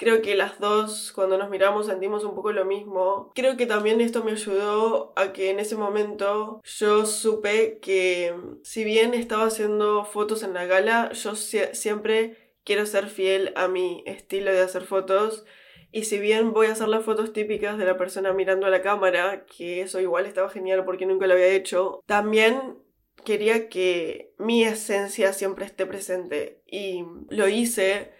Creo 0.00 0.22
que 0.22 0.34
las 0.34 0.58
dos, 0.58 1.12
cuando 1.14 1.36
nos 1.36 1.50
miramos, 1.50 1.84
sentimos 1.84 2.24
un 2.24 2.34
poco 2.34 2.52
lo 2.52 2.64
mismo. 2.64 3.30
Creo 3.34 3.58
que 3.58 3.66
también 3.66 4.00
esto 4.00 4.24
me 4.24 4.30
ayudó 4.30 5.12
a 5.14 5.34
que 5.34 5.50
en 5.50 5.60
ese 5.60 5.76
momento 5.76 6.62
yo 6.64 7.04
supe 7.04 7.80
que 7.80 8.34
si 8.62 8.82
bien 8.82 9.12
estaba 9.12 9.44
haciendo 9.44 10.06
fotos 10.06 10.42
en 10.42 10.54
la 10.54 10.64
gala, 10.64 11.12
yo 11.12 11.34
siempre 11.34 12.54
quiero 12.64 12.86
ser 12.86 13.08
fiel 13.08 13.52
a 13.56 13.68
mi 13.68 14.02
estilo 14.06 14.50
de 14.50 14.62
hacer 14.62 14.84
fotos. 14.84 15.44
Y 15.92 16.04
si 16.04 16.18
bien 16.18 16.54
voy 16.54 16.68
a 16.68 16.72
hacer 16.72 16.88
las 16.88 17.04
fotos 17.04 17.34
típicas 17.34 17.76
de 17.76 17.84
la 17.84 17.98
persona 17.98 18.32
mirando 18.32 18.64
a 18.64 18.70
la 18.70 18.80
cámara, 18.80 19.44
que 19.44 19.82
eso 19.82 20.00
igual 20.00 20.24
estaba 20.24 20.48
genial 20.48 20.86
porque 20.86 21.04
nunca 21.04 21.26
lo 21.26 21.34
había 21.34 21.48
hecho, 21.48 22.02
también 22.06 22.78
quería 23.26 23.68
que 23.68 24.32
mi 24.38 24.64
esencia 24.64 25.34
siempre 25.34 25.66
esté 25.66 25.84
presente. 25.84 26.62
Y 26.64 27.04
lo 27.28 27.48
hice. 27.48 28.18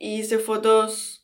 Hice 0.00 0.38
fotos 0.38 1.17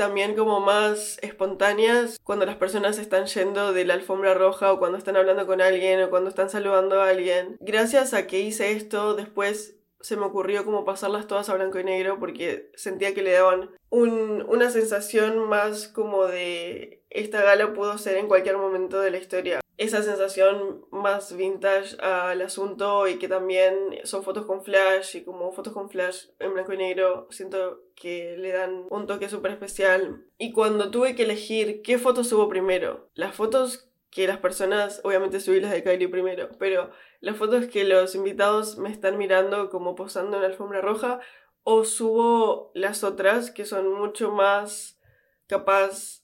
también 0.00 0.34
como 0.34 0.60
más 0.60 1.18
espontáneas 1.20 2.18
cuando 2.24 2.46
las 2.46 2.56
personas 2.56 2.96
están 2.96 3.26
yendo 3.26 3.74
de 3.74 3.84
la 3.84 3.92
alfombra 3.92 4.32
roja 4.32 4.72
o 4.72 4.78
cuando 4.78 4.96
están 4.96 5.14
hablando 5.14 5.46
con 5.46 5.60
alguien 5.60 6.00
o 6.00 6.08
cuando 6.08 6.30
están 6.30 6.48
saludando 6.48 7.02
a 7.02 7.10
alguien. 7.10 7.58
Gracias 7.60 8.14
a 8.14 8.26
que 8.26 8.40
hice 8.40 8.72
esto, 8.72 9.14
después 9.14 9.76
se 10.00 10.16
me 10.16 10.24
ocurrió 10.24 10.64
como 10.64 10.86
pasarlas 10.86 11.26
todas 11.26 11.50
a 11.50 11.54
blanco 11.54 11.78
y 11.78 11.84
negro 11.84 12.18
porque 12.18 12.72
sentía 12.76 13.12
que 13.12 13.20
le 13.20 13.32
daban 13.32 13.72
una 13.90 14.70
sensación 14.70 15.38
más 15.50 15.86
como 15.86 16.24
de 16.24 17.04
esta 17.10 17.42
gala 17.42 17.74
pudo 17.74 17.98
ser 17.98 18.16
en 18.16 18.28
cualquier 18.28 18.56
momento 18.56 19.00
de 19.00 19.10
la 19.10 19.18
historia 19.18 19.59
esa 19.80 20.02
sensación 20.02 20.84
más 20.90 21.34
vintage 21.34 21.96
al 22.02 22.42
asunto 22.42 23.08
y 23.08 23.18
que 23.18 23.28
también 23.28 23.74
son 24.04 24.22
fotos 24.22 24.44
con 24.44 24.62
flash 24.62 25.16
y 25.16 25.24
como 25.24 25.52
fotos 25.52 25.72
con 25.72 25.88
flash 25.88 26.26
en 26.38 26.52
blanco 26.52 26.74
y 26.74 26.76
negro 26.76 27.26
siento 27.30 27.80
que 27.96 28.36
le 28.36 28.52
dan 28.52 28.84
un 28.90 29.06
toque 29.06 29.30
súper 29.30 29.52
especial. 29.52 30.26
Y 30.36 30.52
cuando 30.52 30.90
tuve 30.90 31.14
que 31.14 31.22
elegir 31.22 31.80
qué 31.80 31.96
fotos 31.96 32.28
subo 32.28 32.46
primero, 32.46 33.08
las 33.14 33.34
fotos 33.34 33.90
que 34.10 34.26
las 34.26 34.36
personas, 34.36 35.00
obviamente 35.02 35.40
subí 35.40 35.60
las 35.60 35.72
de 35.72 35.82
Kylie 35.82 36.08
primero, 36.08 36.50
pero 36.58 36.90
las 37.20 37.38
fotos 37.38 37.66
que 37.68 37.84
los 37.84 38.14
invitados 38.14 38.76
me 38.76 38.90
están 38.90 39.16
mirando 39.16 39.70
como 39.70 39.94
posando 39.94 40.36
en 40.36 40.42
la 40.42 40.48
alfombra 40.48 40.82
roja 40.82 41.20
o 41.62 41.84
subo 41.84 42.70
las 42.74 43.02
otras 43.02 43.50
que 43.50 43.64
son 43.64 43.90
mucho 43.94 44.30
más 44.30 45.00
capaz 45.46 46.19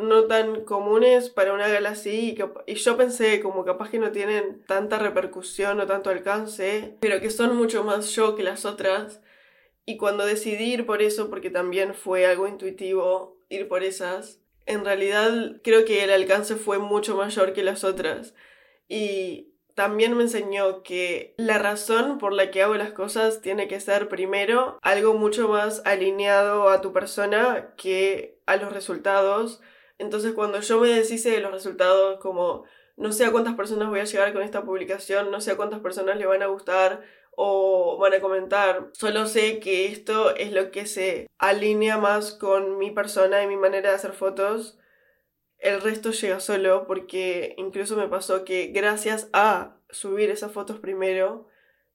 no 0.00 0.24
tan 0.24 0.64
comunes 0.64 1.30
para 1.30 1.52
una 1.52 1.68
gala 1.68 1.90
así 1.90 2.36
y, 2.66 2.74
yo 2.74 2.96
pensé 2.96 3.40
como 3.40 3.64
capaz 3.64 3.90
que 3.90 3.98
no 3.98 4.10
tienen 4.12 4.62
tanta 4.66 4.98
repercusión 4.98 5.80
o 5.80 5.86
tanto 5.86 6.10
alcance, 6.10 6.96
pero 7.00 7.20
que 7.20 7.30
son 7.30 7.56
mucho 7.56 7.84
más 7.84 8.10
yo 8.14 8.34
que 8.36 8.42
las 8.42 8.64
otras. 8.64 9.20
Y 9.86 9.96
cuando 9.96 10.26
decidí 10.26 10.72
ir 10.72 10.86
por 10.86 11.02
eso, 11.02 11.30
porque 11.30 11.50
también 11.50 11.94
fue 11.94 12.26
algo 12.26 12.46
intuitivo 12.46 13.38
ir 13.48 13.68
por 13.68 13.82
esas, 13.82 14.40
en 14.66 14.84
realidad 14.84 15.56
creo 15.62 15.84
que 15.84 16.04
el 16.04 16.10
alcance 16.10 16.56
fue 16.56 16.78
mucho 16.78 17.16
mayor 17.16 17.52
que 17.52 17.62
las 17.62 17.84
otras. 17.84 18.34
Y 18.88 19.50
también 19.74 20.16
me 20.16 20.24
enseñó 20.24 20.82
que 20.82 21.34
la 21.38 21.58
razón 21.58 22.18
por 22.18 22.32
la 22.32 22.50
que 22.50 22.62
hago 22.62 22.74
las 22.74 22.92
cosas 22.92 23.40
tiene 23.40 23.66
que 23.66 23.80
ser 23.80 24.08
primero 24.08 24.78
algo 24.82 25.14
mucho 25.14 25.48
más 25.48 25.82
alineado 25.84 26.68
a 26.68 26.80
tu 26.80 26.92
persona 26.92 27.72
que 27.76 28.38
a 28.46 28.56
los 28.56 28.72
resultados 28.72 29.60
entonces 30.00 30.32
cuando 30.32 30.60
yo 30.60 30.80
me 30.80 30.88
deshice 30.88 31.30
de 31.30 31.40
los 31.40 31.52
resultados, 31.52 32.18
como 32.20 32.64
no 32.96 33.12
sé 33.12 33.24
a 33.24 33.32
cuántas 33.32 33.54
personas 33.54 33.88
voy 33.88 34.00
a 34.00 34.04
llegar 34.04 34.32
con 34.32 34.42
esta 34.42 34.64
publicación, 34.64 35.30
no 35.30 35.40
sé 35.40 35.52
a 35.52 35.56
cuántas 35.56 35.80
personas 35.80 36.18
le 36.18 36.26
van 36.26 36.42
a 36.42 36.46
gustar 36.46 37.02
o 37.36 37.98
van 37.98 38.14
a 38.14 38.20
comentar, 38.20 38.90
solo 38.92 39.26
sé 39.26 39.60
que 39.60 39.86
esto 39.86 40.34
es 40.36 40.52
lo 40.52 40.70
que 40.70 40.86
se 40.86 41.28
alinea 41.38 41.98
más 41.98 42.32
con 42.32 42.78
mi 42.78 42.90
persona 42.90 43.42
y 43.42 43.46
mi 43.46 43.56
manera 43.56 43.90
de 43.90 43.96
hacer 43.96 44.12
fotos. 44.12 44.78
El 45.58 45.80
resto 45.80 46.10
llega 46.10 46.40
solo 46.40 46.86
porque 46.86 47.54
incluso 47.58 47.96
me 47.96 48.08
pasó 48.08 48.44
que 48.44 48.68
gracias 48.68 49.28
a 49.32 49.76
subir 49.90 50.30
esas 50.30 50.52
fotos 50.52 50.78
primero, 50.78 51.48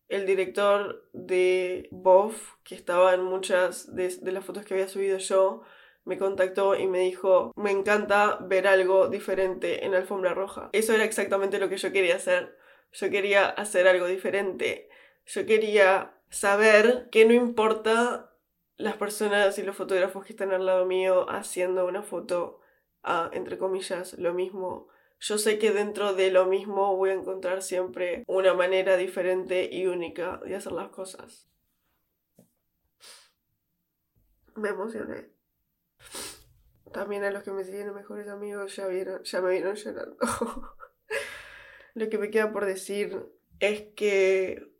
el 0.07 0.25
director 0.25 1.07
de 1.13 1.87
BOF, 1.91 2.53
que 2.63 2.75
estaba 2.75 3.13
en 3.13 3.23
muchas 3.23 3.95
de, 3.95 4.07
de 4.09 4.31
las 4.31 4.45
fotos 4.45 4.65
que 4.65 4.75
había 4.75 4.87
subido 4.87 5.17
yo, 5.17 5.63
me 6.05 6.17
contactó 6.17 6.75
y 6.75 6.87
me 6.87 6.99
dijo, 6.99 7.51
me 7.55 7.71
encanta 7.71 8.37
ver 8.41 8.67
algo 8.67 9.07
diferente 9.07 9.85
en 9.85 9.93
alfombra 9.93 10.33
roja. 10.33 10.69
Eso 10.71 10.93
era 10.93 11.03
exactamente 11.03 11.59
lo 11.59 11.69
que 11.69 11.77
yo 11.77 11.91
quería 11.91 12.15
hacer. 12.15 12.57
Yo 12.91 13.09
quería 13.09 13.49
hacer 13.49 13.87
algo 13.87 14.07
diferente. 14.07 14.89
Yo 15.25 15.45
quería 15.45 16.13
saber 16.29 17.09
que 17.11 17.25
no 17.25 17.33
importa 17.33 18.31
las 18.77 18.95
personas 18.97 19.57
y 19.57 19.63
los 19.63 19.75
fotógrafos 19.75 20.25
que 20.25 20.33
están 20.33 20.51
al 20.51 20.65
lado 20.65 20.85
mío 20.85 21.29
haciendo 21.29 21.85
una 21.85 22.03
foto 22.03 22.61
a, 23.03 23.29
entre 23.33 23.57
comillas, 23.57 24.13
lo 24.17 24.33
mismo 24.33 24.89
yo 25.19 25.37
sé 25.37 25.57
que 25.57 25.71
dentro 25.71 26.13
de 26.13 26.29
lo 26.31 26.45
mismo 26.45 26.95
voy 26.95 27.09
a 27.09 27.13
encontrar 27.13 27.61
siempre 27.61 28.23
una 28.27 28.53
manera 28.53 28.97
diferente 28.97 29.69
y 29.71 29.87
única 29.87 30.37
de 30.45 30.55
hacer 30.55 30.73
las 30.73 30.89
cosas. 30.89 31.47
Me 34.55 34.69
emocioné. 34.69 35.34
También 36.91 37.23
a 37.23 37.31
los 37.31 37.43
que 37.43 37.51
me 37.51 37.63
siguen 37.63 37.93
mejores 37.93 38.27
amigos 38.27 38.75
ya 38.75 38.87
vieron, 38.87 39.23
ya 39.23 39.41
me 39.41 39.51
vieron 39.51 39.75
llorando. 39.75 40.17
lo 41.93 42.09
que 42.09 42.17
me 42.17 42.29
queda 42.29 42.51
por 42.51 42.65
decir 42.65 43.25
es 43.59 43.83
que 43.95 44.71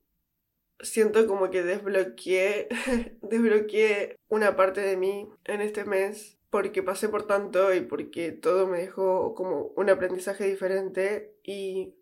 siento 0.79 1.27
como 1.27 1.49
que 1.49 1.63
desbloqueé, 1.63 2.67
desbloqueé 3.21 4.17
una 4.27 4.55
parte 4.55 4.81
de 4.81 4.97
mí 4.97 5.29
en 5.45 5.61
este 5.61 5.85
mes 5.85 6.37
porque 6.49 6.83
pasé 6.83 7.09
por 7.09 7.27
tanto 7.27 7.73
y 7.73 7.81
porque 7.81 8.31
todo 8.31 8.67
me 8.67 8.79
dejó 8.79 9.35
como 9.35 9.73
un 9.75 9.89
aprendizaje 9.89 10.45
diferente 10.45 11.35
y 11.43 11.95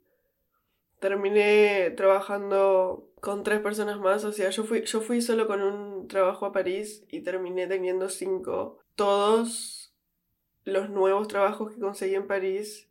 terminé 0.99 1.91
trabajando 1.97 3.09
con 3.19 3.43
tres 3.43 3.61
personas 3.61 3.99
más, 3.99 4.23
o 4.25 4.31
sea, 4.31 4.49
yo 4.51 4.63
fui, 4.63 4.83
yo 4.83 5.01
fui 5.01 5.21
solo 5.21 5.47
con 5.47 5.61
un 5.61 6.07
trabajo 6.07 6.45
a 6.45 6.51
París 6.51 7.03
y 7.09 7.21
terminé 7.21 7.67
teniendo 7.67 8.09
cinco. 8.09 8.79
Todos 8.95 9.82
los 10.65 10.89
nuevos 10.89 11.27
trabajos 11.27 11.73
que 11.73 11.79
conseguí 11.79 12.15
en 12.15 12.27
París 12.27 12.89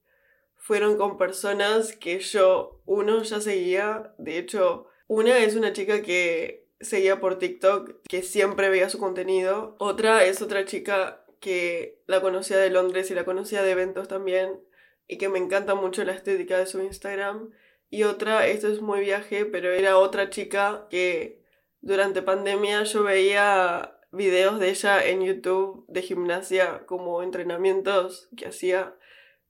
fueron 0.57 0.97
con 0.97 1.18
personas 1.18 1.97
que 1.97 2.20
yo, 2.20 2.81
uno, 2.87 3.23
ya 3.23 3.41
seguía, 3.41 4.14
de 4.18 4.39
hecho, 4.39 4.87
una 5.09 5.39
es 5.39 5.57
una 5.57 5.73
chica 5.73 6.03
que 6.03 6.68
seguía 6.81 7.20
por 7.20 7.39
TikTok, 7.39 8.01
que 8.09 8.23
siempre 8.23 8.68
veía 8.68 8.89
su 8.89 8.99
contenido, 8.99 9.77
otra 9.79 10.25
es 10.25 10.41
otra 10.43 10.64
chica 10.64 11.25
que 11.41 12.01
la 12.07 12.20
conocía 12.20 12.57
de 12.57 12.70
Londres 12.70 13.11
y 13.11 13.14
la 13.14 13.25
conocía 13.25 13.62
de 13.62 13.73
eventos 13.73 14.09
también 14.09 14.61
y 15.09 15.18
que 15.18 15.29
me 15.29 15.39
encanta 15.39 15.75
mucho 15.75 16.05
la 16.05 16.12
estética 16.12 16.59
de 16.59 16.66
su 16.66 16.81
Instagram. 16.81 17.51
Y 17.91 18.05
otra, 18.05 18.47
esto 18.47 18.68
es 18.68 18.81
muy 18.81 19.01
viaje, 19.01 19.45
pero 19.45 19.70
era 19.70 19.99
otra 19.99 20.31
chica 20.31 20.87
que 20.89 21.43
durante 21.81 22.23
pandemia 22.23 22.85
yo 22.85 23.03
veía 23.03 23.91
videos 24.12 24.60
de 24.60 24.68
ella 24.70 25.04
en 25.04 25.22
YouTube 25.22 25.84
de 25.88 26.02
gimnasia 26.02 26.84
como 26.86 27.22
entrenamientos 27.22 28.28
que 28.36 28.46
hacía 28.46 28.94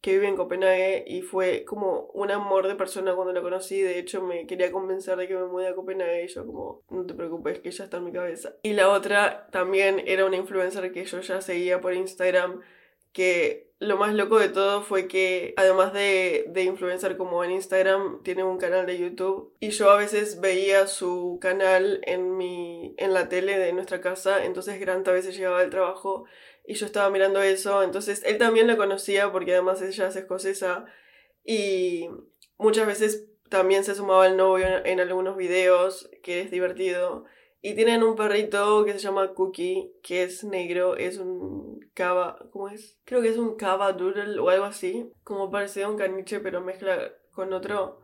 que 0.03 0.15
vive 0.15 0.27
en 0.27 0.37
Copenhague 0.37 1.05
y 1.07 1.23
fue 1.23 1.65
como 1.65 2.07
un 2.13 2.33
amor 2.33 2.67
de 2.67 2.75
persona 2.75 3.15
cuando 3.15 3.33
la 3.33 3.41
conocí. 3.41 3.81
De 3.81 4.01
hecho, 4.01 4.21
me 4.21 4.47
quería 4.49 4.73
convencer 4.73 5.17
de 5.17 5.29
que 5.29 5.35
me 5.37 5.47
mudé 5.47 5.69
a 5.69 5.77
Copenhague 5.77 6.25
y 6.25 6.29
yo 6.29 6.45
como, 6.45 6.83
no 6.91 7.07
te 7.07 7.15
preocupes, 7.15 7.61
que 7.61 7.71
ya 7.71 7.85
está 7.85 7.99
en 7.99 8.05
mi 8.07 8.13
cabeza. 8.13 8.57
Y 8.65 8.73
la 8.73 8.89
otra 8.89 9.47
también 9.53 10.03
era 10.05 10.27
una 10.27 10.37
influencer 10.37 10.91
que 10.91 11.05
yo 11.05 11.21
ya 11.21 11.41
seguía 11.41 11.81
por 11.81 11.95
Instagram, 11.95 12.63
que 13.13 13.72
lo 13.83 13.97
más 13.97 14.15
loco 14.15 14.39
de 14.39 14.49
todo 14.49 14.83
fue 14.83 15.09
que 15.09 15.55
además 15.57 15.93
de, 15.93 16.45
de 16.49 16.63
influencer 16.63 17.17
como 17.17 17.43
en 17.43 17.51
Instagram, 17.51 18.23
tiene 18.23 18.45
un 18.45 18.57
canal 18.57 18.87
de 18.87 18.97
YouTube. 18.97 19.53
Y 19.59 19.71
yo 19.71 19.91
a 19.91 19.97
veces 19.97 20.41
veía 20.41 20.87
su 20.87 21.39
canal 21.41 22.01
en, 22.05 22.37
mi, 22.37 22.95
en 22.97 23.13
la 23.13 23.29
tele 23.29 23.59
de 23.59 23.73
nuestra 23.73 24.01
casa, 24.01 24.45
entonces 24.45 24.79
Grant 24.79 25.07
a 25.09 25.13
veces 25.13 25.37
llegaba 25.37 25.61
del 25.61 25.71
trabajo 25.71 26.27
y 26.65 26.75
yo 26.75 26.87
estaba 26.87 27.11
mirando 27.11 27.43
eso, 27.43 27.83
entonces 27.83 28.23
él 28.25 28.39
también 28.39 28.69
la 28.69 28.77
conocía 28.77 29.33
porque 29.33 29.53
además 29.53 29.83
ella 29.83 30.07
es 30.07 30.17
escocesa. 30.17 30.85
Y 31.45 32.09
muchas 32.59 32.87
veces 32.87 33.27
también 33.49 33.83
se 33.83 33.97
sumaba 33.97 34.29
el 34.29 34.37
novio 34.37 34.67
en, 34.85 35.01
algunos 35.01 35.37
videos, 35.37 36.09
que 36.23 36.41
es 36.41 36.53
divertido. 36.53 37.25
Y 37.65 37.75
tienen 37.75 38.03
un 38.03 38.17
perrito 38.17 38.85
que 38.85 38.93
se 38.93 38.99
llama 38.99 39.35
Cookie, 39.35 39.93
que 40.03 40.25
es 40.25 40.43
negro, 40.43 40.97
es 40.97 41.19
un 41.19 41.79
cava, 41.95 42.51
¿cómo 42.51 42.69
es? 42.69 42.99
Creo 43.05 43.23
que 43.23 43.29
es 43.29 43.39
un 43.39 43.57
cava 43.57 43.93
doodle 43.93 44.41
o 44.41 44.51
algo 44.51 44.65
así, 44.65 45.13
como 45.23 45.51
parece 45.51 45.87
un 45.87 45.97
caniche 45.97 46.41
pero 46.41 46.61
mezcla 46.61 47.13
con 47.31 47.53
otro 47.53 48.01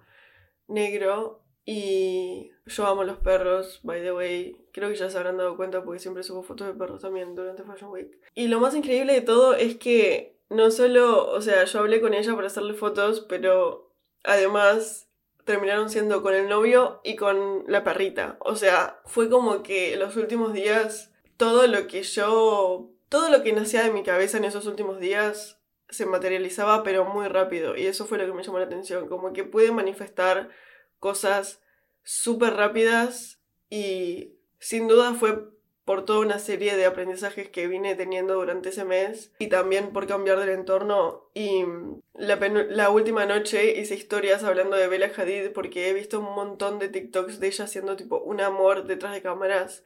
negro. 0.69 1.43
Y 1.65 2.53
yo 2.67 2.87
amo 2.87 3.05
los 3.05 3.19
perros, 3.19 3.81
by 3.83 4.01
the 4.01 4.13
way. 4.13 4.57
Creo 4.73 4.89
que 4.89 4.97
ya 4.97 5.11
se 5.11 5.19
habrán 5.19 5.37
dado 5.37 5.57
cuenta 5.57 5.85
porque 5.85 5.99
siempre 5.99 6.23
subo 6.23 6.43
fotos 6.43 6.69
de 6.69 6.75
perros 6.75 7.03
también 7.03 7.35
durante 7.35 7.65
Fashion 7.65 7.91
Week. 7.91 8.11
Y 8.35 8.49
lo 8.49 8.61
más 8.61 8.75
increíble 8.75 9.13
de 9.13 9.21
todo 9.21 9.55
es 9.55 9.77
que 9.77 10.39
no 10.49 10.71
solo, 10.71 11.29
o 11.31 11.43
sea, 11.43 11.65
yo 11.65 11.81
hablé 11.81 12.01
con 12.01 12.15
ella 12.15 12.35
para 12.35 12.47
hacerle 12.47 12.75
fotos, 12.75 13.27
pero 13.29 13.93
además 14.25 15.08
terminaron 15.49 15.89
siendo 15.89 16.23
con 16.23 16.35
el 16.35 16.47
novio 16.47 17.01
y 17.03 17.17
con 17.17 17.65
la 17.67 17.83
perrita. 17.83 18.37
O 18.41 18.55
sea, 18.55 19.01
fue 19.07 19.31
como 19.31 19.63
que 19.63 19.97
los 19.97 20.15
últimos 20.17 20.53
días, 20.53 21.11
todo 21.39 21.67
lo 21.67 21.87
que 21.87 22.03
yo, 22.03 22.91
todo 23.09 23.31
lo 23.31 23.43
que 23.43 23.55
nacía 23.55 23.83
de 23.83 23.91
mi 23.91 24.03
cabeza 24.03 24.37
en 24.37 24.45
esos 24.45 24.67
últimos 24.67 25.01
días 25.01 25.59
se 25.89 26.05
materializaba, 26.05 26.83
pero 26.83 27.07
muy 27.07 27.29
rápido. 27.29 27.79
Y 27.79 27.87
eso 27.87 28.05
fue 28.05 28.19
lo 28.19 28.27
que 28.27 28.35
me 28.35 28.43
llamó 28.43 28.59
la 28.59 28.67
atención, 28.67 29.09
como 29.09 29.33
que 29.33 29.43
pude 29.43 29.73
manifestar 29.73 30.51
cosas 30.99 31.63
súper 32.03 32.53
rápidas 32.53 33.41
y 33.71 34.35
sin 34.59 34.87
duda 34.87 35.15
fue 35.15 35.49
por 35.89 36.05
toda 36.05 36.21
una 36.21 36.39
serie 36.39 36.77
de 36.77 36.85
aprendizajes 36.85 37.49
que 37.49 37.67
vine 37.67 37.95
teniendo 37.95 38.35
durante 38.35 38.69
ese 38.69 38.85
mes 38.85 39.33
y 39.39 39.47
también 39.47 39.95
por 39.95 40.07
cambiar 40.07 40.39
del 40.39 40.51
entorno. 40.51 41.31
Y 41.33 41.65
la, 42.13 42.37
la, 42.37 42.91
última 42.91 43.25
noche 43.25 43.81
hice 43.81 43.95
historias 43.95 44.45
hablando 44.45 44.77
de 44.77 44.87
Bella 44.87 45.11
Hadid 45.17 45.53
porque 45.55 45.89
he 45.89 45.95
visto 45.95 46.21
un 46.21 46.35
montón 46.35 46.79
de 46.79 46.91
TikToks 46.91 47.41
de 47.41 47.47
ella 47.47 47.65
haciendo 47.65 47.97
tipo 47.97 48.19
un 48.19 48.43
amor 48.43 48.85
detrás 48.85 49.15
de 49.15 49.23
cámaras 49.23 49.83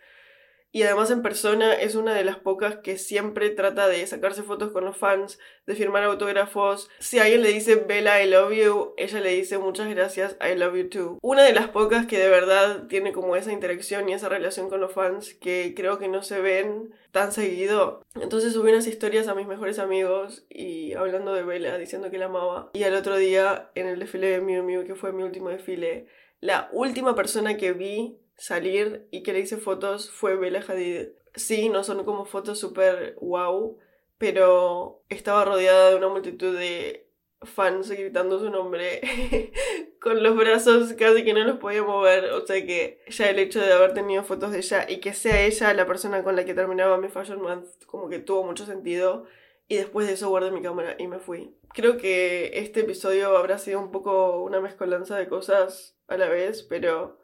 y 0.72 0.82
además 0.84 1.10
en 1.10 1.20
persona 1.20 1.74
es 1.74 1.94
una 1.94 2.14
de 2.14 2.24
las 2.24 2.38
pocas 2.38 2.76
que 2.76 2.96
siempre 2.96 3.50
trata 3.50 3.88
de 3.88 4.06
sacarse 4.06 4.42
fotos 4.42 4.72
con 4.72 4.86
los 4.86 4.96
fans, 4.96 5.38
de 5.66 5.76
firmar 5.76 6.02
autógrafos. 6.04 6.88
Si 6.98 7.18
alguien 7.18 7.42
le 7.42 7.50
dice 7.50 7.76
Bella, 7.76 8.24
I 8.24 8.30
love 8.30 8.52
you, 8.52 8.94
ella 8.96 9.20
le 9.20 9.34
dice 9.34 9.58
muchas 9.58 9.90
gracias, 9.90 10.36
I 10.40 10.56
love 10.56 10.74
you 10.74 10.88
too. 10.88 11.18
Una 11.20 11.42
de 11.42 11.52
las 11.52 11.68
pocas 11.68 12.06
que 12.06 12.18
de 12.18 12.30
verdad 12.30 12.86
tiene 12.88 13.12
como 13.12 13.36
esa 13.36 13.52
interacción 13.52 14.08
y 14.08 14.14
esa 14.14 14.30
relación 14.30 14.70
con 14.70 14.80
los 14.80 14.92
fans 14.92 15.34
que 15.34 15.74
creo 15.76 15.98
que 15.98 16.08
no 16.08 16.22
se 16.22 16.40
ven 16.40 16.94
tan 17.10 17.32
seguido. 17.32 18.02
Entonces 18.18 18.54
subí 18.54 18.70
unas 18.70 18.86
historias 18.86 19.28
a 19.28 19.34
mis 19.34 19.46
mejores 19.46 19.78
amigos 19.78 20.46
y 20.48 20.94
hablando 20.94 21.34
de 21.34 21.42
Bella, 21.42 21.76
diciendo 21.76 22.10
que 22.10 22.16
la 22.16 22.26
amaba. 22.26 22.70
Y 22.72 22.84
al 22.84 22.94
otro 22.94 23.18
día, 23.18 23.70
en 23.74 23.88
el 23.88 23.98
desfile 23.98 24.28
de 24.28 24.40
Miu 24.40 24.62
Miu, 24.62 24.86
que 24.86 24.94
fue 24.94 25.12
mi 25.12 25.22
último 25.22 25.50
desfile, 25.50 26.06
la 26.40 26.70
última 26.72 27.14
persona 27.14 27.58
que 27.58 27.72
vi 27.72 28.21
salir 28.43 29.07
y 29.12 29.22
que 29.22 29.32
le 29.32 29.38
hice 29.38 29.57
fotos 29.57 30.11
fue 30.11 30.34
Bella 30.34 30.64
Hadid. 30.66 31.11
Sí, 31.36 31.68
no 31.68 31.84
son 31.84 32.05
como 32.05 32.24
fotos 32.24 32.59
súper 32.59 33.14
wow, 33.20 33.78
pero 34.18 35.05
estaba 35.09 35.45
rodeada 35.45 35.90
de 35.90 35.97
una 35.97 36.09
multitud 36.09 36.59
de 36.59 37.09
fans 37.43 37.88
gritando 37.88 38.40
su 38.40 38.51
nombre 38.51 39.01
con 40.01 40.22
los 40.24 40.36
brazos 40.36 40.93
casi 40.95 41.22
que 41.22 41.34
no 41.34 41.45
los 41.45 41.59
podía 41.59 41.84
mover. 41.84 42.32
O 42.32 42.45
sea 42.45 42.66
que 42.66 43.01
ya 43.07 43.30
el 43.30 43.38
hecho 43.38 43.61
de 43.61 43.72
haber 43.72 43.95
tenido 43.95 44.24
fotos 44.24 44.51
de 44.51 44.59
ella 44.59 44.86
y 44.88 44.99
que 44.99 45.14
sea 45.14 45.40
ella 45.43 45.72
la 45.72 45.86
persona 45.86 46.24
con 46.24 46.34
la 46.34 46.45
que 46.45 46.55
terminaba 46.55 46.99
mi 46.99 47.09
Fashion 47.09 47.40
Month 47.40 47.84
como 47.86 48.09
que 48.09 48.18
tuvo 48.18 48.43
mucho 48.43 48.66
sentido. 48.66 49.24
Y 49.68 49.76
después 49.76 50.09
de 50.09 50.14
eso 50.14 50.28
guardé 50.28 50.51
mi 50.51 50.62
cámara 50.62 50.97
y 50.99 51.07
me 51.07 51.20
fui. 51.20 51.57
Creo 51.74 51.97
que 51.97 52.51
este 52.55 52.80
episodio 52.80 53.36
habrá 53.36 53.59
sido 53.59 53.78
un 53.78 53.93
poco 53.93 54.43
una 54.43 54.61
mezcolanza 54.61 55.16
de 55.16 55.28
cosas 55.28 55.97
a 56.09 56.16
la 56.16 56.28
vez, 56.28 56.64
pero 56.64 57.21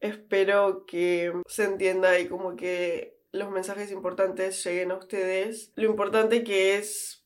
Espero 0.00 0.86
que 0.86 1.32
se 1.46 1.64
entienda 1.64 2.18
y 2.18 2.28
como 2.28 2.56
que 2.56 3.18
los 3.32 3.50
mensajes 3.50 3.90
importantes 3.90 4.64
lleguen 4.64 4.92
a 4.92 4.96
ustedes. 4.96 5.72
Lo 5.74 5.88
importante 5.88 6.44
que 6.44 6.76
es 6.76 7.24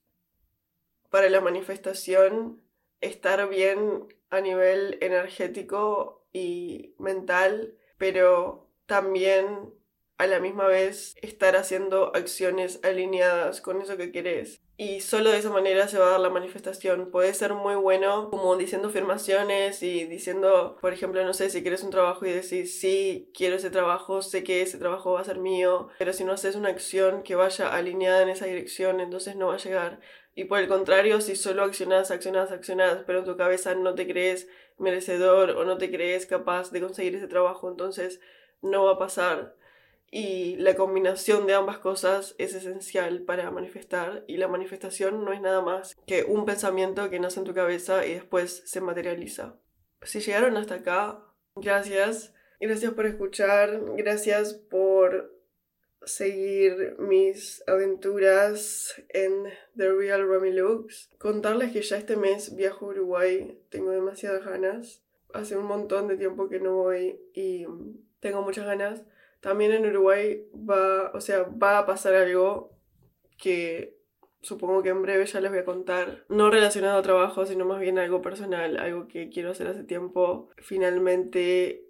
para 1.10 1.28
la 1.28 1.40
manifestación 1.40 2.62
estar 3.00 3.48
bien 3.48 4.08
a 4.30 4.40
nivel 4.40 4.96
energético 5.02 6.26
y 6.32 6.94
mental, 6.98 7.76
pero 7.98 8.70
también 8.86 9.74
a 10.16 10.26
la 10.26 10.40
misma 10.40 10.66
vez 10.66 11.14
estar 11.20 11.56
haciendo 11.56 12.14
acciones 12.14 12.80
alineadas 12.82 13.60
con 13.60 13.82
eso 13.82 13.96
que 13.96 14.12
querés. 14.12 14.61
Y 14.78 15.00
solo 15.00 15.30
de 15.30 15.38
esa 15.38 15.50
manera 15.50 15.86
se 15.86 15.98
va 15.98 16.06
a 16.06 16.10
dar 16.12 16.20
la 16.20 16.30
manifestación. 16.30 17.10
Puede 17.10 17.34
ser 17.34 17.54
muy 17.54 17.74
bueno 17.74 18.30
como 18.30 18.56
diciendo 18.56 18.88
afirmaciones 18.88 19.82
y 19.82 20.04
diciendo, 20.06 20.78
por 20.80 20.92
ejemplo, 20.92 21.22
no 21.24 21.34
sé, 21.34 21.50
si 21.50 21.62
quieres 21.62 21.82
un 21.82 21.90
trabajo 21.90 22.24
y 22.26 22.32
decís, 22.32 22.80
sí, 22.80 23.30
quiero 23.34 23.56
ese 23.56 23.70
trabajo, 23.70 24.22
sé 24.22 24.42
que 24.42 24.62
ese 24.62 24.78
trabajo 24.78 25.12
va 25.12 25.20
a 25.20 25.24
ser 25.24 25.38
mío, 25.38 25.88
pero 25.98 26.12
si 26.12 26.24
no 26.24 26.32
haces 26.32 26.56
una 26.56 26.70
acción 26.70 27.22
que 27.22 27.34
vaya 27.34 27.72
alineada 27.72 28.22
en 28.22 28.30
esa 28.30 28.46
dirección, 28.46 29.00
entonces 29.00 29.36
no 29.36 29.48
va 29.48 29.54
a 29.54 29.58
llegar. 29.58 30.00
Y 30.34 30.44
por 30.44 30.58
el 30.58 30.68
contrario, 30.68 31.20
si 31.20 31.36
solo 31.36 31.62
accionas, 31.62 32.10
accionas, 32.10 32.50
accionas, 32.50 33.04
pero 33.06 33.18
en 33.20 33.26
tu 33.26 33.36
cabeza 33.36 33.74
no 33.74 33.94
te 33.94 34.08
crees 34.08 34.48
merecedor 34.78 35.50
o 35.50 35.64
no 35.64 35.76
te 35.76 35.90
crees 35.90 36.26
capaz 36.26 36.70
de 36.72 36.80
conseguir 36.80 37.14
ese 37.14 37.28
trabajo, 37.28 37.68
entonces 37.68 38.20
no 38.62 38.84
va 38.84 38.92
a 38.92 38.98
pasar. 38.98 39.54
Y 40.14 40.56
la 40.56 40.74
combinación 40.74 41.46
de 41.46 41.54
ambas 41.54 41.78
cosas 41.78 42.34
es 42.36 42.54
esencial 42.54 43.22
para 43.22 43.50
manifestar 43.50 44.24
y 44.26 44.36
la 44.36 44.46
manifestación 44.46 45.24
no 45.24 45.32
es 45.32 45.40
nada 45.40 45.62
más 45.62 45.96
que 46.06 46.24
un 46.24 46.44
pensamiento 46.44 47.08
que 47.08 47.18
nace 47.18 47.40
en 47.40 47.46
tu 47.46 47.54
cabeza 47.54 48.04
y 48.04 48.12
después 48.12 48.62
se 48.66 48.82
materializa. 48.82 49.56
Si 50.02 50.20
llegaron 50.20 50.58
hasta 50.58 50.74
acá, 50.74 51.24
gracias. 51.56 52.34
Gracias 52.60 52.92
por 52.92 53.06
escuchar, 53.06 53.80
gracias 53.96 54.52
por 54.52 55.34
seguir 56.04 56.96
mis 56.98 57.64
aventuras 57.66 59.02
en 59.08 59.44
The 59.78 59.92
Real 59.92 60.28
Romy 60.28 60.52
Looks. 60.52 61.08
Contarles 61.16 61.72
que 61.72 61.80
ya 61.80 61.96
este 61.96 62.16
mes 62.16 62.54
viajo 62.54 62.84
a 62.84 62.88
Uruguay, 62.90 63.62
tengo 63.70 63.92
demasiadas 63.92 64.44
ganas. 64.44 65.02
Hace 65.32 65.56
un 65.56 65.64
montón 65.64 66.08
de 66.08 66.18
tiempo 66.18 66.50
que 66.50 66.60
no 66.60 66.76
voy 66.76 67.18
y 67.32 67.64
tengo 68.20 68.42
muchas 68.42 68.66
ganas. 68.66 69.04
También 69.42 69.72
en 69.72 69.84
Uruguay 69.86 70.48
va, 70.54 71.10
o 71.12 71.20
sea, 71.20 71.42
va 71.42 71.78
a 71.78 71.84
pasar 71.84 72.14
algo 72.14 72.78
que 73.36 73.98
supongo 74.40 74.84
que 74.84 74.90
en 74.90 75.02
breve 75.02 75.26
ya 75.26 75.40
les 75.40 75.50
voy 75.50 75.58
a 75.58 75.64
contar. 75.64 76.24
No 76.28 76.48
relacionado 76.48 76.96
a 76.96 77.02
trabajo, 77.02 77.44
sino 77.44 77.64
más 77.64 77.80
bien 77.80 77.98
algo 77.98 78.22
personal, 78.22 78.78
algo 78.78 79.08
que 79.08 79.30
quiero 79.30 79.50
hacer 79.50 79.66
hace 79.66 79.82
tiempo. 79.82 80.48
Finalmente 80.58 81.88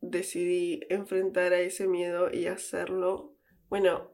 decidí 0.00 0.80
enfrentar 0.88 1.52
a 1.52 1.60
ese 1.60 1.86
miedo 1.86 2.32
y 2.32 2.46
hacerlo. 2.46 3.36
Bueno, 3.68 4.10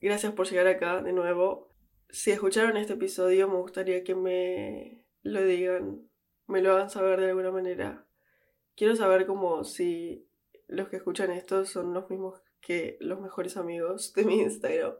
gracias 0.00 0.32
por 0.32 0.48
llegar 0.48 0.66
acá 0.66 1.02
de 1.02 1.12
nuevo. 1.12 1.72
Si 2.10 2.32
escucharon 2.32 2.76
este 2.76 2.94
episodio, 2.94 3.46
me 3.46 3.58
gustaría 3.58 4.02
que 4.02 4.16
me 4.16 5.06
lo 5.22 5.44
digan, 5.44 6.08
me 6.48 6.62
lo 6.62 6.72
hagan 6.72 6.90
saber 6.90 7.20
de 7.20 7.28
alguna 7.28 7.52
manera. 7.52 8.08
Quiero 8.74 8.96
saber 8.96 9.24
como 9.24 9.62
si 9.62 10.27
los 10.68 10.88
que 10.88 10.96
escuchan 10.96 11.30
esto 11.32 11.64
son 11.64 11.92
los 11.92 12.08
mismos 12.10 12.40
que 12.60 12.96
los 13.00 13.20
mejores 13.20 13.56
amigos 13.56 14.12
de 14.14 14.24
mi 14.24 14.40
Instagram. 14.42 14.94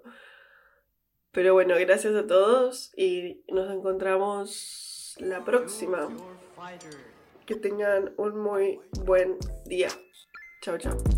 Pero 1.31 1.53
bueno, 1.53 1.75
gracias 1.79 2.15
a 2.15 2.27
todos 2.27 2.93
y 2.97 3.45
nos 3.49 3.71
encontramos 3.71 5.17
la 5.21 5.45
próxima. 5.45 6.09
Que 7.47 7.55
tengan 7.55 8.13
un 8.17 8.41
muy 8.41 8.81
buen 9.05 9.39
día. 9.67 9.89
Chao, 10.63 10.77
chao. 10.79 11.18